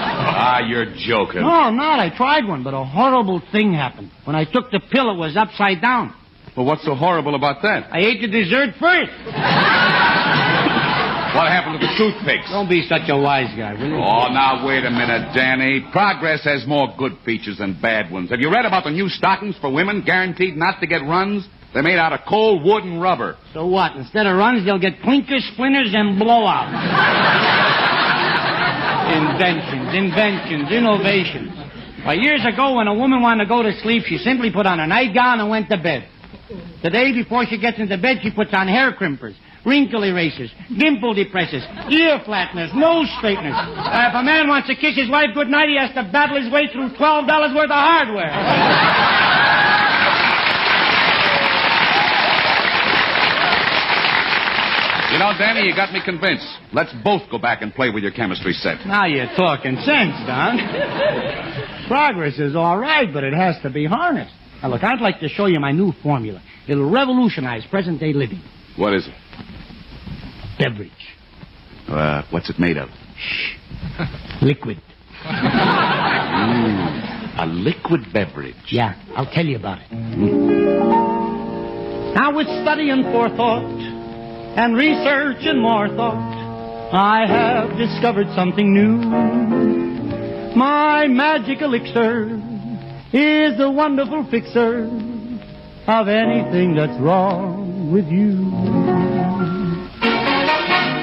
Ah, 0.37 0.61
you're 0.67 0.87
joking. 1.07 1.43
No, 1.43 1.49
I'm 1.49 1.77
not. 1.77 2.01
I 2.01 2.15
tried 2.17 2.47
one, 2.47 2.63
but 2.65 2.75
a 2.75 2.85
horrible 2.85 3.41
thing 3.53 3.73
happened. 3.73 4.11
When 4.25 4.35
I 4.35 4.45
took 4.45 4.71
the 4.71 4.81
pill, 4.81 5.11
it 5.13 5.17
was 5.17 5.37
upside 5.37 5.81
down. 5.81 6.15
Well, 6.57 6.67
what's 6.67 6.85
so 6.85 6.95
horrible 6.95 7.35
about 7.35 7.63
that? 7.63 7.89
I 7.93 7.99
ate 8.01 8.21
the 8.21 8.29
dessert 8.29 8.75
first. 8.81 9.11
What 11.35 11.51
happened 11.51 11.81
to 11.81 11.85
the 11.85 11.93
toothpicks? 11.99 12.49
Don't 12.49 12.69
be 12.69 12.87
such 12.87 13.09
a 13.09 13.19
wise 13.19 13.51
guy, 13.59 13.73
will 13.75 13.89
you? 13.89 13.97
Oh, 13.97 14.31
now, 14.31 14.65
wait 14.65 14.85
a 14.85 14.91
minute, 14.91 15.35
Danny. 15.35 15.85
Progress 15.91 16.45
has 16.45 16.65
more 16.65 16.95
good 16.97 17.19
features 17.25 17.59
than 17.59 17.77
bad 17.83 18.09
ones. 18.13 18.31
Have 18.31 18.39
you 18.39 18.53
read 18.53 18.65
about 18.65 18.85
the 18.85 18.93
new 18.93 19.09
stockings 19.09 19.57
for 19.61 19.69
women 19.73 20.03
guaranteed 20.07 20.57
not 20.57 20.79
to 20.79 20.87
get 20.87 21.03
runs? 21.03 21.49
They're 21.73 21.83
made 21.83 21.99
out 21.99 22.13
of 22.13 22.21
cold 22.29 22.63
wood 22.63 22.85
and 22.85 23.03
rubber. 23.03 23.37
So 23.53 23.67
what? 23.67 23.97
Instead 23.97 24.29
of 24.29 24.37
runs, 24.37 24.65
they'll 24.65 24.79
get 24.79 25.01
clinkers, 25.03 25.43
splinters, 25.55 25.91
and 25.93 26.23
blowouts. 26.23 27.91
inventions, 29.11 29.93
inventions, 29.93 30.73
innovations. 30.73 31.53
Why, 32.05 32.15
years 32.15 32.45
ago, 32.45 32.77
when 32.77 32.87
a 32.87 32.95
woman 32.95 33.23
wanted 33.23 33.45
to 33.45 33.49
go 33.49 33.63
to 33.63 33.73
sleep, 33.81 34.05
she 34.05 34.19
simply 34.19 34.51
put 34.53 34.67
on 34.67 34.79
a 34.81 34.87
nightgown 34.87 35.41
and 35.41 35.49
went 35.49 35.71
to 35.71 35.79
bed. 35.79 36.09
The 36.83 36.91
day 36.91 37.13
before 37.13 37.47
she 37.47 37.57
gets 37.59 37.79
into 37.79 37.97
bed, 37.97 38.19
she 38.23 38.31
puts 38.31 38.53
on 38.53 38.69
hair 38.69 38.93
crimpers, 38.93 39.35
wrinkle 39.65 40.05
erasers, 40.05 40.53
dimple 40.77 41.15
depressors, 41.15 41.65
ear 41.91 42.21
flatteners, 42.27 42.75
nose 42.75 43.09
straighteners. 43.19 43.55
Uh, 43.57 44.09
if 44.09 44.15
a 44.15 44.23
man 44.23 44.49
wants 44.49 44.69
to 44.69 44.77
kiss 44.77 44.95
his 44.95 45.09
wife 45.09 45.31
goodnight, 45.35 45.71
he 45.71 45.79
has 45.79 45.95
to 45.95 46.03
battle 46.13 46.37
his 46.41 46.53
way 46.53 46.69
through 46.73 46.91
$12 46.91 47.55
worth 47.55 47.65
of 47.65 47.71
hardware. 47.71 49.71
You 55.15 55.21
know, 55.21 55.31
Danny, 55.39 55.69
you 55.69 55.77
got 55.77 55.93
me 55.93 56.01
convinced. 56.05 56.45
Let's 56.73 56.93
both 57.05 57.23
go 57.31 57.39
back 57.39 57.63
and 57.63 57.73
play 57.73 57.89
with 57.89 58.03
your 58.03 58.11
chemistry 58.11 58.53
set. 58.53 58.85
Now 58.85 59.07
you're 59.07 59.33
talking 59.37 59.77
sense, 59.77 60.13
Don. 60.27 60.59
Progress 61.87 62.41
is 62.41 62.57
all 62.57 62.77
right, 62.77 63.07
but 63.13 63.23
it 63.23 63.33
has 63.33 63.55
to 63.63 63.71
be 63.71 63.87
harnessed. 63.87 64.35
Now, 64.61 64.71
look, 64.71 64.83
I'd 64.83 65.01
like 65.01 65.21
to 65.21 65.29
show 65.29 65.47
you 65.47 65.61
my 65.61 65.71
new 65.71 65.93
formula. 66.03 66.43
It'll 66.67 66.91
revolutionize 66.91 67.65
present 67.71 68.01
day 68.01 68.13
living. 68.13 68.43
What 68.77 68.93
is 68.93 69.07
it? 69.07 69.15
Beverage. 70.59 70.91
Uh, 71.87 72.23
what's 72.33 72.51
it 72.51 72.59
made 72.59 72.77
of? 72.77 72.89
Shh. 73.17 73.55
Liquid. 74.43 74.83
Mm, 75.23 76.75
a 77.39 77.47
liquid 77.47 78.01
beverage. 78.13 78.57
Yeah, 78.73 79.01
I'll 79.15 79.31
tell 79.33 79.47
you 79.47 79.59
about 79.59 79.79
it. 79.81 79.93
Now, 82.15 82.35
with 82.35 82.49
study 82.63 82.91
and 82.91 83.05
forethought, 83.13 83.94
and 84.57 84.77
research 84.77 85.39
and 85.41 85.61
more 85.61 85.89
thought, 85.89 86.93
I 86.93 87.27
have 87.27 87.77
discovered 87.77 88.29
something 88.37 88.73
new. 88.73 88.99
My 90.55 91.09
magic 91.09 91.61
elixir 91.61 92.41
is 93.13 93.59
the 93.59 93.69
wonderful 93.71 94.25
fixer 94.31 94.85
of 95.89 96.09
anything 96.09 96.77
that's 96.77 96.99
wrong 97.01 97.91
with 97.93 98.07
you. 98.07 98.51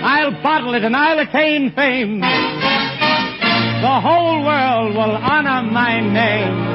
I'll 0.04 0.42
bottle 0.42 0.74
it 0.74 0.84
and 0.84 0.96
I'll 0.96 1.20
attain 1.20 1.74
fame. 1.76 2.22
The 2.22 4.00
whole 4.00 4.46
world 4.46 4.96
will 4.96 5.18
honor 5.18 5.70
my 5.70 6.00
name. 6.00 6.72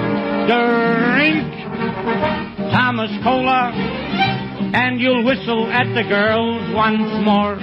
Drink 0.46 1.52
Thomas 2.70 3.10
Cola 3.24 3.72
and 4.74 5.00
you'll 5.00 5.24
whistle 5.24 5.70
at 5.70 5.86
the 5.94 6.02
girls 6.08 6.74
once 6.74 7.10
more. 7.24 7.56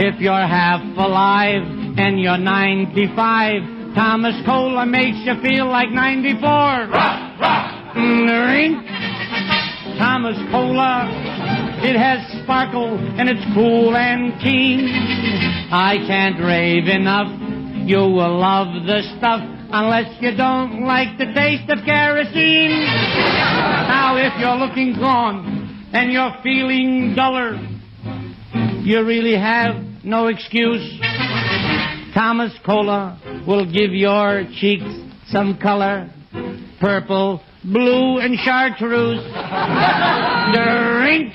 If 0.00 0.20
you're 0.20 0.46
half 0.46 0.80
alive 0.96 1.62
and 1.98 2.20
you're 2.20 2.38
95, 2.38 3.94
Thomas 3.94 4.34
Cola 4.46 4.86
makes 4.86 5.18
you 5.24 5.34
feel 5.42 5.66
like 5.66 5.90
94. 5.90 6.40
Rock, 6.40 7.40
rock. 7.40 7.94
Drink 7.94 8.86
Thomas 9.98 10.38
Cola. 10.50 11.10
It 11.82 11.96
has 11.96 12.20
sparkle 12.42 12.98
and 13.18 13.28
it's 13.28 13.44
cool 13.54 13.96
and 13.96 14.38
keen. 14.40 14.86
I 15.72 15.98
can't 16.06 16.38
rave 16.38 16.86
enough. 16.86 17.28
You 17.88 17.98
will 17.98 18.38
love 18.38 18.86
the 18.86 19.02
stuff 19.18 19.40
unless 19.70 20.14
you 20.20 20.36
don't 20.36 20.84
like 20.84 21.18
the 21.18 21.32
taste 21.34 21.68
of 21.70 21.84
kerosene. 21.84 22.70
Now, 23.88 24.16
if 24.16 24.32
you're 24.38 24.56
looking 24.56 24.94
gone, 24.94 25.57
and 25.92 26.12
you're 26.12 26.34
feeling 26.42 27.14
duller, 27.16 27.58
you 28.82 29.04
really 29.04 29.36
have 29.36 29.76
no 30.04 30.26
excuse. 30.28 31.00
Thomas 32.14 32.52
Cola 32.64 33.20
will 33.46 33.64
give 33.64 33.92
your 33.92 34.44
cheeks 34.60 34.84
some 35.30 35.58
color. 35.60 36.10
Purple, 36.80 37.42
blue, 37.64 38.18
and 38.18 38.38
chartreuse. 38.38 39.20
Drink 40.54 41.32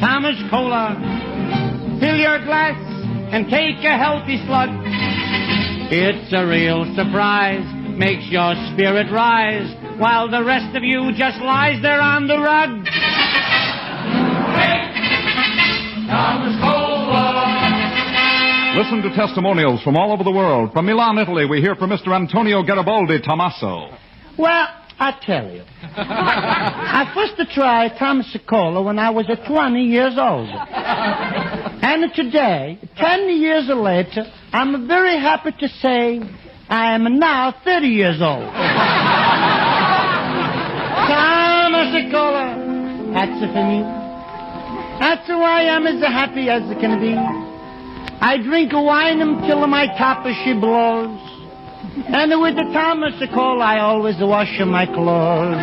Thomas 0.00 0.36
Cola. 0.50 0.94
Fill 2.00 2.16
your 2.16 2.44
glass 2.44 2.78
and 3.32 3.48
take 3.50 3.82
a 3.84 3.96
healthy 3.98 4.42
slug. 4.46 4.68
It's 5.90 6.32
a 6.32 6.46
real 6.46 6.84
surprise, 6.94 7.64
makes 7.96 8.28
your 8.30 8.54
spirit 8.72 9.10
rise, 9.10 9.74
while 9.98 10.30
the 10.30 10.44
rest 10.44 10.76
of 10.76 10.84
you 10.84 11.10
just 11.16 11.38
lies 11.40 11.82
there 11.82 12.00
on 12.00 12.28
the 12.28 12.38
rug. 12.38 12.86
Listen 18.78 19.02
to 19.02 19.10
testimonials 19.14 19.82
from 19.82 19.96
all 19.96 20.12
over 20.12 20.24
the 20.24 20.30
world. 20.30 20.72
From 20.72 20.86
Milan, 20.86 21.18
Italy, 21.18 21.44
we 21.44 21.60
hear 21.60 21.74
from 21.74 21.90
Mr. 21.90 22.14
Antonio 22.14 22.62
Garibaldi 22.62 23.20
Tommaso. 23.20 23.90
Well, 24.38 24.68
I 24.98 25.18
tell 25.20 25.52
you. 25.52 25.64
I 25.82 27.10
first 27.14 27.50
tried 27.52 27.98
Thomas 27.98 28.34
Cola 28.48 28.82
when 28.82 28.98
I 28.98 29.10
was 29.10 29.26
20 29.46 29.82
years 29.84 30.14
old. 30.16 30.48
And 30.48 32.12
today, 32.14 32.78
10 32.96 33.28
years 33.40 33.68
later, 33.68 34.24
I'm 34.52 34.88
very 34.88 35.18
happy 35.20 35.52
to 35.58 35.68
say 35.68 36.20
I 36.68 36.94
am 36.94 37.18
now 37.18 37.54
30 37.64 37.86
years 37.86 38.22
old. 38.22 38.48
Thomas 41.08 42.10
Cola, 42.10 43.12
that's 43.12 43.42
it 43.42 43.52
for 43.52 43.64
me. 43.64 44.07
That's 45.08 45.26
why 45.26 45.66
I'm 45.70 45.86
as 45.86 46.02
happy 46.02 46.50
as 46.50 46.60
it 46.70 46.80
can 46.80 47.00
be. 47.00 47.16
I 48.20 48.36
drink 48.44 48.74
a 48.74 48.82
wine 48.82 49.22
until 49.22 49.66
my 49.66 49.86
top 49.96 50.26
as 50.26 50.36
she 50.44 50.52
blows. 50.52 51.18
And 52.12 52.30
with 52.42 52.56
the 52.56 52.68
Thomas 52.74 53.14
Cola, 53.32 53.64
I 53.64 53.80
always 53.80 54.16
wash 54.20 54.52
my 54.66 54.84
clothes. 54.84 55.56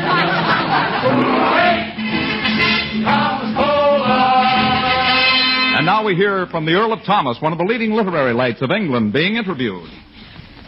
And 5.77 5.85
now 5.85 6.03
we 6.03 6.15
hear 6.15 6.47
from 6.47 6.65
the 6.65 6.73
Earl 6.73 6.91
of 6.91 7.05
Thomas, 7.05 7.37
one 7.39 7.51
of 7.51 7.59
the 7.59 7.65
leading 7.65 7.91
literary 7.91 8.33
lights 8.33 8.63
of 8.63 8.71
England, 8.71 9.13
being 9.13 9.35
interviewed. 9.35 9.87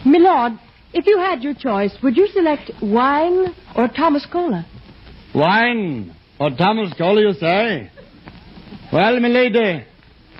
Milord, 0.06 0.52
if 0.92 1.04
you 1.04 1.18
had 1.18 1.42
your 1.42 1.54
choice, 1.54 1.96
would 2.04 2.16
you 2.16 2.28
select 2.28 2.70
wine 2.80 3.52
or 3.74 3.88
Thomas 3.88 4.24
Cola? 4.30 4.64
Wine 5.34 6.14
or 6.38 6.50
Thomas 6.50 6.94
Cola, 6.96 7.20
you 7.22 7.32
say? 7.32 7.90
Well, 8.90 9.20
milady, 9.20 9.84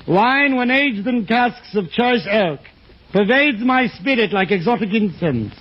Wine, 0.07 0.57
when 0.57 0.71
aged 0.71 1.07
in 1.07 1.27
casks 1.27 1.75
of 1.75 1.91
choice 1.91 2.27
oak, 2.31 2.61
pervades 3.13 3.59
my 3.61 3.89
spirit 3.89 4.33
like 4.33 4.51
exotic 4.51 4.89
incense. 4.95 5.53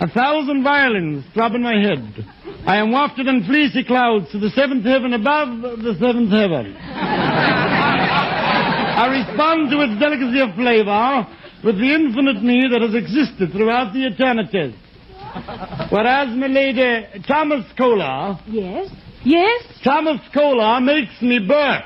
A 0.00 0.08
thousand 0.08 0.62
violins 0.62 1.24
throb 1.32 1.54
in 1.54 1.62
my 1.62 1.80
head. 1.80 2.26
I 2.66 2.76
am 2.76 2.92
wafted 2.92 3.26
in 3.28 3.44
fleecy 3.44 3.82
clouds 3.82 4.30
to 4.32 4.38
the 4.38 4.50
seventh 4.50 4.84
heaven 4.84 5.14
above 5.14 5.62
the 5.62 5.96
seventh 5.98 6.30
heaven. 6.30 6.76
I 9.00 9.06
respond 9.10 9.70
to 9.70 9.80
its 9.80 9.98
delicacy 9.98 10.40
of 10.40 10.54
flavor 10.54 11.26
with 11.64 11.78
the 11.78 11.94
infinite 11.94 12.42
me 12.42 12.68
that 12.70 12.82
has 12.82 12.94
existed 12.94 13.52
throughout 13.52 13.94
the 13.94 14.04
eternities. 14.06 14.74
Whereas, 15.90 16.28
my 16.36 16.46
lady, 16.46 17.06
Thomas 17.26 17.64
Cola. 17.76 18.38
Yes? 18.46 18.90
Yes? 19.28 19.62
Thomas 19.84 20.20
Cola 20.32 20.80
makes 20.80 21.20
me 21.20 21.38
burp. 21.38 21.84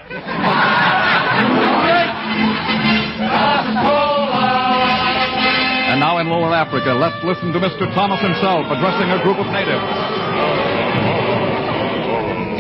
And 5.91 5.99
now 5.99 6.19
in 6.19 6.29
Lower 6.29 6.55
Africa, 6.55 6.95
let's 6.95 7.19
listen 7.25 7.53
to 7.53 7.59
Mr. 7.59 7.93
Thomas 7.95 8.23
himself 8.23 8.71
addressing 8.71 9.11
a 9.11 9.21
group 9.25 9.39
of 9.39 9.47
natives. 9.51 9.83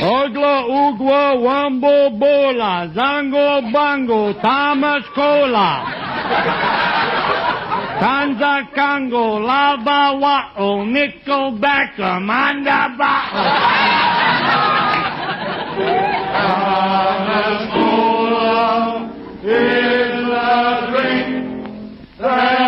Ogla 0.02 0.66
Ugwa 0.66 1.38
Wambo 1.38 2.18
Bola 2.18 2.90
Zango 2.92 3.72
Bango 3.72 4.32
Thomas 4.42 5.04
Cola 5.14 6.02
Kanza 8.01 8.68
Kango 8.74 9.38
Lava 9.45 10.18
Wa'o 10.18 10.84
Nickel 10.84 11.53
Backer 11.59 12.20
Manda 12.20 12.95
Thomas 17.32 19.12
is 19.45 20.12
the 20.26 20.86
drink 20.90 22.61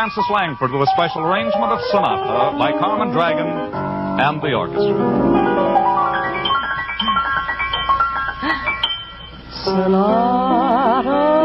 Frances 0.00 0.24
Langford 0.30 0.72
with 0.72 0.88
a 0.88 0.90
special 0.94 1.20
arrangement 1.26 1.72
of 1.72 1.80
Sonata 1.90 2.56
by 2.56 2.72
Carmen 2.72 3.12
Dragon 3.12 3.46
and 3.46 4.40
the 4.40 4.54
orchestra. 4.54 4.96
Sonata, 9.62 11.39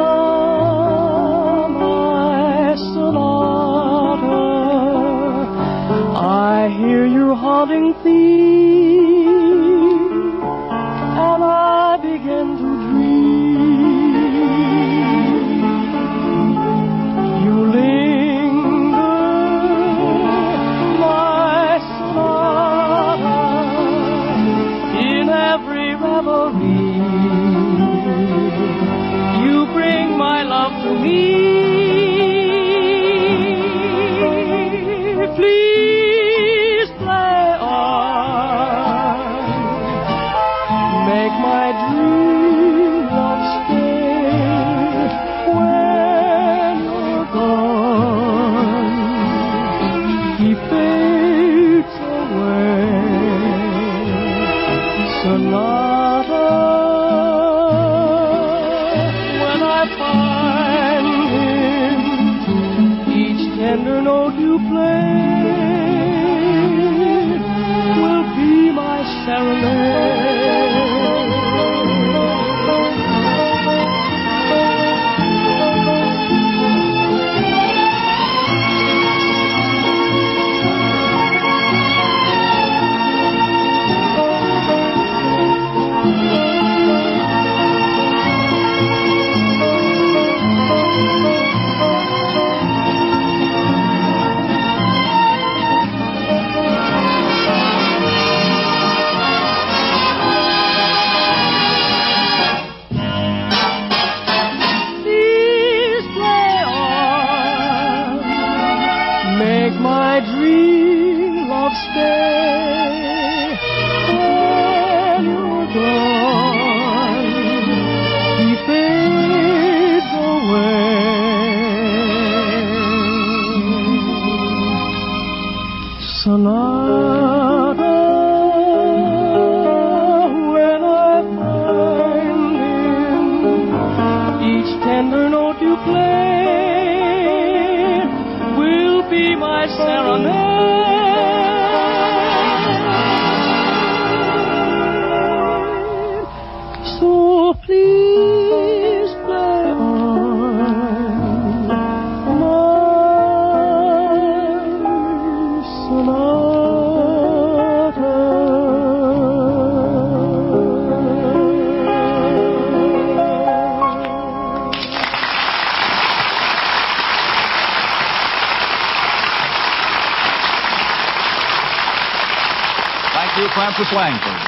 Frances 173.75 173.93
Langford. 173.93 174.39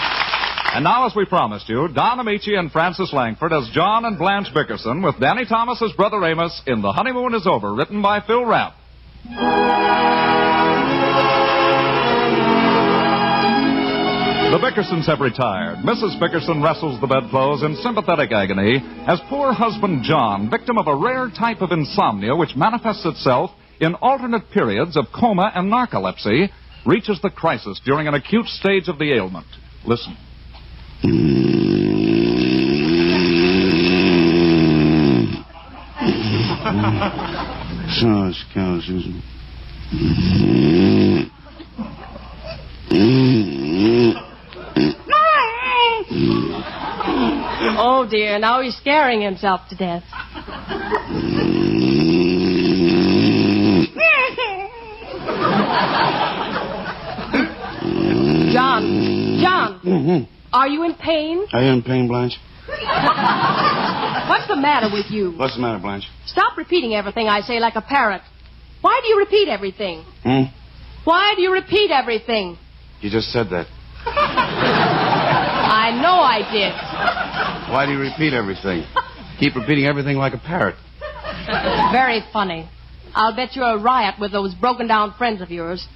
And 0.75 0.83
now, 0.85 1.05
as 1.05 1.13
we 1.13 1.25
promised 1.25 1.67
you, 1.67 1.89
Don 1.93 2.19
Ameche 2.19 2.57
and 2.57 2.71
Frances 2.71 3.11
Langford 3.11 3.51
as 3.51 3.67
John 3.73 4.05
and 4.05 4.17
Blanche 4.17 4.53
Bickerson 4.53 5.01
with 5.01 5.19
Danny 5.19 5.43
Thomas 5.45 5.81
as 5.81 5.91
Brother 5.97 6.23
Amos 6.23 6.61
in 6.65 6.81
The 6.81 6.93
Honeymoon 6.93 7.33
is 7.33 7.45
Over, 7.45 7.73
written 7.73 8.01
by 8.01 8.21
Phil 8.21 8.45
Rapp. 8.45 8.73
The 14.51 14.59
Bickersons 14.63 15.07
have 15.07 15.19
retired. 15.19 15.79
Mrs. 15.79 16.17
Bickerson 16.21 16.63
wrestles 16.63 17.01
the 17.01 17.07
bedclothes 17.07 17.63
in 17.63 17.75
sympathetic 17.83 18.31
agony 18.31 18.81
as 19.07 19.19
poor 19.27 19.51
husband 19.51 20.03
John, 20.03 20.49
victim 20.49 20.77
of 20.77 20.87
a 20.87 20.95
rare 20.95 21.29
type 21.37 21.61
of 21.61 21.73
insomnia 21.73 22.33
which 22.33 22.55
manifests 22.55 23.05
itself 23.05 23.51
in 23.81 23.93
alternate 23.95 24.49
periods 24.51 24.95
of 24.95 25.07
coma 25.13 25.51
and 25.53 25.69
narcolepsy, 25.69 26.49
reaches 26.87 27.19
the 27.21 27.29
crisis 27.29 27.81
during 27.83 28.07
an 28.07 28.13
acute 28.13 28.47
stage 28.47 28.87
of 28.87 28.97
the 28.97 29.13
ailment. 29.13 29.45
Listen. 29.85 30.15
Sauce, 37.99 38.43
cow, 38.53 38.79
Susan. 38.81 39.21
Oh 47.79 48.07
dear, 48.09 48.39
now 48.39 48.61
he's 48.61 48.75
scaring 48.77 49.21
himself 49.21 49.61
to 49.69 49.75
death. 49.75 50.03
John, 58.53 59.39
John, 59.41 59.79
Mhm. 59.83 60.27
are 60.53 60.67
you 60.67 60.83
in 60.83 60.93
pain? 60.93 61.45
I 61.53 61.61
am 61.63 61.75
in 61.75 61.81
pain, 61.83 62.07
Blanche. 62.07 62.39
What's 64.27 64.47
the 64.47 64.55
matter 64.55 64.89
with 64.91 65.09
you? 65.09 65.31
What's 65.31 65.55
the 65.55 65.61
matter, 65.61 65.79
Blanche? 65.79 66.07
Stop 66.25 66.57
repeating 66.57 66.93
everything 66.93 67.27
I 67.29 67.41
say 67.41 67.59
like 67.59 67.75
a 67.75 67.81
parrot. 67.81 68.21
Why 68.81 68.99
do 69.01 69.07
you 69.09 69.17
repeat 69.19 69.47
everything? 69.47 70.03
Hmm? 70.23 70.43
Why 71.03 71.33
do 71.35 71.41
you 71.41 71.51
repeat 71.53 71.89
everything? 71.91 72.57
You 73.01 73.09
just 73.09 73.31
said 73.31 73.49
that. 73.51 73.67
I 74.05 75.91
know 76.01 76.19
I 76.19 76.41
did. 76.51 76.73
Why 77.73 77.85
do 77.85 77.91
you 77.93 77.99
repeat 77.99 78.33
everything? 78.33 78.83
Keep 79.39 79.55
repeating 79.55 79.85
everything 79.85 80.17
like 80.17 80.33
a 80.33 80.37
parrot. 80.37 80.75
Very 81.91 82.21
funny. 82.33 82.67
I'll 83.15 83.33
bet 83.35 83.55
you're 83.55 83.65
a 83.65 83.77
riot 83.77 84.15
with 84.19 84.31
those 84.31 84.53
broken 84.53 84.87
down 84.87 85.13
friends 85.17 85.41
of 85.41 85.49
yours. 85.49 85.87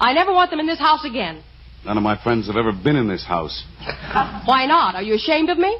I 0.00 0.12
never 0.12 0.32
want 0.32 0.50
them 0.50 0.60
in 0.60 0.66
this 0.66 0.78
house 0.78 1.04
again. 1.04 1.42
None 1.84 1.96
of 1.96 2.02
my 2.02 2.22
friends 2.22 2.46
have 2.46 2.56
ever 2.56 2.72
been 2.72 2.96
in 2.96 3.08
this 3.08 3.24
house. 3.24 3.64
Why 4.44 4.66
not? 4.66 4.94
Are 4.94 5.02
you 5.02 5.14
ashamed 5.14 5.48
of 5.50 5.58
me? 5.58 5.78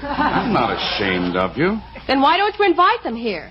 I'm 0.00 0.52
not 0.52 0.76
ashamed 0.76 1.36
of 1.36 1.56
you. 1.56 1.78
Then 2.06 2.20
why 2.20 2.36
don't 2.36 2.56
you 2.58 2.64
invite 2.64 3.02
them 3.02 3.16
here? 3.16 3.50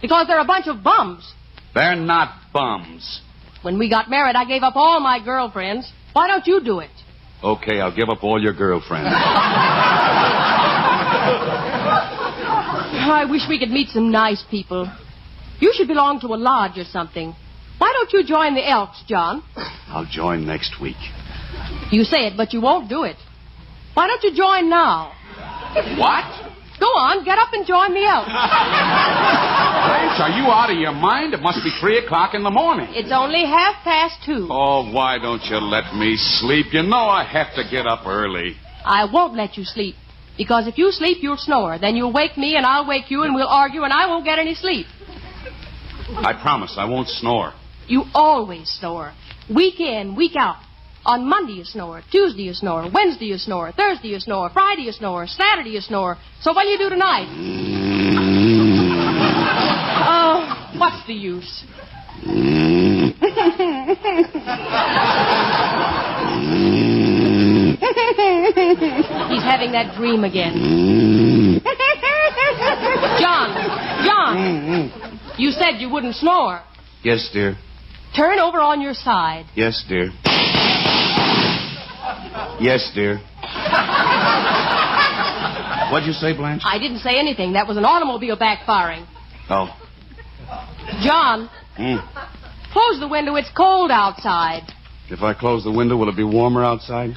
Because 0.00 0.26
they're 0.26 0.40
a 0.40 0.44
bunch 0.44 0.66
of 0.68 0.82
bums. 0.82 1.32
They're 1.74 1.96
not 1.96 2.52
bums. 2.52 3.20
When 3.62 3.78
we 3.78 3.88
got 3.90 4.08
married, 4.08 4.36
I 4.36 4.44
gave 4.44 4.62
up 4.62 4.76
all 4.76 5.00
my 5.00 5.22
girlfriends. 5.24 5.92
Why 6.12 6.28
don't 6.28 6.46
you 6.46 6.62
do 6.62 6.78
it? 6.80 6.90
Okay, 7.42 7.80
I'll 7.80 7.94
give 7.94 8.08
up 8.08 8.22
all 8.22 8.40
your 8.40 8.52
girlfriends. 8.54 9.08
I 13.04 13.24
wish 13.28 13.42
we 13.48 13.58
could 13.58 13.70
meet 13.70 13.88
some 13.88 14.10
nice 14.10 14.44
people. 14.50 14.90
You 15.60 15.72
should 15.74 15.88
belong 15.88 16.20
to 16.20 16.28
a 16.28 16.36
lodge 16.38 16.78
or 16.78 16.84
something. 16.84 17.34
Why 17.82 17.90
don't 17.94 18.12
you 18.12 18.22
join 18.22 18.54
the 18.54 18.62
Elks, 18.62 19.02
John? 19.08 19.42
I'll 19.88 20.06
join 20.06 20.46
next 20.46 20.80
week. 20.80 21.02
You 21.90 22.04
say 22.04 22.28
it, 22.28 22.36
but 22.36 22.52
you 22.52 22.60
won't 22.60 22.88
do 22.88 23.02
it. 23.02 23.16
Why 23.94 24.06
don't 24.06 24.22
you 24.22 24.32
join 24.32 24.70
now? 24.70 25.10
What? 25.98 26.22
Go 26.78 26.86
on, 26.86 27.24
get 27.24 27.38
up 27.38 27.52
and 27.52 27.66
join 27.66 27.92
the 27.92 28.04
Elks. 28.06 28.30
Blanche, 29.88 30.20
are 30.20 30.30
you 30.30 30.46
out 30.46 30.70
of 30.70 30.78
your 30.78 30.92
mind? 30.92 31.34
It 31.34 31.40
must 31.40 31.58
be 31.64 31.72
three 31.80 31.98
o'clock 31.98 32.34
in 32.34 32.44
the 32.44 32.52
morning. 32.52 32.86
It's 32.90 33.10
only 33.10 33.44
half 33.44 33.82
past 33.82 34.22
two. 34.24 34.46
Oh, 34.48 34.88
why 34.92 35.18
don't 35.18 35.42
you 35.46 35.56
let 35.56 35.92
me 35.92 36.16
sleep? 36.16 36.66
You 36.70 36.84
know 36.84 37.08
I 37.10 37.24
have 37.24 37.52
to 37.56 37.64
get 37.68 37.88
up 37.88 38.06
early. 38.06 38.54
I 38.84 39.06
won't 39.12 39.34
let 39.34 39.56
you 39.56 39.64
sleep. 39.64 39.96
Because 40.38 40.68
if 40.68 40.78
you 40.78 40.92
sleep, 40.92 41.18
you'll 41.20 41.36
snore. 41.36 41.80
Then 41.80 41.96
you'll 41.96 42.12
wake 42.12 42.38
me, 42.38 42.54
and 42.54 42.64
I'll 42.64 42.86
wake 42.86 43.10
you, 43.10 43.24
and 43.24 43.34
we'll 43.34 43.48
argue, 43.48 43.82
and 43.82 43.92
I 43.92 44.06
won't 44.06 44.24
get 44.24 44.38
any 44.38 44.54
sleep. 44.54 44.86
I 46.18 46.32
promise 46.40 46.76
I 46.78 46.84
won't 46.84 47.08
snore. 47.08 47.54
You 47.92 48.04
always 48.14 48.70
snore. 48.80 49.12
Week 49.54 49.78
in, 49.78 50.16
week 50.16 50.34
out. 50.34 50.56
On 51.04 51.28
Monday 51.28 51.52
you 51.52 51.64
snore. 51.64 52.00
Tuesday 52.10 52.44
you 52.44 52.54
snore. 52.54 52.88
Wednesday 52.90 53.26
you 53.26 53.36
snore. 53.36 53.70
Thursday 53.70 54.08
you 54.08 54.18
snore. 54.18 54.48
Friday 54.48 54.84
you 54.84 54.92
snore. 54.92 55.26
Saturday 55.26 55.72
you 55.72 55.82
snore. 55.82 56.16
So 56.40 56.54
what 56.54 56.62
do 56.62 56.70
you 56.70 56.78
do 56.78 56.88
tonight? 56.88 57.26
Oh, 60.08 60.78
what's 60.78 61.06
the 61.06 61.12
use? 61.12 61.64
He's 69.28 69.42
having 69.42 69.72
that 69.72 69.94
dream 69.98 70.24
again. 70.24 71.60
John, 73.20 73.54
John, 74.06 75.34
you 75.36 75.50
said 75.50 75.72
you 75.72 75.90
wouldn't 75.90 76.14
snore. 76.14 76.62
Yes, 77.04 77.28
dear. 77.30 77.58
Turn 78.16 78.38
over 78.38 78.60
on 78.60 78.80
your 78.80 78.94
side. 78.94 79.46
Yes, 79.54 79.82
dear. 79.88 80.10
Yes, 82.60 82.90
dear. 82.94 83.18
What'd 85.90 86.06
you 86.06 86.12
say, 86.14 86.32
Blanche? 86.36 86.62
I 86.64 86.78
didn't 86.78 86.98
say 87.00 87.18
anything. 87.18 87.52
That 87.54 87.66
was 87.66 87.76
an 87.76 87.84
automobile 87.84 88.36
backfiring. 88.36 89.06
Oh. 89.50 89.68
John, 91.02 91.48
Hmm. 91.76 91.96
close 92.72 93.00
the 93.00 93.08
window. 93.08 93.36
It's 93.36 93.50
cold 93.50 93.90
outside. 93.90 94.62
If 95.08 95.22
I 95.22 95.32
close 95.34 95.64
the 95.64 95.70
window, 95.72 95.96
will 95.96 96.08
it 96.08 96.16
be 96.16 96.24
warmer 96.24 96.62
outside? 96.64 97.14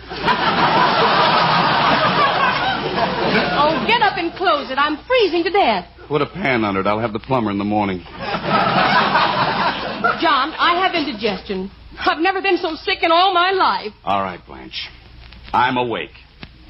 Oh, 3.58 3.84
get 3.88 4.02
up 4.02 4.18
and 4.18 4.34
close 4.36 4.70
it. 4.72 4.78
I'm 4.78 4.98
freezing 5.06 5.44
to 5.44 5.50
death. 5.50 5.86
Put 6.08 6.22
a 6.22 6.26
pan 6.26 6.64
under 6.64 6.80
it. 6.82 6.88
I'll 6.88 7.00
have 7.00 7.14
the 7.14 7.20
plumber 7.20 7.52
in 7.52 7.58
the 7.58 7.64
morning. 7.66 8.00
John, 10.22 10.54
I 10.58 10.82
have 10.84 10.96
indigestion. 10.96 11.72
I've 12.00 12.20
never 12.20 12.42
been 12.42 12.58
so 12.58 12.76
sick 12.76 13.04
in 13.04 13.12
all 13.12 13.34
my 13.34 13.52
life. 13.52 13.94
All 14.04 14.22
right, 14.22 14.40
Blanche. 14.46 14.90
I'm 15.54 15.78
awake. 15.78 16.12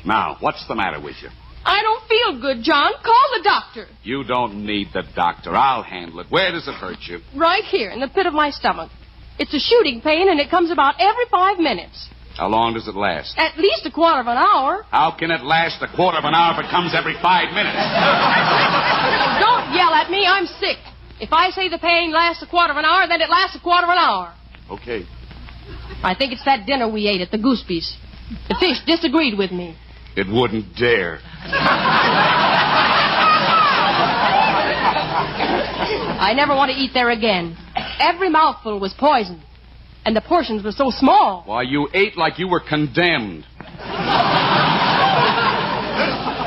Now, 0.05 0.37
what's 0.39 0.67
the 0.67 0.75
matter 0.75 0.99
with 1.01 1.15
you? 1.21 1.29
I 1.65 1.81
don't 1.81 2.07
feel 2.07 2.41
good, 2.41 2.63
John. 2.63 2.91
Call 3.03 3.27
the 3.37 3.43
doctor. 3.43 3.87
You 4.03 4.23
don't 4.23 4.65
need 4.65 4.89
the 4.93 5.03
doctor. 5.15 5.55
I'll 5.55 5.81
handle 5.81 6.19
it. 6.19 6.27
Where 6.29 6.51
does 6.51 6.67
it 6.67 6.75
hurt 6.75 6.99
you? 7.07 7.21
Right 7.35 7.63
here 7.63 7.89
in 7.89 7.99
the 7.99 8.07
pit 8.07 8.27
of 8.27 8.33
my 8.33 8.51
stomach. 8.51 8.91
It's 9.39 9.53
a 9.53 9.59
shooting 9.59 9.99
pain, 10.01 10.29
and 10.29 10.39
it 10.39 10.49
comes 10.51 10.69
about 10.71 10.95
every 10.99 11.25
five 11.31 11.57
minutes. 11.57 12.07
How 12.37 12.47
long 12.49 12.73
does 12.73 12.87
it 12.87 12.95
last? 12.95 13.33
At 13.37 13.57
least 13.57 13.85
a 13.85 13.91
quarter 13.91 14.19
of 14.19 14.27
an 14.27 14.37
hour. 14.37 14.85
How 14.91 15.11
can 15.17 15.31
it 15.31 15.41
last 15.41 15.81
a 15.81 15.87
quarter 15.87 16.17
of 16.19 16.25
an 16.25 16.35
hour 16.35 16.53
if 16.59 16.65
it 16.65 16.69
comes 16.69 16.93
every 16.93 17.15
five 17.23 17.49
minutes? 17.55 17.79
Don't 19.41 19.73
yell 19.73 19.93
at 19.95 20.11
me. 20.11 20.27
I'm 20.27 20.45
sick. 20.45 20.77
If 21.19 21.31
I 21.31 21.49
say 21.51 21.69
the 21.69 21.77
pain 21.77 22.11
lasts 22.11 22.43
a 22.43 22.47
quarter 22.47 22.71
of 22.71 22.77
an 22.77 22.85
hour, 22.85 23.07
then 23.07 23.21
it 23.21 23.29
lasts 23.29 23.55
a 23.55 23.59
quarter 23.59 23.83
of 23.83 23.89
an 23.89 23.97
hour. 23.97 24.33
Okay. 24.69 25.05
I 26.03 26.13
think 26.17 26.33
it's 26.33 26.43
that 26.45 26.65
dinner 26.65 26.89
we 26.91 27.07
ate 27.07 27.21
at 27.21 27.31
the 27.31 27.37
Gooseby's. 27.37 27.95
The 28.49 28.55
fish 28.59 28.83
disagreed 28.85 29.37
with 29.37 29.51
me. 29.51 29.77
It 30.17 30.27
wouldn't 30.27 30.75
dare. 30.75 31.19
I 36.17 36.33
never 36.35 36.55
want 36.55 36.71
to 36.71 36.77
eat 36.77 36.91
there 36.93 37.09
again. 37.11 37.55
Every 37.99 38.29
mouthful 38.29 38.79
was 38.79 38.93
poison. 38.97 39.41
And 40.05 40.15
the 40.15 40.21
portions 40.21 40.63
were 40.63 40.71
so 40.71 40.91
small. 40.91 41.43
Why, 41.45 41.63
you 41.63 41.89
ate 41.93 42.17
like 42.17 42.39
you 42.39 42.47
were 42.47 42.59
condemned. 42.59 43.45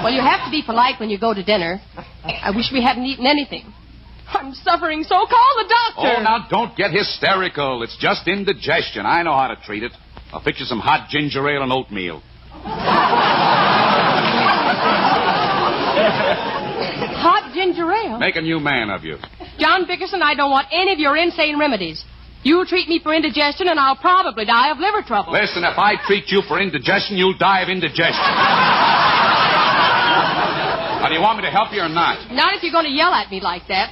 Well, 0.02 0.12
you 0.12 0.20
have 0.20 0.44
to 0.44 0.50
be 0.50 0.62
polite 0.64 1.00
when 1.00 1.10
you 1.10 1.18
go 1.18 1.34
to 1.34 1.42
dinner. 1.42 1.80
I 2.24 2.52
wish 2.54 2.70
we 2.72 2.82
hadn't 2.82 3.04
eaten 3.04 3.26
anything. 3.26 3.72
I'm 4.29 4.53
suffering 4.55 5.05
so. 5.05 5.14
Call 5.14 5.53
the 5.57 5.68
doctor. 5.68 6.16
Oh, 6.18 6.22
now 6.22 6.47
don't 6.51 6.76
get 6.76 6.93
hysterical. 6.93 7.83
It's 7.83 7.97
just 7.99 8.29
indigestion. 8.29 9.07
I 9.07 9.22
know 9.22 9.37
how 9.37 9.49
to 9.49 9.57
treat 9.64 9.83
it. 9.83 9.93
I'll 10.33 10.43
fix 10.43 10.61
you 10.61 10.66
some 10.66 10.81
hot 10.81 11.09
ginger 11.09 11.49
ale 11.49 11.62
and 11.62 11.72
oatmeal. 11.72 12.22
Hot 17.18 17.53
ginger 17.53 17.91
ale. 17.91 18.18
Make 18.18 18.37
a 18.37 18.41
new 18.41 18.61
man 18.61 18.91
of 18.91 19.03
you. 19.03 19.16
John 19.59 19.87
Bickerson, 19.87 20.22
I 20.22 20.35
don't 20.35 20.51
want 20.51 20.68
any 20.70 20.93
of 20.93 20.99
your 20.99 21.16
insane 21.16 21.59
remedies. 21.59 22.05
You'll 22.45 22.66
treat 22.66 22.89
me 22.89 23.01
for 23.03 23.12
indigestion, 23.12 23.68
and 23.68 23.81
I'll 23.81 23.97
probably 23.97 24.45
die 24.45 24.70
of 24.70 24.79
liver 24.79 25.03
trouble. 25.03 25.33
Listen, 25.33 25.64
if 25.64 25.76
I 25.76 25.97
treat 26.07 26.29
you 26.29 26.43
for 26.47 26.61
indigestion, 26.61 27.16
you'll 27.16 27.37
die 27.37 27.62
of 27.62 27.68
indigestion. 27.68 28.22
now, 31.03 31.09
do 31.09 31.14
you 31.14 31.20
want 31.20 31.39
me 31.39 31.45
to 31.45 31.51
help 31.51 31.72
you 31.72 31.83
or 31.83 31.89
not? 31.89 32.31
Not 32.31 32.55
if 32.55 32.62
you're 32.62 32.72
going 32.72 32.87
to 32.87 32.95
yell 32.95 33.12
at 33.12 33.31
me 33.31 33.41
like 33.41 33.66
that. 33.66 33.91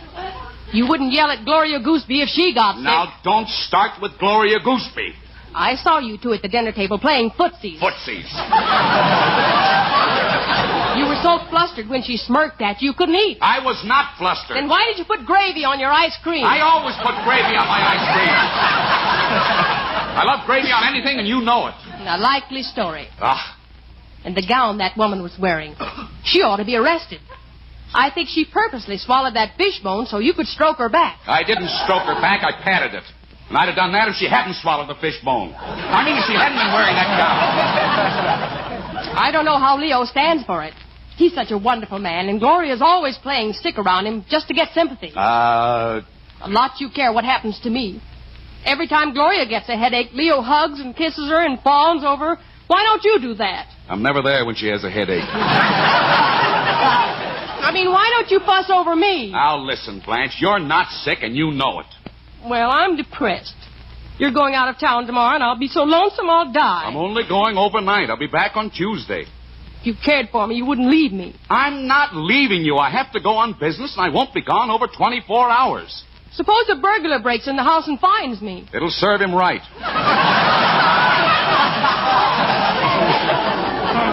You 0.76 0.86
wouldn't 0.86 1.12
yell 1.12 1.30
at 1.30 1.44
Gloria 1.44 1.80
Gooseby 1.80 2.20
if 2.22 2.28
she 2.28 2.52
got 2.54 2.74
sick. 2.76 2.84
Now, 2.84 3.14
don't 3.24 3.48
start 3.48 3.92
with 4.02 4.12
Gloria 4.18 4.58
Gooseby. 4.60 5.10
I 5.54 5.74
saw 5.76 5.98
you 6.00 6.18
two 6.18 6.34
at 6.34 6.42
the 6.42 6.48
dinner 6.48 6.70
table 6.70 6.98
playing 6.98 7.30
footsies. 7.30 7.78
Footsies. 7.80 8.28
You 11.00 11.04
were 11.08 11.16
so 11.22 11.38
flustered 11.48 11.88
when 11.88 12.02
she 12.02 12.18
smirked 12.18 12.60
at 12.60 12.82
you, 12.82 12.88
you 12.90 12.94
couldn't 12.94 13.14
eat. 13.14 13.38
I 13.40 13.64
was 13.64 13.82
not 13.86 14.18
flustered. 14.18 14.56
Then 14.56 14.68
why 14.68 14.84
did 14.88 14.98
you 14.98 15.04
put 15.06 15.24
gravy 15.24 15.64
on 15.64 15.80
your 15.80 15.90
ice 15.90 16.16
cream? 16.22 16.44
I 16.44 16.60
always 16.60 16.96
put 16.96 17.14
gravy 17.24 17.56
on 17.56 17.66
my 17.68 17.80
ice 17.96 18.06
cream. 18.12 18.34
I 20.20 20.24
love 20.26 20.44
gravy 20.46 20.68
on 20.72 20.84
anything, 20.84 21.18
and 21.18 21.26
you 21.26 21.40
know 21.40 21.68
it. 21.68 21.74
A 22.06 22.18
likely 22.18 22.62
story. 22.62 23.08
Ah, 23.20 23.56
And 24.26 24.36
the 24.36 24.46
gown 24.46 24.76
that 24.78 24.96
woman 24.96 25.22
was 25.22 25.36
wearing. 25.38 25.74
She 26.24 26.42
ought 26.42 26.56
to 26.56 26.64
be 26.64 26.76
arrested. 26.76 27.20
I 27.96 28.10
think 28.14 28.28
she 28.28 28.44
purposely 28.44 28.98
swallowed 28.98 29.34
that 29.34 29.56
fishbone 29.56 30.04
so 30.06 30.18
you 30.18 30.34
could 30.34 30.46
stroke 30.46 30.76
her 30.76 30.88
back. 30.90 31.18
I 31.26 31.42
didn't 31.42 31.70
stroke 31.84 32.02
her 32.04 32.20
back, 32.20 32.44
I 32.44 32.52
patted 32.62 32.94
it. 32.94 33.04
And 33.48 33.56
I'd 33.56 33.66
have 33.68 33.76
done 33.76 33.92
that 33.92 34.08
if 34.08 34.16
she 34.16 34.28
hadn't 34.28 34.54
swallowed 34.60 34.88
the 34.88 34.96
fishbone. 35.00 35.54
I 35.56 36.04
mean, 36.04 36.16
if 36.18 36.24
she 36.26 36.34
hadn't 36.34 36.58
been 36.58 36.72
wearing 36.76 36.94
that 36.94 37.08
gown. 37.16 39.16
I 39.26 39.30
don't 39.32 39.44
know 39.46 39.56
how 39.58 39.78
Leo 39.78 40.04
stands 40.04 40.44
for 40.44 40.62
it. 40.64 40.74
He's 41.16 41.32
such 41.32 41.50
a 41.52 41.56
wonderful 41.56 41.98
man, 41.98 42.28
and 42.28 42.38
Gloria's 42.38 42.82
always 42.82 43.16
playing 43.16 43.54
stick 43.54 43.78
around 43.78 44.04
him 44.06 44.24
just 44.28 44.48
to 44.48 44.54
get 44.54 44.72
sympathy. 44.74 45.12
Uh, 45.16 46.02
A 46.42 46.48
lot 46.50 46.78
you 46.80 46.90
care 46.90 47.10
what 47.12 47.24
happens 47.24 47.58
to 47.60 47.70
me. 47.70 48.02
Every 48.66 48.88
time 48.88 49.14
Gloria 49.14 49.46
gets 49.48 49.68
a 49.70 49.76
headache, 49.78 50.10
Leo 50.12 50.42
hugs 50.42 50.80
and 50.80 50.94
kisses 50.94 51.30
her 51.30 51.40
and 51.46 51.58
fawns 51.62 52.04
over 52.04 52.34
her. 52.36 52.42
Why 52.66 52.82
don't 52.82 53.02
you 53.04 53.18
do 53.20 53.34
that? 53.34 53.68
I'm 53.88 54.02
never 54.02 54.20
there 54.22 54.44
when 54.44 54.56
she 54.56 54.66
has 54.68 54.82
a 54.84 54.90
headache. 54.90 55.24
I 57.66 57.72
mean, 57.72 57.90
why 57.90 58.08
don't 58.14 58.30
you 58.30 58.38
fuss 58.46 58.70
over 58.70 58.94
me? 58.94 59.32
Now, 59.32 59.58
listen, 59.58 60.00
Blanche, 60.06 60.36
you're 60.38 60.60
not 60.60 60.92
sick, 60.92 61.18
and 61.22 61.34
you 61.34 61.50
know 61.50 61.80
it. 61.80 61.86
Well, 62.48 62.70
I'm 62.70 62.96
depressed. 62.96 63.56
You're 64.18 64.30
going 64.30 64.54
out 64.54 64.68
of 64.68 64.78
town 64.78 65.08
tomorrow, 65.08 65.34
and 65.34 65.42
I'll 65.42 65.58
be 65.58 65.66
so 65.66 65.82
lonesome 65.82 66.30
I'll 66.30 66.52
die. 66.52 66.84
I'm 66.86 66.96
only 66.96 67.24
going 67.28 67.58
overnight. 67.58 68.08
I'll 68.08 68.16
be 68.16 68.28
back 68.28 68.52
on 68.54 68.70
Tuesday. 68.70 69.24
If 69.80 69.86
you 69.86 69.94
cared 70.04 70.28
for 70.30 70.46
me, 70.46 70.54
you 70.54 70.64
wouldn't 70.64 70.88
leave 70.88 71.10
me. 71.10 71.34
I'm 71.50 71.88
not 71.88 72.14
leaving 72.14 72.62
you. 72.62 72.76
I 72.76 72.88
have 72.88 73.10
to 73.14 73.20
go 73.20 73.30
on 73.30 73.58
business, 73.58 73.96
and 73.96 74.06
I 74.06 74.14
won't 74.14 74.32
be 74.32 74.42
gone 74.42 74.70
over 74.70 74.86
24 74.86 75.50
hours. 75.50 76.04
Suppose 76.34 76.68
a 76.68 76.76
burglar 76.76 77.20
breaks 77.20 77.48
in 77.48 77.56
the 77.56 77.64
house 77.64 77.88
and 77.88 77.98
finds 77.98 78.40
me. 78.40 78.68
It'll 78.72 78.90
serve 78.90 79.20
him 79.20 79.34
right. 79.34 79.62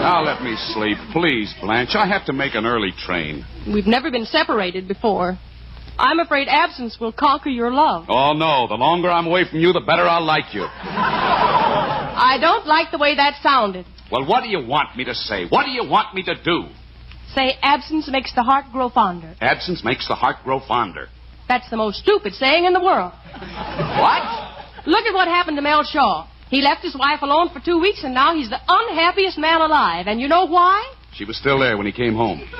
now 0.04 0.22
let 0.22 0.42
me 0.42 0.54
sleep, 0.74 0.98
please, 1.12 1.54
Blanche. 1.62 1.94
I 1.94 2.06
have 2.06 2.26
to 2.26 2.34
make 2.34 2.54
an 2.54 2.66
early 2.66 2.92
train. 2.92 3.42
We've 3.66 3.86
never 3.86 4.10
been 4.10 4.26
separated 4.26 4.86
before. 4.86 5.38
I'm 5.98 6.18
afraid 6.18 6.46
absence 6.46 6.98
will 7.00 7.12
conquer 7.12 7.48
your 7.48 7.70
love. 7.70 8.04
Oh, 8.10 8.34
no. 8.34 8.66
The 8.68 8.74
longer 8.74 9.10
I'm 9.10 9.26
away 9.26 9.48
from 9.48 9.60
you, 9.60 9.72
the 9.72 9.80
better 9.80 10.02
I'll 10.02 10.24
like 10.24 10.52
you. 10.52 10.62
I 10.68 12.36
don't 12.38 12.66
like 12.66 12.90
the 12.90 12.98
way 12.98 13.16
that 13.16 13.40
sounded. 13.42 13.86
Well, 14.12 14.26
what 14.26 14.42
do 14.42 14.50
you 14.50 14.60
want 14.66 14.94
me 14.94 15.04
to 15.04 15.14
say? 15.14 15.46
What 15.48 15.64
do 15.64 15.70
you 15.70 15.88
want 15.88 16.14
me 16.14 16.22
to 16.24 16.34
do? 16.34 16.66
Say 17.34 17.54
absence 17.62 18.06
makes 18.10 18.34
the 18.34 18.42
heart 18.42 18.66
grow 18.72 18.90
fonder. 18.90 19.34
Absence 19.40 19.82
makes 19.82 20.06
the 20.06 20.14
heart 20.14 20.36
grow 20.44 20.60
fonder. 20.60 21.08
That's 21.48 21.68
the 21.70 21.78
most 21.78 22.00
stupid 22.00 22.34
saying 22.34 22.66
in 22.66 22.74
the 22.74 22.84
world. 22.84 23.12
What? 23.32 24.22
Look 24.86 25.06
at 25.06 25.14
what 25.14 25.28
happened 25.28 25.56
to 25.56 25.62
Mel 25.62 25.82
Shaw. 25.82 26.28
He 26.50 26.62
left 26.62 26.82
his 26.82 26.96
wife 26.96 27.22
alone 27.22 27.50
for 27.50 27.60
two 27.60 27.80
weeks, 27.80 28.04
and 28.04 28.14
now 28.14 28.34
he's 28.34 28.50
the 28.50 28.60
unhappiest 28.68 29.38
man 29.38 29.60
alive. 29.60 30.06
And 30.06 30.20
you 30.20 30.28
know 30.28 30.46
why? 30.46 30.84
She 31.14 31.24
was 31.24 31.36
still 31.36 31.58
there 31.58 31.76
when 31.76 31.86
he 31.86 31.92
came 31.92 32.14
home. 32.14 32.40
she 32.48 32.50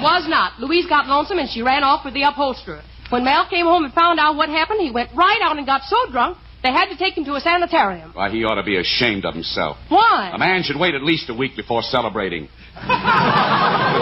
was 0.00 0.28
not. 0.28 0.58
Louise 0.60 0.86
got 0.86 1.06
lonesome 1.06 1.38
and 1.38 1.48
she 1.48 1.62
ran 1.62 1.82
off 1.82 2.04
with 2.04 2.14
the 2.14 2.22
upholsterer. 2.22 2.82
When 3.10 3.24
Mel 3.24 3.46
came 3.48 3.64
home 3.64 3.84
and 3.84 3.94
found 3.94 4.20
out 4.20 4.36
what 4.36 4.50
happened, 4.50 4.80
he 4.80 4.90
went 4.90 5.10
right 5.14 5.40
out 5.42 5.56
and 5.56 5.66
got 5.66 5.82
so 5.84 5.96
drunk 6.12 6.36
they 6.62 6.72
had 6.72 6.86
to 6.86 6.96
take 6.96 7.16
him 7.16 7.24
to 7.26 7.34
a 7.34 7.40
sanitarium. 7.40 8.10
Why, 8.14 8.30
he 8.30 8.42
ought 8.44 8.56
to 8.56 8.64
be 8.64 8.76
ashamed 8.78 9.24
of 9.24 9.34
himself. 9.34 9.76
Why? 9.88 10.32
A 10.34 10.38
man 10.38 10.64
should 10.64 10.78
wait 10.78 10.94
at 10.94 11.02
least 11.02 11.30
a 11.30 11.34
week 11.34 11.54
before 11.54 11.82
celebrating. 11.82 12.48
Good 12.74 12.88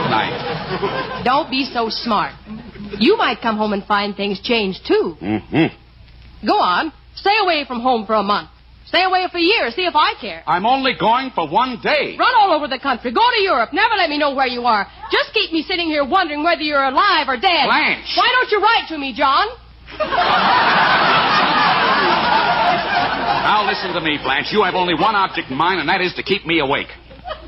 night. 0.09 1.23
Don't 1.25 1.51
be 1.51 1.65
so 1.67 1.91
smart. 1.91 2.33
You 2.99 3.19
might 3.19 3.43
come 3.43 3.59
home 3.59 3.75
and 3.75 3.85
find 3.85 4.17
things 4.17 4.41
changed, 4.41 4.87
too. 4.87 5.17
Mm-hmm. 5.21 6.47
Go 6.47 6.55
on. 6.55 6.93
Stay 7.17 7.35
away 7.43 7.65
from 7.67 7.81
home 7.81 8.07
for 8.07 8.15
a 8.15 8.23
month. 8.23 8.51
Stay 8.87 9.03
away 9.03 9.27
for 9.31 9.39
a 9.39 9.43
year. 9.43 9.69
See 9.73 9.83
if 9.83 9.97
I 9.97 10.15
care. 10.21 10.45
I'm 10.47 10.65
only 10.65 10.93
going 10.99 11.33
for 11.35 11.49
one 11.49 11.81
day. 11.83 12.17
Run 12.17 12.35
all 12.39 12.53
over 12.55 12.69
the 12.69 12.79
country. 12.79 13.13
Go 13.13 13.21
to 13.37 13.43
Europe. 13.43 13.71
Never 13.73 13.97
let 13.97 14.09
me 14.09 14.17
know 14.17 14.33
where 14.35 14.47
you 14.47 14.63
are. 14.63 14.87
Just 15.11 15.35
keep 15.35 15.53
me 15.53 15.63
sitting 15.63 15.89
here 15.89 16.05
wondering 16.05 16.45
whether 16.45 16.63
you're 16.63 16.85
alive 16.85 17.27
or 17.29 17.35
dead. 17.37 17.67
Blanche. 17.67 18.15
Why 18.17 18.29
don't 18.31 18.51
you 18.53 18.61
write 18.63 18.87
to 18.89 18.99
me, 18.99 19.13
John? 19.13 19.49
Now 23.43 23.67
listen 23.67 23.93
to 23.95 24.01
me, 24.01 24.19
Blanche. 24.23 24.53
You 24.53 24.63
have 24.63 24.75
only 24.75 24.95
one 24.95 25.17
object 25.17 25.51
in 25.51 25.57
mind, 25.57 25.81
and 25.81 25.89
that 25.89 26.01
is 26.01 26.15
to 26.15 26.23
keep 26.23 26.47
me 26.47 26.61
awake. 26.61 26.89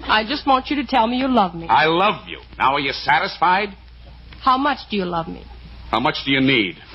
I 0.05 0.25
just 0.27 0.47
want 0.47 0.71
you 0.71 0.77
to 0.77 0.87
tell 0.87 1.07
me 1.07 1.19
you 1.19 1.29
love 1.29 1.55
me. 1.55 1.67
I 1.69 1.87
love 1.87 2.27
you. 2.29 2.41
Now, 2.59 2.75
are 2.75 2.81
you 2.81 2.93
satisfied? 2.93 3.69
How 4.43 4.59
much 4.59 4.79
do 4.91 4.97
you 4.97 5.05
love 5.05 5.29
me? 5.29 5.45
How 5.91 6.01
much 6.01 6.17
do 6.25 6.33
you 6.33 6.41
need? 6.41 6.77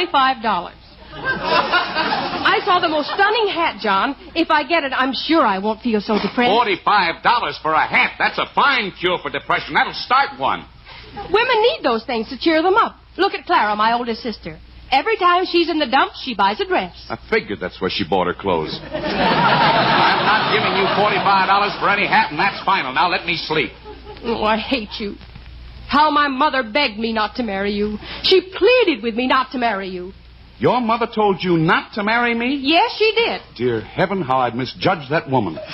Forty-five 0.00 0.42
dollars. 0.42 0.76
I 1.12 2.60
saw 2.64 2.80
the 2.80 2.88
most 2.88 3.10
stunning 3.10 3.48
hat, 3.52 3.80
John. 3.82 4.16
If 4.34 4.50
I 4.50 4.64
get 4.64 4.84
it, 4.84 4.92
I'm 4.96 5.12
sure 5.12 5.44
I 5.44 5.58
won't 5.58 5.82
feel 5.82 6.00
so 6.00 6.14
depressed. 6.14 6.48
Forty-five 6.48 7.22
dollars 7.22 7.58
for 7.60 7.74
a 7.74 7.86
hat. 7.86 8.12
That's 8.18 8.38
a 8.38 8.46
fine 8.54 8.92
cure 8.98 9.18
for 9.20 9.30
depression. 9.30 9.74
That'll 9.74 9.92
start 9.92 10.40
one. 10.40 10.64
Women 11.30 11.60
need 11.60 11.80
those 11.82 12.04
things 12.06 12.30
to 12.30 12.38
cheer 12.38 12.62
them 12.62 12.76
up. 12.76 12.96
Look 13.18 13.34
at 13.34 13.44
Clara, 13.44 13.76
my 13.76 13.92
oldest 13.92 14.22
sister. 14.22 14.58
Every 14.90 15.16
time 15.18 15.44
she's 15.44 15.68
in 15.68 15.78
the 15.78 15.86
dumps, 15.86 16.22
she 16.24 16.34
buys 16.34 16.60
a 16.60 16.66
dress. 16.66 16.94
I 17.10 17.18
figured 17.28 17.60
that's 17.60 17.80
where 17.80 17.90
she 17.90 18.04
bought 18.08 18.26
her 18.26 18.34
clothes. 18.34 18.80
I'm 18.82 20.24
not 20.24 20.50
giving 20.54 20.80
you 20.80 20.86
forty-five 20.96 21.46
dollars 21.46 21.76
for 21.78 21.90
any 21.90 22.06
hat, 22.06 22.30
and 22.30 22.38
that's 22.40 22.64
final. 22.64 22.94
Now 22.94 23.10
let 23.10 23.26
me 23.26 23.36
sleep. 23.36 23.72
Oh, 24.24 24.44
I 24.44 24.56
hate 24.56 24.98
you. 24.98 25.16
How 25.90 26.08
my 26.08 26.28
mother 26.28 26.62
begged 26.62 27.00
me 27.00 27.12
not 27.12 27.34
to 27.34 27.42
marry 27.42 27.72
you. 27.72 27.98
She 28.22 28.40
pleaded 28.56 29.02
with 29.02 29.16
me 29.16 29.26
not 29.26 29.50
to 29.50 29.58
marry 29.58 29.88
you. 29.88 30.12
Your 30.60 30.80
mother 30.80 31.08
told 31.12 31.42
you 31.42 31.56
not 31.56 31.94
to 31.94 32.04
marry 32.04 32.32
me? 32.32 32.54
Yes, 32.62 32.94
she 32.96 33.12
did. 33.12 33.40
Dear 33.56 33.80
heaven, 33.80 34.22
how 34.22 34.38
I've 34.38 34.54
misjudged 34.54 35.10
that 35.10 35.28
woman. 35.28 35.58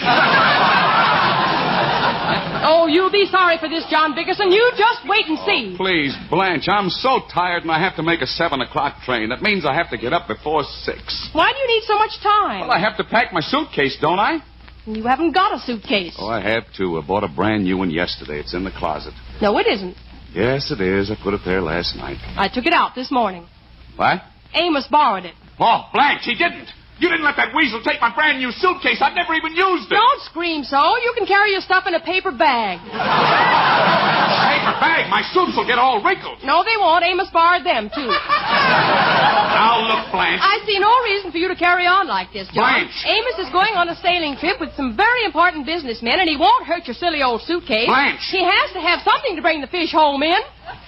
Oh, 2.68 2.86
you'll 2.88 3.12
be 3.12 3.26
sorry 3.26 3.58
for 3.58 3.68
this, 3.68 3.84
John 3.90 4.14
Bickerson. 4.14 4.50
You 4.50 4.72
just 4.76 5.06
wait 5.06 5.26
and 5.26 5.38
see. 5.46 5.74
Oh, 5.74 5.76
please, 5.76 6.12
Blanche, 6.28 6.66
I'm 6.68 6.90
so 6.90 7.20
tired 7.32 7.62
and 7.62 7.70
I 7.70 7.78
have 7.78 7.94
to 7.96 8.02
make 8.02 8.22
a 8.22 8.26
seven 8.26 8.60
o'clock 8.60 9.02
train. 9.04 9.28
That 9.28 9.40
means 9.40 9.64
I 9.64 9.72
have 9.74 9.90
to 9.90 9.96
get 9.98 10.12
up 10.12 10.26
before 10.26 10.64
six. 10.64 11.28
Why 11.32 11.52
do 11.52 11.58
you 11.58 11.68
need 11.68 11.84
so 11.86 11.96
much 11.96 12.18
time? 12.22 12.62
Well, 12.62 12.72
I 12.72 12.80
have 12.80 12.96
to 12.96 13.04
pack 13.04 13.32
my 13.32 13.40
suitcase, 13.40 13.96
don't 14.00 14.18
I? 14.18 14.38
You 14.86 15.04
haven't 15.04 15.32
got 15.32 15.54
a 15.54 15.60
suitcase. 15.60 16.16
Oh, 16.18 16.28
I 16.28 16.40
have 16.40 16.64
too. 16.76 16.98
I 16.98 17.06
bought 17.06 17.22
a 17.22 17.28
brand 17.28 17.64
new 17.64 17.76
one 17.76 17.90
yesterday. 17.90 18.40
It's 18.40 18.54
in 18.54 18.64
the 18.64 18.72
closet. 18.72 19.14
No, 19.40 19.58
it 19.58 19.66
isn't. 19.68 19.96
Yes, 20.36 20.70
it 20.70 20.82
is. 20.82 21.10
I 21.10 21.16
put 21.20 21.32
it 21.32 21.40
there 21.46 21.62
last 21.62 21.96
night. 21.96 22.18
I 22.36 22.48
took 22.52 22.66
it 22.66 22.74
out 22.74 22.94
this 22.94 23.10
morning. 23.10 23.48
What? 23.96 24.20
Amos 24.52 24.86
borrowed 24.86 25.24
it. 25.24 25.34
Oh, 25.58 25.84
Blanche, 25.94 26.24
he 26.24 26.34
didn't. 26.34 26.68
You 26.96 27.12
didn't 27.12 27.28
let 27.28 27.36
that 27.36 27.52
weasel 27.52 27.84
take 27.84 28.00
my 28.00 28.08
brand 28.08 28.40
new 28.40 28.48
suitcase. 28.56 29.04
I've 29.04 29.12
never 29.12 29.36
even 29.36 29.52
used 29.52 29.92
it. 29.92 30.00
Don't 30.00 30.22
scream 30.24 30.64
so. 30.64 30.96
You 31.04 31.12
can 31.12 31.28
carry 31.28 31.52
your 31.52 31.60
stuff 31.60 31.84
in 31.84 31.92
a 31.92 32.00
paper 32.00 32.32
bag. 32.32 32.80
Paper 32.80 34.74
bag. 34.80 35.12
My 35.12 35.20
suits 35.36 35.52
will 35.60 35.68
get 35.68 35.76
all 35.76 36.00
wrinkled. 36.00 36.40
No, 36.40 36.64
they 36.64 36.72
won't. 36.80 37.04
Amos 37.04 37.28
borrowed 37.28 37.68
them, 37.68 37.92
too. 37.92 38.08
Now 38.08 39.84
look, 39.84 40.08
Blanche. 40.08 40.40
I 40.40 40.64
see 40.64 40.80
no 40.80 40.88
reason 41.04 41.28
for 41.32 41.36
you 41.36 41.52
to 41.52 41.56
carry 41.56 41.84
on 41.84 42.08
like 42.08 42.32
this, 42.32 42.48
John. 42.48 42.64
Blanche. 42.64 42.96
Amos 43.04 43.44
is 43.44 43.52
going 43.52 43.76
on 43.76 43.92
a 43.92 43.96
sailing 44.00 44.40
trip 44.40 44.56
with 44.56 44.72
some 44.72 44.96
very 44.96 45.28
important 45.28 45.68
businessmen, 45.68 46.16
and 46.16 46.28
he 46.28 46.40
won't 46.40 46.64
hurt 46.64 46.88
your 46.88 46.96
silly 46.96 47.20
old 47.20 47.44
suitcase. 47.44 47.92
Blanche. 47.92 48.24
He 48.32 48.40
has 48.40 48.72
to 48.72 48.80
have 48.80 49.04
something 49.04 49.36
to 49.36 49.42
bring 49.44 49.60
the 49.60 49.68
fish 49.68 49.92
home 49.92 50.24
in. 50.24 50.40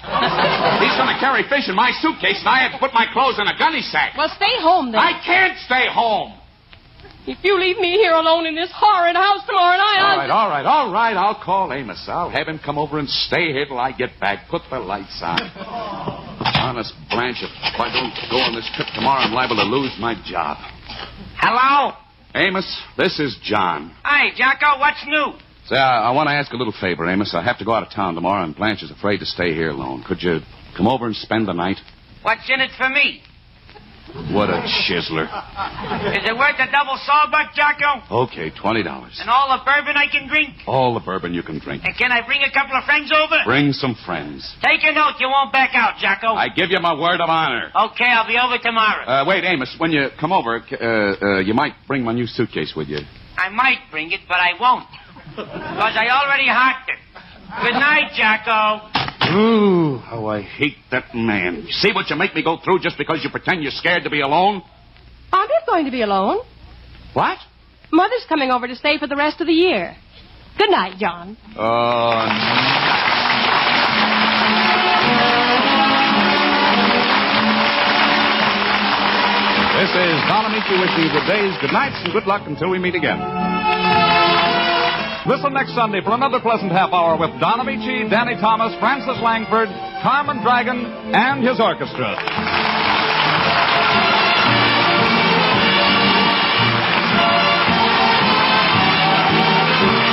He's 0.08 0.96
going 0.96 1.12
to 1.12 1.18
carry 1.20 1.42
fish 1.48 1.68
in 1.68 1.76
my 1.76 1.92
suitcase, 2.00 2.40
and 2.40 2.48
I 2.48 2.64
have 2.64 2.72
to 2.72 2.78
put 2.78 2.94
my 2.94 3.06
clothes 3.12 3.38
in 3.38 3.46
a 3.46 3.56
gunny 3.58 3.82
sack. 3.82 4.16
Well, 4.16 4.30
stay 4.34 4.56
home 4.60 4.92
then. 4.92 5.00
I 5.00 5.20
can't 5.24 5.58
stay 5.58 5.86
home. 5.90 6.34
If 7.26 7.44
you 7.44 7.60
leave 7.60 7.76
me 7.76 7.92
here 7.92 8.12
alone 8.14 8.46
in 8.46 8.54
this 8.54 8.70
horrid 8.72 9.14
house 9.14 9.44
tomorrow 9.44 9.76
night, 9.76 10.00
All 10.00 10.06
I'll... 10.12 10.16
right, 10.16 10.30
all 10.30 10.48
right, 10.48 10.66
all 10.66 10.92
right. 10.92 11.16
I'll 11.16 11.38
call 11.44 11.72
Amos. 11.72 12.02
I'll 12.08 12.30
have 12.30 12.48
him 12.48 12.58
come 12.58 12.78
over 12.78 12.98
and 12.98 13.08
stay 13.08 13.52
here 13.52 13.66
till 13.66 13.78
I 13.78 13.92
get 13.92 14.18
back. 14.18 14.48
Put 14.48 14.62
the 14.70 14.78
lights 14.78 15.20
on. 15.22 15.38
Honest, 16.56 16.94
Blanche, 17.10 17.42
if 17.42 17.50
I 17.78 17.92
don't 17.92 18.16
go 18.30 18.38
on 18.38 18.54
this 18.54 18.68
trip 18.74 18.88
tomorrow, 18.94 19.20
I'm 19.20 19.32
liable 19.34 19.56
to 19.56 19.64
lose 19.64 19.94
my 20.00 20.14
job. 20.24 20.56
Hello? 21.36 21.92
Amos, 22.34 22.80
this 22.96 23.20
is 23.20 23.36
John. 23.42 23.92
Hi, 24.04 24.30
Jocko, 24.34 24.78
what's 24.80 25.04
new? 25.06 25.32
Say, 25.68 25.76
I, 25.76 26.08
I 26.08 26.10
want 26.12 26.28
to 26.28 26.32
ask 26.32 26.50
a 26.52 26.56
little 26.56 26.72
favor, 26.72 27.06
Amos. 27.06 27.34
I 27.34 27.42
have 27.44 27.58
to 27.58 27.64
go 27.64 27.72
out 27.74 27.82
of 27.82 27.92
town 27.92 28.14
tomorrow, 28.14 28.42
and 28.42 28.56
Blanche 28.56 28.82
is 28.82 28.90
afraid 28.90 29.18
to 29.18 29.26
stay 29.26 29.52
here 29.52 29.68
alone. 29.68 30.02
Could 30.06 30.22
you 30.22 30.40
come 30.74 30.88
over 30.88 31.04
and 31.04 31.14
spend 31.14 31.46
the 31.46 31.52
night? 31.52 31.76
What's 32.22 32.48
in 32.48 32.60
it 32.60 32.70
for 32.78 32.88
me? 32.88 33.20
What 34.32 34.48
a 34.48 34.64
chiseler. 34.64 35.28
Is 36.16 36.24
it 36.24 36.32
worth 36.32 36.56
a 36.56 36.72
double 36.72 36.96
sawbuck, 37.04 37.52
Jocko? 37.52 38.24
Okay, 38.24 38.50
$20. 38.50 39.20
And 39.20 39.28
all 39.28 39.52
the 39.52 39.62
bourbon 39.62 39.98
I 39.98 40.06
can 40.10 40.26
drink? 40.26 40.54
All 40.66 40.94
the 40.94 41.00
bourbon 41.04 41.34
you 41.34 41.42
can 41.42 41.58
drink. 41.58 41.84
And 41.84 41.94
can 41.94 42.10
I 42.12 42.24
bring 42.24 42.40
a 42.42 42.50
couple 42.50 42.74
of 42.74 42.84
friends 42.84 43.12
over? 43.12 43.36
Bring 43.44 43.72
some 43.72 43.94
friends. 44.06 44.56
Take 44.62 44.80
a 44.84 44.92
note, 44.94 45.20
you 45.20 45.28
won't 45.28 45.52
back 45.52 45.72
out, 45.74 45.98
Jocko. 46.00 46.28
I 46.28 46.48
give 46.48 46.70
you 46.70 46.80
my 46.80 46.98
word 46.98 47.20
of 47.20 47.28
honor. 47.28 47.70
Okay, 47.92 48.08
I'll 48.08 48.26
be 48.26 48.38
over 48.42 48.56
tomorrow. 48.56 49.04
Uh, 49.04 49.24
wait, 49.28 49.44
Amos, 49.44 49.76
when 49.76 49.90
you 49.92 50.08
come 50.18 50.32
over, 50.32 50.56
uh, 50.56 51.36
uh, 51.36 51.38
you 51.40 51.52
might 51.52 51.74
bring 51.86 52.02
my 52.02 52.14
new 52.14 52.26
suitcase 52.26 52.72
with 52.74 52.88
you. 52.88 53.00
I 53.36 53.50
might 53.50 53.78
bring 53.90 54.10
it, 54.12 54.20
but 54.26 54.38
I 54.40 54.58
won't. 54.58 54.88
Because 55.36 55.94
I 55.96 56.08
already 56.10 56.48
hocked 56.48 56.90
it. 56.90 56.98
Good 57.62 57.74
night, 57.74 58.12
Jocko. 58.14 58.88
Ooh, 59.36 59.98
how 59.98 60.26
I 60.26 60.42
hate 60.42 60.76
that 60.90 61.14
man. 61.14 61.64
You 61.66 61.72
see 61.72 61.92
what 61.92 62.08
you 62.10 62.16
make 62.16 62.34
me 62.34 62.42
go 62.42 62.58
through 62.62 62.80
just 62.80 62.96
because 62.98 63.20
you 63.22 63.30
pretend 63.30 63.62
you're 63.62 63.72
scared 63.72 64.04
to 64.04 64.10
be 64.10 64.20
alone? 64.20 64.62
I'm 65.32 65.48
not 65.48 65.66
going 65.66 65.84
to 65.84 65.90
be 65.90 66.02
alone. 66.02 66.38
What? 67.12 67.38
Mother's 67.92 68.24
coming 68.28 68.50
over 68.50 68.66
to 68.66 68.76
stay 68.76 68.98
for 68.98 69.06
the 69.06 69.16
rest 69.16 69.40
of 69.40 69.46
the 69.46 69.52
year. 69.52 69.96
Good 70.58 70.70
night, 70.70 70.98
John. 70.98 71.36
Oh, 71.56 72.28
This 79.78 79.90
is 79.94 80.18
Don 80.26 80.42
Ameche 80.44 80.74
wishing 80.80 81.04
you 81.04 81.10
good 81.12 81.26
days, 81.28 81.54
good 81.60 81.72
nights, 81.72 81.94
and 82.02 82.12
good 82.12 82.26
luck 82.26 82.42
until 82.48 82.68
we 82.68 82.80
meet 82.80 82.96
again. 82.96 83.47
Listen 85.26 85.52
next 85.52 85.74
Sunday 85.74 86.00
for 86.02 86.14
another 86.14 86.40
pleasant 86.40 86.70
half 86.70 86.92
hour 86.92 87.18
with 87.18 87.30
Don 87.40 87.58
Ameche, 87.58 88.08
Danny 88.08 88.36
Thomas, 88.40 88.72
Frances 88.78 89.20
Langford, 89.20 89.68
Carmen 90.02 90.42
Dragon, 90.42 90.86
and 91.12 91.42
his 91.42 91.58
orchestra. 91.60 92.14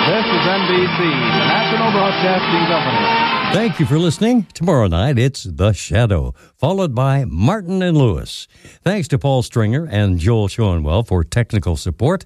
This 0.06 0.26
is 0.26 0.44
NBC, 0.48 1.00
the 1.00 1.46
National 1.50 1.92
Broadcasting 1.92 2.66
Company. 2.68 3.26
Thank 3.54 3.80
you 3.80 3.86
for 3.86 3.98
listening. 3.98 4.48
Tomorrow 4.54 4.88
night, 4.88 5.18
it's 5.18 5.44
The 5.44 5.72
Shadow, 5.74 6.34
followed 6.58 6.94
by 6.94 7.26
Martin 7.26 7.82
and 7.82 7.98
Lewis. 7.98 8.48
Thanks 8.84 9.08
to 9.10 9.20
Paul 9.20 9.44
Stringer 9.44 9.88
and 9.90 10.20
Joel 10.20 10.48
Schoenwell 10.48 11.08
for 11.08 11.24
technical 11.24 11.76
support. 11.76 12.26